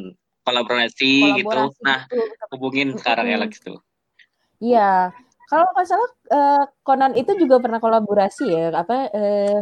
kolaborasi, 0.45 1.13
kolaborasi 1.33 1.37
gitu. 1.41 1.61
Nah, 1.81 1.99
hubungin 2.53 2.93
sekarang 2.93 3.25
Alex 3.33 3.57
tuh. 3.57 3.81
Iya. 4.59 5.15
Kalau 5.49 5.65
nggak 5.73 5.87
salah 5.89 6.09
uh, 6.29 6.63
Conan 6.85 7.17
itu 7.17 7.33
juga 7.39 7.57
pernah 7.57 7.81
kolaborasi 7.81 8.45
ya. 8.53 8.69
Apa 8.75 9.09
uh, 9.09 9.57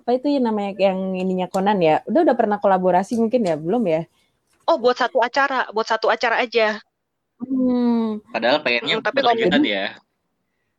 apa 0.00 0.10
itu 0.16 0.26
ya 0.32 0.40
namanya 0.42 0.74
yang 0.80 1.14
ininya 1.14 1.46
Conan 1.46 1.78
ya? 1.78 2.02
Udah 2.08 2.26
udah 2.26 2.36
pernah 2.36 2.58
kolaborasi 2.58 3.14
mungkin 3.20 3.46
ya? 3.46 3.54
Belum 3.54 3.84
ya? 3.86 4.08
Oh, 4.68 4.76
buat 4.76 4.98
satu 4.98 5.22
acara, 5.22 5.70
buat 5.70 5.86
satu 5.86 6.10
acara 6.10 6.42
aja. 6.42 6.82
Hmm. 7.38 8.18
Padahal 8.34 8.58
pengennya 8.60 8.98
hmm, 8.98 9.06
tapi 9.06 9.22
berkelanjutan 9.22 9.62
ya. 9.64 9.84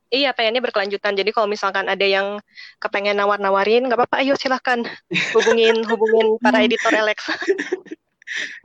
Iya, 0.10 0.34
pengennya 0.34 0.62
berkelanjutan. 0.66 1.14
Jadi 1.14 1.30
kalau 1.30 1.46
misalkan 1.46 1.86
ada 1.86 2.02
yang 2.02 2.42
kepengen 2.82 3.14
nawar-nawarin, 3.14 3.86
nggak 3.86 3.98
apa-apa, 3.98 4.26
ayo 4.26 4.34
silahkan 4.34 4.82
hubungin 5.38 5.86
hubungin 5.86 6.36
para 6.42 6.66
editor 6.66 6.92
Alex. 6.98 7.30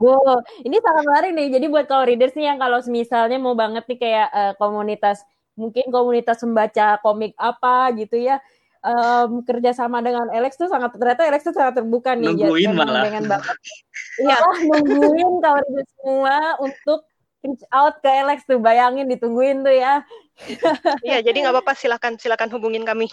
wow, 0.03 0.39
ini 0.63 0.77
sangat 0.79 1.03
menarik 1.05 1.31
nih. 1.35 1.47
Jadi 1.59 1.65
buat 1.71 1.85
kalau 1.85 2.03
readers 2.07 2.33
nih 2.33 2.53
yang 2.53 2.59
kalau 2.59 2.79
misalnya 2.89 3.37
mau 3.37 3.55
banget 3.57 3.83
nih 3.85 3.99
kayak 3.99 4.27
uh, 4.31 4.53
komunitas, 4.57 5.23
mungkin 5.55 5.87
komunitas 5.89 6.41
membaca 6.43 6.99
komik 7.01 7.33
apa 7.39 7.93
gitu 7.95 8.19
ya, 8.19 8.41
um, 8.85 9.41
kerjasama 9.43 9.99
dengan 10.05 10.29
Alex 10.31 10.59
tuh 10.59 10.69
sangat 10.69 10.93
ternyata 10.95 11.25
Alex 11.25 11.41
tuh 11.47 11.55
sangat 11.55 11.81
terbuka 11.81 12.13
nih. 12.13 12.33
Nungguin 12.33 12.69
ya, 12.69 12.77
malah. 12.77 13.03
Pengen 13.07 13.25
banget. 13.29 13.55
Iya, 14.21 14.37
nungguin 14.69 15.31
kalau 15.43 15.61
semua 16.01 16.37
untuk 16.61 17.05
reach 17.45 17.65
out 17.69 18.01
ke 18.01 18.09
Alex 18.09 18.41
tuh 18.49 18.57
bayangin 18.57 19.05
ditungguin 19.05 19.61
tuh 19.61 19.75
ya 19.77 20.01
iya 21.05 21.21
jadi 21.21 21.45
nggak 21.45 21.53
apa-apa 21.53 21.77
silakan 21.77 22.17
silakan 22.17 22.49
hubungin 22.49 22.81
kami 22.81 23.05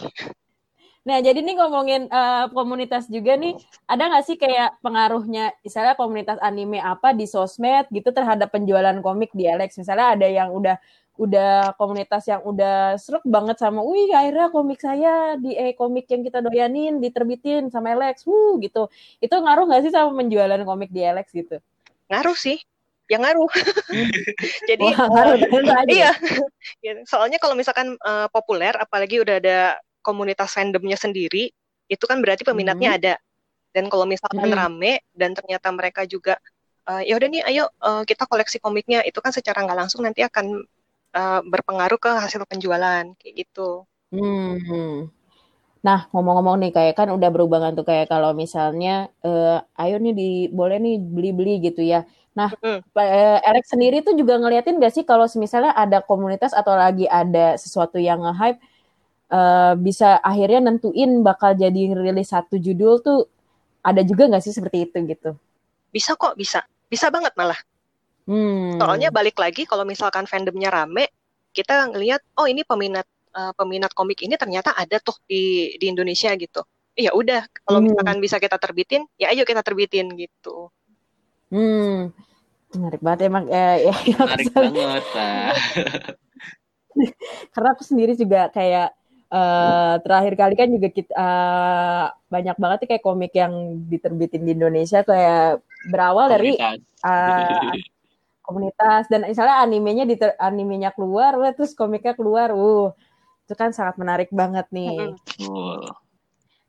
Nah, 1.03 1.19
jadi 1.19 1.43
nih 1.43 1.59
ngomongin 1.59 2.07
uh, 2.07 2.47
komunitas 2.55 3.11
juga 3.11 3.35
nih, 3.35 3.59
ada 3.91 4.07
nggak 4.07 4.25
sih 4.25 4.37
kayak 4.39 4.79
pengaruhnya, 4.87 5.51
misalnya 5.67 5.99
komunitas 5.99 6.39
anime 6.39 6.79
apa 6.79 7.11
di 7.11 7.27
sosmed 7.27 7.91
gitu 7.91 8.15
terhadap 8.15 8.55
penjualan 8.55 8.95
komik 9.03 9.35
di 9.35 9.51
Alex? 9.51 9.83
Misalnya 9.83 10.15
ada 10.15 10.29
yang 10.31 10.55
udah 10.55 10.79
udah 11.21 11.77
komunitas 11.77 12.25
yang 12.25 12.41
udah 12.41 12.97
serak 12.97 13.21
banget 13.27 13.61
sama, 13.61 13.85
wih 13.85 14.09
akhirnya 14.17 14.49
komik 14.49 14.81
saya 14.81 15.37
di 15.37 15.53
eh 15.53 15.77
komik 15.77 16.09
yang 16.09 16.25
kita 16.25 16.41
doyanin 16.41 17.03
diterbitin 17.03 17.69
sama 17.69 17.99
Alex, 17.99 18.23
wuh 18.25 18.57
gitu. 18.63 18.87
Itu 19.19 19.35
ngaruh 19.43 19.69
nggak 19.69 19.83
sih 19.85 19.93
sama 19.93 20.15
penjualan 20.23 20.63
komik 20.63 20.95
di 20.95 21.03
Alex 21.03 21.35
gitu? 21.35 21.59
Ngaruh 22.09 22.39
sih, 22.39 22.63
yang 23.13 23.27
ngaruh. 23.27 23.51
Jadi 24.71 24.87
Wah, 24.89 25.09
ngaruh, 25.11 25.37
uh, 25.51 25.85
iya, 25.91 26.15
Ya, 26.81 26.93
soalnya 27.11 27.37
kalau 27.43 27.59
misalkan 27.59 27.99
uh, 28.01 28.31
populer, 28.33 28.73
apalagi 28.79 29.21
udah 29.21 29.37
ada 29.43 29.59
komunitas 30.03 30.53
fandomnya 30.53 30.99
sendiri, 30.99 31.49
itu 31.89 32.05
kan 32.05 32.19
berarti 32.21 32.43
peminatnya 32.45 32.99
ada. 32.99 33.15
Dan 33.73 33.89
kalau 33.89 34.05
misalkan 34.05 34.45
Mhm. 34.45 34.59
rame 34.59 34.93
dan 35.17 35.33
ternyata 35.33 35.73
mereka 35.73 36.05
juga 36.05 36.37
uh, 36.91 37.01
ya 37.01 37.17
udah 37.17 37.29
nih, 37.31 37.43
ayo 37.49 37.71
uh, 37.81 38.03
kita 38.05 38.27
koleksi 38.29 38.59
komiknya, 38.61 39.01
itu 39.07 39.19
kan 39.23 39.33
secara 39.33 39.65
nggak 39.65 39.79
langsung 39.87 40.05
nanti 40.05 40.21
akan 40.21 40.67
uh, 41.17 41.41
berpengaruh 41.47 41.97
ke 41.97 42.11
hasil 42.21 42.45
penjualan 42.45 43.07
kayak 43.17 43.35
gitu. 43.47 43.87
Hmm. 44.13 45.09
Nah, 45.83 46.07
ngomong-ngomong 46.15 46.63
nih 46.63 46.71
kayak 46.71 46.95
kan 46.95 47.09
udah 47.11 47.31
berubah 47.35 47.59
kan 47.59 47.73
tuh 47.75 47.83
kayak 47.83 48.07
kalau 48.07 48.31
misalnya 48.39 49.11
eh, 49.27 49.59
ayo 49.83 49.99
nih 49.99 50.15
di 50.15 50.31
boleh 50.47 50.79
nih 50.79 50.95
beli-beli 51.03 51.59
gitu 51.59 51.83
ya. 51.83 52.07
Nah, 52.39 52.55
Mm. 52.63 52.81
Alex 53.43 53.75
sendiri 53.75 54.01
tuh 54.01 54.15
juga 54.15 54.39
ngeliatin 54.39 54.79
gak 54.79 54.95
sih 54.95 55.05
kalau 55.05 55.27
misalnya 55.37 55.75
ada 55.75 55.99
komunitas 56.01 56.55
atau 56.55 56.73
lagi 56.79 57.05
ada 57.11 57.59
sesuatu 57.59 57.99
yang 57.99 58.23
nge-hype 58.23 58.63
eh, 59.33 59.75
bisa 59.81 60.21
akhirnya 60.21 60.69
nentuin 60.69 61.25
bakal 61.25 61.57
jadi 61.57 61.97
rilis 61.97 62.31
satu 62.31 62.61
judul 62.61 63.01
tuh 63.01 63.25
ada 63.83 64.05
juga 64.05 64.29
nggak 64.29 64.45
sih 64.45 64.55
seperti 64.55 64.87
itu 64.87 64.97
gitu? 65.09 65.31
Bisa 65.89 66.15
kok, 66.15 66.37
bisa. 66.37 66.63
Bisa 66.93 67.09
banget 67.09 67.33
malah. 67.35 67.59
Hmm. 68.29 68.79
Soalnya 68.79 69.11
balik 69.11 69.41
lagi 69.41 69.67
kalau 69.67 69.83
misalkan 69.83 70.29
fandomnya 70.31 70.71
rame, 70.71 71.11
kita 71.51 71.91
ngelihat 71.91 72.23
oh 72.39 72.47
ini 72.47 72.63
peminat 72.63 73.09
uh, 73.35 73.51
peminat 73.59 73.91
komik 73.97 74.23
ini 74.23 74.39
ternyata 74.39 74.77
ada 74.77 75.03
tuh 75.03 75.19
di 75.27 75.75
di 75.81 75.87
Indonesia 75.91 76.31
gitu. 76.39 76.63
Ya 76.93 77.17
udah, 77.17 77.49
kalau 77.65 77.81
Hmm. 77.81 77.89
misalkan 77.89 78.21
bisa 78.21 78.37
kita 78.37 78.61
terbitin, 78.61 79.09
ya 79.17 79.33
ayo 79.33 79.49
kita 79.49 79.65
terbitin 79.65 80.13
gitu. 80.15 80.69
Hmm. 81.49 82.13
Menarik 82.73 83.01
banget 83.01 83.29
emang 83.29 83.45
eh, 83.49 83.89
ya, 83.89 83.95
ya, 84.07 84.17
Menarik 84.23 84.49
banget, 84.53 85.05
karena 87.53 87.69
aku 87.73 87.83
sendiri 87.85 88.13
juga 88.17 88.53
kayak 88.53 88.93
eh, 89.33 89.95
terakhir 90.05 90.35
kali 90.37 90.55
kan 90.55 90.69
juga 90.69 90.89
kita 90.93 91.13
eh, 91.17 92.05
banyak 92.29 92.57
banget 92.61 92.79
nih 92.85 92.89
kayak 92.93 93.05
komik 93.05 93.33
yang 93.33 93.53
diterbitin 93.89 94.45
di 94.45 94.53
Indonesia 94.53 95.01
kayak 95.01 95.65
berawal 95.89 96.29
dari 96.29 96.55
Komunitas. 96.61 96.79
eh, 97.09 97.81
komunitas 98.43 99.05
dan 99.09 99.25
misalnya 99.25 99.65
animenya 99.65 100.05
di 100.05 100.19
animenya 100.37 100.91
keluar 100.93 101.39
wah, 101.41 101.55
terus 101.57 101.73
komiknya 101.73 102.13
keluar 102.13 102.53
uh 102.53 102.93
itu 103.43 103.55
kan 103.59 103.75
sangat 103.75 103.99
menarik 103.99 104.31
banget 104.31 104.65
nih. 104.71 105.13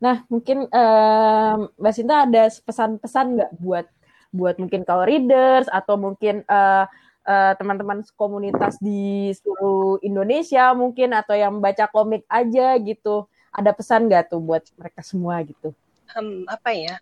Nah, 0.04 0.26
mungkin 0.28 0.68
em, 0.68 1.60
Mbak 1.80 1.94
Sinta 1.96 2.28
ada 2.28 2.44
pesan-pesan 2.50 3.40
nggak 3.40 3.52
buat 3.62 3.86
buat 4.34 4.58
mungkin 4.58 4.82
kalau 4.84 5.06
readers 5.06 5.70
atau 5.70 5.96
mungkin 5.96 6.44
eh, 6.44 6.86
eh, 7.24 7.54
teman-teman 7.58 8.04
komunitas 8.20 8.78
di 8.80 9.32
seluruh 9.36 10.00
Indonesia 10.04 10.76
mungkin 10.76 11.16
atau 11.16 11.34
yang 11.34 11.60
baca 11.64 11.88
komik 11.90 12.28
aja 12.28 12.76
gitu. 12.80 13.28
Ada 13.54 13.72
pesan 13.72 14.10
nggak 14.10 14.34
tuh 14.34 14.42
buat 14.42 14.64
mereka 14.78 15.02
semua 15.06 15.40
gitu? 15.46 15.72
Hmm, 16.12 16.46
apa 16.50 16.70
ya? 16.74 16.96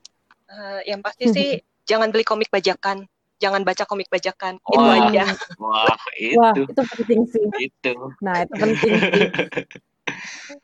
Eh, 0.52 0.94
yang 0.94 1.02
pasti 1.02 1.26
sih 1.32 1.50
jangan 1.90 2.12
beli 2.12 2.24
komik 2.28 2.52
bajakan, 2.52 3.08
jangan 3.42 3.66
baca 3.66 3.84
komik 3.88 4.08
bajakan. 4.12 4.60
Itu 4.62 4.80
Wah. 4.80 5.10
aja. 5.10 5.26
Wah, 5.58 5.96
Wah, 6.38 6.54
itu. 6.54 6.62
itu 6.70 6.82
penting 6.96 7.22
sih. 7.28 7.46
Itu. 7.58 7.94
Nah, 8.22 8.46
itu 8.46 8.54
penting 8.56 8.76
sih. 8.80 8.96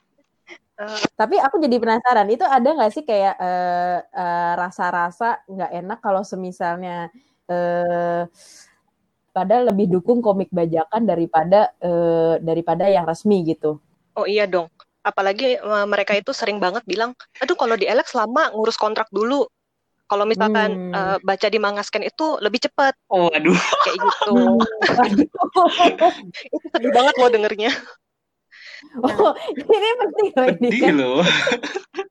Eh, 0.77 1.01
Tapi 1.17 1.41
aku 1.41 1.57
jadi 1.57 1.81
penasaran, 1.81 2.29
itu 2.29 2.45
ada 2.45 2.69
nggak 2.69 2.91
sih 2.93 3.01
kayak 3.01 3.33
eh, 3.41 3.97
eh, 4.13 4.53
rasa-rasa 4.53 5.41
nggak 5.49 5.71
enak 5.73 5.99
kalau 6.05 6.21
semisalnya 6.21 7.09
eh, 7.49 8.29
pada 9.37 9.61
lebih 9.61 9.85
dukung 9.85 10.17
komik 10.19 10.49
bajakan 10.49 11.05
daripada 11.05 11.69
eh, 11.77 12.41
daripada 12.41 12.89
yang 12.89 13.05
resmi 13.05 13.45
gitu. 13.45 13.77
oh 14.13 14.25
iya 14.25 14.49
dong. 14.49 14.65
Apalagi 15.05 15.61
eh, 15.61 15.85
mereka 15.85 16.17
itu 16.17 16.33
sering 16.33 16.57
banget 16.57 16.81
bilang, 16.83 17.13
aduh 17.37 17.53
kalau 17.53 17.77
di 17.77 17.85
Alex 17.85 18.17
lama 18.17 18.49
ngurus 18.49 18.81
kontrak 18.81 19.05
dulu. 19.13 19.45
Kalau 20.07 20.23
misalkan 20.23 20.69
Hmm. 20.71 20.95
eh, 20.95 21.17
baca 21.21 21.47
di 21.47 21.59
Mangasken 21.59 21.99
itu 22.01 22.39
lebih 22.39 22.63
cepat 22.63 22.95
Oh, 23.07 23.27
aduh. 23.29 23.53
kayak 23.83 23.97
gitu. 24.01 24.31
Hmm, 24.33 24.57
itu 26.49 26.65
sedih 26.73 26.91
banget 26.91 27.15
loh 27.19 27.29
dengernya. 27.29 27.71
Oh, 29.01 29.33
ini 29.51 29.89
penting 29.99 30.27
loh 30.31 30.45
ini 30.47 30.69
Pedih 30.69 30.81
kan. 30.81 30.93
loh. 30.95 31.21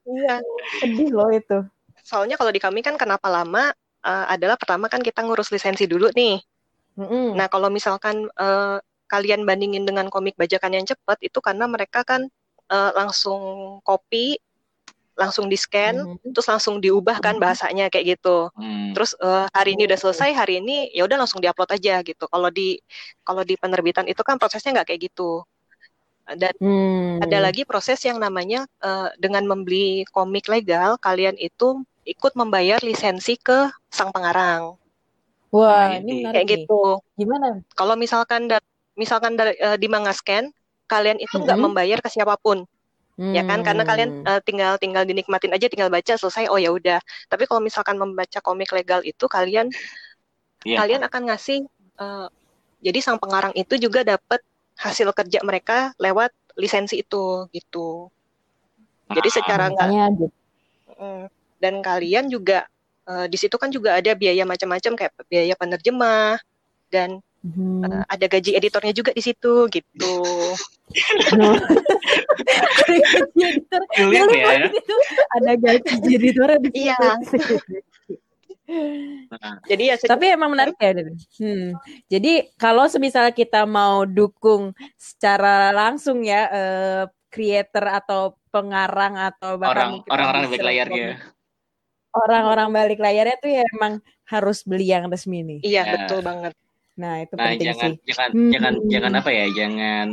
Iya. 0.04 0.34
Sedih 0.76 1.08
loh 1.10 1.30
itu. 1.30 1.58
Soalnya 2.02 2.36
kalau 2.36 2.50
di 2.50 2.60
kami 2.62 2.82
kan 2.82 2.94
kenapa 2.94 3.26
lama 3.26 3.70
eh, 4.02 4.26
adalah 4.30 4.54
pertama 4.58 4.86
kan 4.86 5.00
kita 5.00 5.22
ngurus 5.22 5.50
lisensi 5.50 5.86
dulu 5.86 6.10
nih. 6.12 6.38
Mm-mm. 6.96 7.36
Nah 7.36 7.46
kalau 7.52 7.68
misalkan 7.68 8.28
eh, 8.36 8.78
kalian 9.06 9.46
bandingin 9.46 9.84
dengan 9.86 10.08
komik 10.10 10.34
bajakan 10.34 10.74
yang 10.80 10.86
cepat 10.88 11.20
itu 11.22 11.38
karena 11.44 11.68
mereka 11.68 12.02
kan 12.02 12.26
eh, 12.66 12.90
langsung 12.98 13.40
copy, 13.86 14.40
langsung 15.14 15.46
di 15.46 15.54
scan, 15.56 15.96
Mhm. 16.18 16.34
terus 16.34 16.48
langsung 16.50 16.82
diubah 16.82 17.22
kan 17.22 17.38
bahasanya 17.38 17.86
kayak 17.92 18.18
gitu. 18.18 18.50
Hmm. 18.58 18.90
Terus 18.96 19.14
eh, 19.22 19.46
hari 19.54 19.78
ini 19.78 19.86
udah 19.86 19.98
Oh. 20.00 20.02
selesai, 20.08 20.30
hari 20.34 20.58
ini 20.64 20.90
ya 20.90 21.06
udah 21.06 21.20
langsung 21.20 21.38
diupload 21.38 21.70
aja 21.78 22.02
gitu. 22.02 22.24
Kalau 22.26 22.48
di 22.50 22.80
kalau 23.22 23.46
di 23.46 23.54
penerbitan 23.54 24.04
itu 24.10 24.20
kan 24.26 24.36
prosesnya 24.40 24.76
nggak 24.82 24.88
kayak 24.92 25.12
gitu. 25.12 25.46
Dan 26.26 26.52
Hmm. 26.58 27.22
ada 27.22 27.38
lagi 27.38 27.62
proses 27.62 28.02
yang 28.02 28.18
namanya 28.18 28.66
eh, 28.82 29.08
dengan 29.20 29.46
membeli 29.46 30.02
komik 30.10 30.50
legal, 30.50 30.98
kalian 30.98 31.38
itu 31.38 31.86
ikut 32.02 32.34
membayar 32.34 32.82
lisensi 32.82 33.38
ke 33.38 33.70
sang 33.94 34.10
pengarang. 34.10 34.74
Wah, 35.54 35.94
Nah, 35.94 36.02
ini 36.02 36.12
menarik 36.22 36.34
Kayak 36.34 36.46
nih. 36.46 36.54
gitu. 36.66 36.82
Gimana? 37.16 37.46
Kalau 37.72 37.94
misalkan 37.94 38.50
da- 38.50 38.64
misalkan 38.94 39.32
da- 39.38 39.54
eh, 39.54 39.76
di 39.78 39.86
Mangasken, 39.86 40.50
kalian 40.86 41.18
itu 41.18 41.34
nggak 41.38 41.58
Mhm. 41.58 41.64
membayar 41.66 41.98
ke 42.02 42.08
siapa 42.10 42.34
pun, 42.38 42.62
ya 43.18 43.42
kan? 43.42 43.62
Karena 43.62 43.82
kalian 43.82 44.22
Hmm. 44.22 44.28
eh, 44.28 44.40
tinggal 44.44 44.78
tinggal 44.78 45.02
dinikmatin 45.02 45.50
aja, 45.54 45.66
tinggal 45.66 45.90
baca 45.90 46.14
selesai. 46.14 46.46
Oh 46.50 46.58
ya 46.58 46.70
udah. 46.70 46.98
Tapi 47.26 47.46
kalau 47.46 47.62
misalkan 47.62 47.96
membaca 47.96 48.38
komik 48.40 48.70
legal 48.74 49.00
itu 49.02 49.24
kalian 49.26 49.70
Iya. 50.66 50.82
kalian 50.82 51.02
akan 51.06 51.22
ngasih 51.30 51.64
eh, 51.96 52.28
jadi 52.84 52.98
sang 53.00 53.16
pengarang 53.16 53.56
itu 53.56 53.80
juga 53.80 54.04
dapat 54.04 54.44
hasil 54.76 55.08
kerja 55.16 55.40
mereka 55.40 55.96
lewat 55.96 56.28
lisensi 56.60 57.00
itu 57.00 57.48
gitu. 57.50 58.12
Jadi 59.08 59.28
secara 59.32 59.70
nggak 59.72 59.88
gitu. 60.18 60.26
Mm. 60.96 61.28
dan 61.56 61.74
kalian 61.80 62.28
juga 62.28 62.68
eh, 63.06 63.26
di 63.26 63.36
situ 63.36 63.54
kan 63.56 63.70
juga 63.70 63.96
ada 63.96 64.12
biaya 64.12 64.42
macam-macam 64.42 64.92
kayak 64.94 65.12
biaya 65.26 65.54
penerjemah 65.54 66.36
dan 66.90 67.18
Hmm. 67.46 67.78
eh, 67.86 68.02
ada 68.10 68.26
gaji 68.26 68.58
editornya 68.58 68.90
juga 68.90 69.14
di 69.14 69.22
situ 69.22 69.70
gitu. 69.70 70.14
Editor. 72.86 73.80
Sulit 73.94 74.26
ya. 74.34 74.66
itu. 74.66 74.96
Ada 75.36 75.52
gaji 75.54 76.10
editornya 76.10 76.58
di 76.58 76.70
Iya. 76.74 76.98
situ. 77.22 77.54
Nah, 78.66 79.62
Jadi 79.70 79.82
ya 79.86 79.94
se- 79.94 80.10
Tapi 80.10 80.26
emang 80.34 80.50
menarik 80.50 80.74
ya. 80.74 80.90
Hmm. 81.38 81.78
Jadi 82.10 82.50
kalau 82.58 82.90
semisal 82.90 83.30
kita 83.30 83.62
mau 83.62 84.02
dukung 84.02 84.74
secara 84.98 85.70
langsung 85.70 86.26
ya 86.26 86.50
eh, 86.50 87.02
creator 87.30 88.02
atau 88.02 88.34
pengarang 88.50 89.14
atau 89.14 89.54
bahkan 89.54 90.02
orang 90.02 90.10
orang-orang 90.10 90.40
di 90.42 90.48
balik 90.50 90.64
layarnya. 90.66 91.08
Orang-orang 92.16 92.68
balik 92.72 92.98
layarnya 92.98 93.36
tuh 93.38 93.50
ya 93.52 93.62
emang 93.76 94.00
harus 94.26 94.64
beli 94.64 94.90
yang 94.90 95.06
resmi 95.06 95.42
nih. 95.42 95.60
iya 95.62 95.82
Ya. 95.84 95.92
betul 95.94 96.20
banget. 96.20 96.52
Nah 96.96 97.20
itu 97.20 97.34
Nah, 97.36 97.44
penting 97.52 97.66
jangan 97.68 97.90
sih. 97.92 98.00
jangan 98.08 98.28
Hmm. 98.32 98.50
jangan 98.50 98.74
jangan 98.88 99.12
apa 99.20 99.30
ya? 99.30 99.46
Jangan 99.52 100.08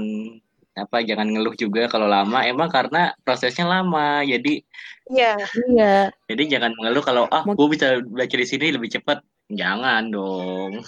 apa 0.74 0.98
jangan 1.06 1.28
ngeluh 1.30 1.54
juga 1.54 1.86
kalau 1.86 2.10
lama 2.10 2.40
emang 2.44 2.70
karena 2.70 3.14
prosesnya 3.22 3.66
lama. 3.66 4.22
Jadi 4.24 4.62
Iya, 5.04 5.36
Iya. 5.68 6.16
jadi 6.32 6.44
jangan 6.58 6.72
mengeluh 6.80 7.04
kalau 7.04 7.24
ah 7.28 7.44
gue 7.44 7.68
bisa 7.68 8.00
baca 8.00 8.36
di 8.36 8.48
sini 8.48 8.72
lebih 8.72 8.88
cepat. 8.90 9.20
Jangan 9.52 10.08
dong. 10.10 10.80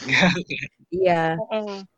Iya. 0.88 1.36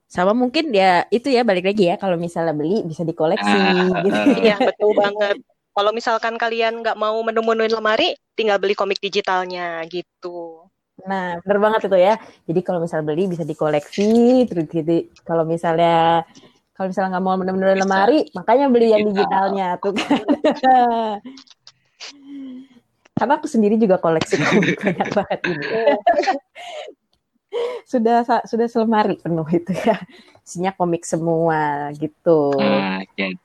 Sama 0.07 0.32
mungkin 0.32 0.72
ya 0.72 1.05
itu 1.11 1.28
ya 1.28 1.43
balik 1.43 1.68
lagi 1.68 1.91
ya 1.91 1.95
kalau 1.99 2.15
misalnya 2.18 2.55
beli 2.55 2.82
bisa 2.88 3.03
dikoleksi 3.03 3.43
Ah, 3.45 4.01
gitu. 4.01 4.22
iya 4.41 4.55
betul 4.57 4.91
banget. 4.95 5.38
Kalau 5.78 5.93
misalkan 5.93 6.41
kalian 6.41 6.82
nggak 6.82 6.97
mau 6.97 7.21
menu-menuin 7.21 7.69
lemari, 7.69 8.17
tinggal 8.34 8.57
beli 8.57 8.73
komik 8.73 8.97
digitalnya 8.97 9.86
gitu. 9.86 10.65
Nah, 11.05 11.38
bener 11.45 11.61
banget 11.61 11.86
itu 11.86 11.97
ya. 12.01 12.17
Jadi 12.49 12.59
kalau 12.65 12.82
misal 12.82 13.05
beli 13.05 13.30
bisa 13.30 13.45
dikoleksi, 13.45 14.41
terus 14.49 14.65
gitu. 14.65 15.05
Kalau 15.21 15.45
misalnya 15.45 16.25
kalau 16.73 16.89
misalnya 16.89 17.17
nggak 17.17 17.25
mau 17.30 17.38
bener-bener 17.38 17.78
Bisa. 17.78 17.86
lemari, 17.86 18.19
makanya 18.34 18.65
beli 18.73 18.88
yang 18.89 19.05
Digital. 19.05 19.17
digitalnya 19.21 19.67
tuh 19.78 19.93
kan. 19.93 20.21
Karena 23.17 23.34
aku 23.38 23.45
sendiri 23.49 23.78
juga 23.78 24.01
koleksi 24.01 24.34
komik 24.38 24.78
banyak 24.86 25.09
banget 25.13 25.39
ini. 25.45 25.65
sudah 27.86 28.25
sudah 28.49 28.67
selemari 28.69 29.21
penuh 29.21 29.45
itu 29.53 29.73
ya. 29.78 30.01
isinya 30.41 30.73
komik 30.73 31.05
semua 31.05 31.93
gitu. 31.97 32.55
Nah, 32.57 33.01
jadi, 33.13 33.38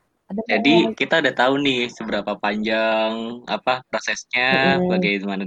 jadi 0.48 0.74
kita 0.96 1.20
udah 1.22 1.34
tahu 1.34 1.54
nih 1.60 1.88
seberapa 1.92 2.32
panjang 2.38 3.42
apa 3.46 3.84
prosesnya, 3.88 4.80
mm. 4.80 4.88
bagaimana 4.88 5.42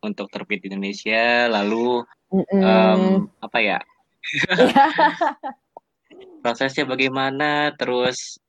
untuk 0.00 0.32
terbit 0.32 0.64
di 0.64 0.72
Indonesia, 0.72 1.48
lalu 1.48 2.04
mm 2.32 2.44
-mm. 2.44 2.60
Um, 2.60 3.02
apa 3.40 3.58
ya 3.60 3.78
prosesnya 6.44 6.88
bagaimana, 6.88 7.76
terus 7.76 8.40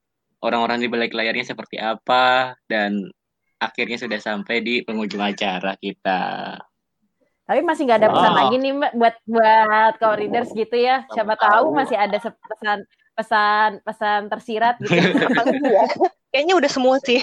orang-orang 0.42 0.84
di 0.84 0.88
balik 0.88 1.14
layarnya 1.14 1.54
seperti 1.54 1.78
apa, 1.78 2.56
dan 2.66 3.12
akhirnya 3.62 4.00
sudah 4.00 4.18
sampai 4.18 4.66
di 4.66 4.82
penghujung 4.82 5.22
acara 5.22 5.78
kita. 5.78 6.58
Tapi 7.46 7.62
masih 7.68 7.84
nggak 7.84 8.00
ada 8.00 8.10
pesan 8.16 8.32
oh. 8.32 8.38
lagi 8.40 8.56
nih 8.64 8.74
Mbak 8.80 8.94
buat 8.96 9.16
buat 9.28 9.94
co 10.00 10.10
readers 10.16 10.50
gitu 10.56 10.78
ya. 10.78 11.04
Siapa 11.12 11.36
tahu 11.36 11.76
masih 11.76 12.00
ada 12.00 12.18
pesan 12.18 12.88
pesan 13.16 13.84
pesan 13.84 14.32
tersirat 14.32 14.76
gitu. 14.82 14.92
Kayaknya 16.32 16.54
udah 16.58 16.70
semua 16.72 16.96
sih. 17.04 17.20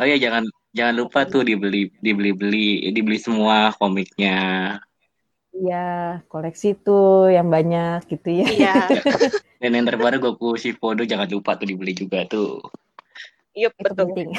oh 0.00 0.06
ya 0.06 0.16
jangan 0.16 0.46
jangan 0.72 0.94
lupa 0.96 1.26
tuh 1.26 1.42
dibeli 1.42 1.90
dibeli 1.98 2.30
beli 2.32 2.68
dibeli 2.94 3.18
semua 3.18 3.74
komiknya. 3.76 4.78
Iya, 5.50 6.22
koleksi 6.30 6.78
tuh 6.78 7.26
yang 7.34 7.50
banyak 7.50 8.06
gitu 8.06 8.28
ya. 8.30 8.46
Iya. 8.46 8.74
Dan 9.60 9.76
yang 9.76 9.86
terbaru 9.90 10.22
Goku 10.22 10.56
Shippuden 10.56 11.04
jangan 11.04 11.28
lupa 11.28 11.58
tuh 11.58 11.68
dibeli 11.68 11.92
juga 11.92 12.24
tuh. 12.24 12.62
Iya, 13.52 13.68
betul. 13.74 14.14
Penting. 14.14 14.30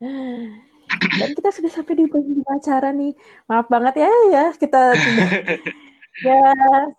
Dan 1.20 1.30
kita 1.36 1.50
sudah 1.52 1.70
sampai 1.70 1.94
di 2.00 2.08
penghujung 2.08 2.48
acara 2.48 2.90
nih. 2.90 3.12
Maaf 3.46 3.68
banget 3.70 4.02
ya 4.02 4.10
ya 4.32 4.44
kita 4.56 4.96
sudah 4.96 5.28
ya 6.26 6.42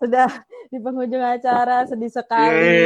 sudah 0.00 0.28
di 0.72 0.80
penghujung 0.80 1.20
acara 1.20 1.84
sedih 1.84 2.08
sekali. 2.08 2.80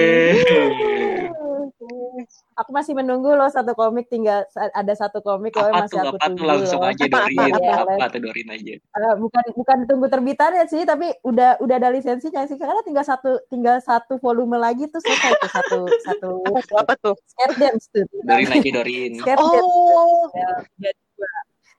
Aku 2.58 2.74
masih 2.74 2.98
menunggu 2.98 3.30
loh 3.30 3.46
satu 3.46 3.78
komik 3.78 4.10
tinggal 4.10 4.42
ada 4.56 4.94
satu 4.98 5.22
komik 5.22 5.54
loh 5.54 5.70
masih 5.70 6.02
aku 6.02 6.18
apa 6.18 6.26
tunggu. 6.26 6.40
Tuh 6.42 6.46
langsung 6.50 6.80
loh. 6.82 6.90
aja 6.90 7.04
Dorin, 7.06 7.38
apa, 7.54 7.70
apa, 7.86 7.92
apa 7.94 8.06
tuh 8.10 8.20
Dorin 8.26 8.48
aja. 8.50 8.74
Uh, 8.90 9.14
bukan 9.22 9.44
bukan 9.54 9.78
tunggu 9.86 10.06
terbitannya 10.10 10.66
sih, 10.66 10.82
tapi 10.82 11.14
udah 11.22 11.62
udah 11.62 11.74
ada 11.78 11.94
lisensinya 11.94 12.42
sih 12.50 12.58
karena 12.58 12.82
tinggal 12.82 13.06
satu 13.06 13.38
tinggal 13.46 13.78
satu 13.78 14.18
volume 14.18 14.58
lagi 14.58 14.90
tuh 14.90 14.98
selesai 14.98 15.38
tuh 15.38 15.50
satu 15.54 15.78
satu 16.02 16.28
apa 16.74 16.92
tuh? 16.98 17.14
Scare 17.22 17.54
Dance 17.54 17.86
tuh. 17.94 18.02
Dorin 18.26 18.50
lagi 18.50 18.68
Dorin. 18.74 19.12
Scare 19.22 19.38
oh. 19.38 20.26
Dance. 20.34 20.74
Ya, 20.82 20.90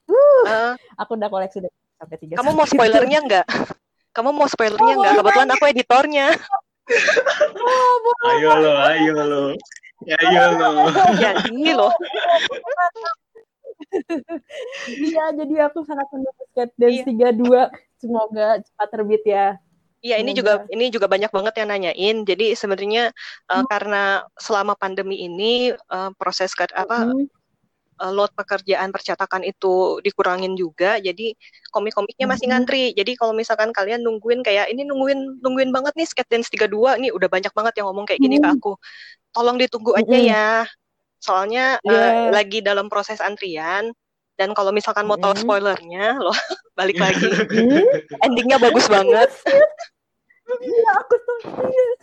Uh, 0.07 0.71
aku 0.95 1.19
udah 1.19 1.27
koleksi 1.27 1.59
deh 1.59 1.73
sampai 1.99 2.15
tiga. 2.15 2.39
Kamu 2.39 2.55
mau 2.55 2.63
spoilernya 2.63 3.19
nggak? 3.27 3.45
Kamu 4.17 4.33
mau 4.33 4.49
spoilernya 4.49 4.93
nggak? 4.97 5.13
Oh, 5.13 5.17
Kebetulan 5.21 5.49
aku 5.53 5.65
editornya. 5.69 6.27
oh, 7.53 8.29
ayo 8.33 8.49
lo, 8.57 8.73
ayo 8.89 9.13
lo. 9.21 9.43
Ya, 10.09 10.17
ayo 10.25 10.43
lo. 10.57 10.69
Ya, 11.21 11.31
ini 11.53 11.71
lo. 11.77 11.93
Iya, 14.89 15.37
jadi 15.37 15.69
aku 15.69 15.85
sangat 15.85 16.09
menunggu 16.09 16.43
Skate 16.49 16.73
Dance 16.81 17.05
tiga 17.05 17.29
dua. 17.29 17.69
Semoga 18.01 18.57
cepat 18.65 18.87
terbit 18.89 19.21
ya. 19.21 19.61
Iya, 20.01 20.17
ini 20.17 20.33
juga 20.33 20.65
ini 20.73 20.89
juga 20.89 21.05
banyak 21.05 21.29
banget 21.29 21.53
yang 21.61 21.69
nanyain. 21.69 22.17
Jadi 22.25 22.57
sebenarnya 22.57 23.13
uh, 23.53 23.63
karena 23.69 24.25
selama 24.33 24.73
pandemi 24.73 25.29
ini 25.29 25.77
uh, 25.93 26.09
proses 26.17 26.57
apa 26.57 27.05
hmm 27.05 27.36
uh, 28.01 28.13
load 28.13 28.31
pekerjaan 28.37 28.93
percetakan 28.93 29.41
itu 29.43 29.99
dikurangin 30.05 30.53
juga 30.53 31.01
jadi 31.01 31.33
komik-komiknya 31.73 32.25
masih 32.29 32.45
ngantri. 32.49 32.93
Jadi 32.93 33.17
kalau 33.17 33.33
misalkan 33.33 33.73
kalian 33.73 34.05
nungguin 34.05 34.45
kayak 34.45 34.69
ini 34.71 34.85
nungguin 34.85 35.41
nungguin 35.41 35.73
banget 35.73 35.93
nih 35.97 36.07
Skate 36.07 36.29
Dance 36.29 36.49
32 36.53 37.01
nih 37.01 37.11
udah 37.13 37.29
banyak 37.29 37.53
banget 37.53 37.73
yang 37.81 37.85
ngomong 37.91 38.05
kayak 38.07 38.21
gini 38.21 38.37
ke 38.39 38.47
aku 38.47 38.77
tolong 39.33 39.57
ditunggu 39.57 39.97
aja 39.97 40.17
ya. 40.17 40.51
Soalnya 41.17 41.81
yeah. 41.81 42.29
uh, 42.29 42.33
lagi 42.33 42.61
dalam 42.61 42.87
proses 42.87 43.17
antrian 43.19 43.91
dan 44.37 44.53
kalau 44.53 44.69
misalkan 44.69 45.09
mau 45.09 45.17
tahu 45.17 45.33
spoilernya 45.33 46.15
loh 46.25 46.37
balik 46.77 47.01
lagi. 47.01 47.27
Endingnya 48.21 48.61
bagus 48.61 48.85
banget. 48.95 49.29
Iya, 50.47 50.91
aku 51.03 51.15
tuh. 51.27 51.39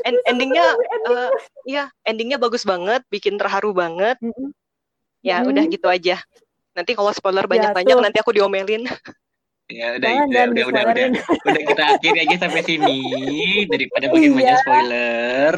End, 0.05 0.21
endingnya, 0.29 0.77
uh, 1.09 1.33
ya 1.65 1.89
endingnya. 2.05 2.37
bagus 2.37 2.69
banget, 2.69 3.01
bikin 3.09 3.41
terharu 3.41 3.73
banget. 3.73 4.21
Mm 4.21 4.37
-hmm 4.37 4.53
ya 5.25 5.41
hmm. 5.41 5.51
udah 5.51 5.65
gitu 5.73 5.89
aja. 5.89 6.21
Nanti 6.77 6.93
kalau 6.93 7.11
spoiler 7.17 7.49
banyak-banyak 7.49 7.97
ya, 7.97 8.03
nanti 8.05 8.19
aku 8.21 8.37
diomelin. 8.37 8.85
Ya 9.73 9.97
udah 9.97 10.11
Jangan, 10.13 10.29
udah 10.29 10.45
udah, 10.45 10.65
udah. 10.69 10.83
udah 10.93 11.07
udah 11.49 11.63
kita 11.73 11.85
akhiri 11.97 12.19
aja 12.29 12.37
sampai 12.37 12.63
sini. 12.69 12.99
Daripada 13.65 14.13
makin 14.13 14.21
iya. 14.21 14.37
banyak 14.37 14.57
spoiler. 14.61 15.55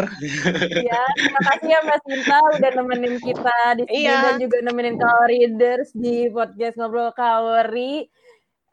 Iya 0.87 1.03
terima 1.19 1.41
kasih 1.43 1.69
ya 1.75 1.81
Mas 1.83 2.03
Minta 2.07 2.39
udah 2.39 2.71
nemenin 2.79 3.17
kita 3.19 3.59
di 3.75 3.85
sini 3.91 4.07
iya. 4.07 4.23
dan 4.23 4.39
juga 4.39 4.63
nemenin 4.63 4.95
Kawa 4.95 5.25
Readers 5.27 5.91
di 5.91 6.31
podcast 6.31 6.79
ngobrol 6.79 7.11
Kawari 7.19 8.07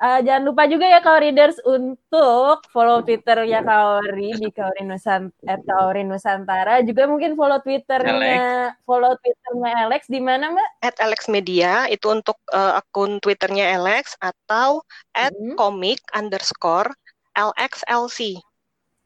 Uh, 0.04 0.20
jangan 0.20 0.44
lupa 0.52 0.68
juga 0.68 0.84
ya 0.84 1.00
Kau 1.00 1.16
Readers 1.16 1.64
untuk 1.64 2.60
follow 2.76 3.00
Twitternya 3.08 3.64
Kaori 3.64 4.36
di 4.36 4.52
Kaori 4.52 4.84
Nusantara, 4.84 5.56
Kaori 5.64 6.04
Nusantara. 6.04 6.84
Juga 6.84 7.08
mungkin 7.08 7.40
follow 7.40 7.64
Twitternya, 7.64 8.12
Alex. 8.12 8.84
follow 8.84 9.16
Twitternya 9.24 9.72
Alex 9.88 10.02
di 10.12 10.20
mana 10.20 10.52
Mbak? 10.52 10.70
At 10.84 11.00
Alex 11.00 11.32
Media 11.32 11.88
itu 11.88 12.12
untuk 12.12 12.36
uh, 12.52 12.84
akun 12.84 13.24
Twitternya 13.24 13.80
Alex 13.80 14.20
atau 14.20 14.84
at 15.16 15.32
hmm. 15.40 15.56
comic 15.56 16.04
underscore 16.12 16.92
LXLC. 17.40 18.44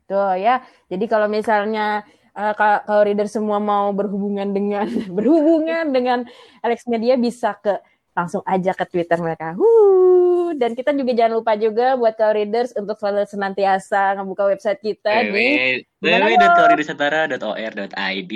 Tuh 0.09 0.33
ya. 0.33 0.65
Jadi 0.89 1.05
kalau 1.05 1.29
misalnya 1.29 2.09
uh, 2.33 2.57
kalau 2.57 3.05
reader 3.05 3.29
semua 3.29 3.61
mau 3.61 3.93
berhubungan 3.93 4.49
dengan 4.49 4.89
berhubungan 5.17 5.93
dengan 5.93 6.25
Alex 6.65 6.89
Media 6.89 7.21
bisa 7.21 7.53
ke 7.61 7.77
langsung 8.17 8.41
aja 8.49 8.73
ke 8.73 8.81
Twitter 8.89 9.21
mereka. 9.21 9.53
Huh. 9.53 10.57
Dan 10.57 10.73
kita 10.73 10.89
juga 10.97 11.13
jangan 11.13 11.37
lupa 11.37 11.53
juga 11.53 11.93
buat 11.93 12.17
kau 12.17 12.33
readers 12.33 12.73
untuk 12.73 12.97
selalu 12.97 13.29
senantiasa 13.29 14.17
ngebuka 14.17 14.49
website 14.49 14.81
kita 14.81 15.29
di 15.29 15.85
www.kauridersatara.or.id. 16.01 18.33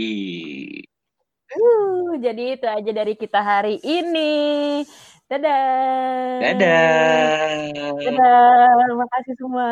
Uh, 1.51 2.15
jadi 2.21 2.55
itu 2.55 2.63
aja 2.69 2.91
dari 2.93 3.17
kita 3.17 3.41
hari 3.41 3.81
ini. 3.81 4.85
Dadah. 5.25 6.37
Dadah. 6.43 7.71
Dadah. 7.97 8.69
Terima 8.85 9.07
kasih 9.17 9.33
semua. 9.39 9.71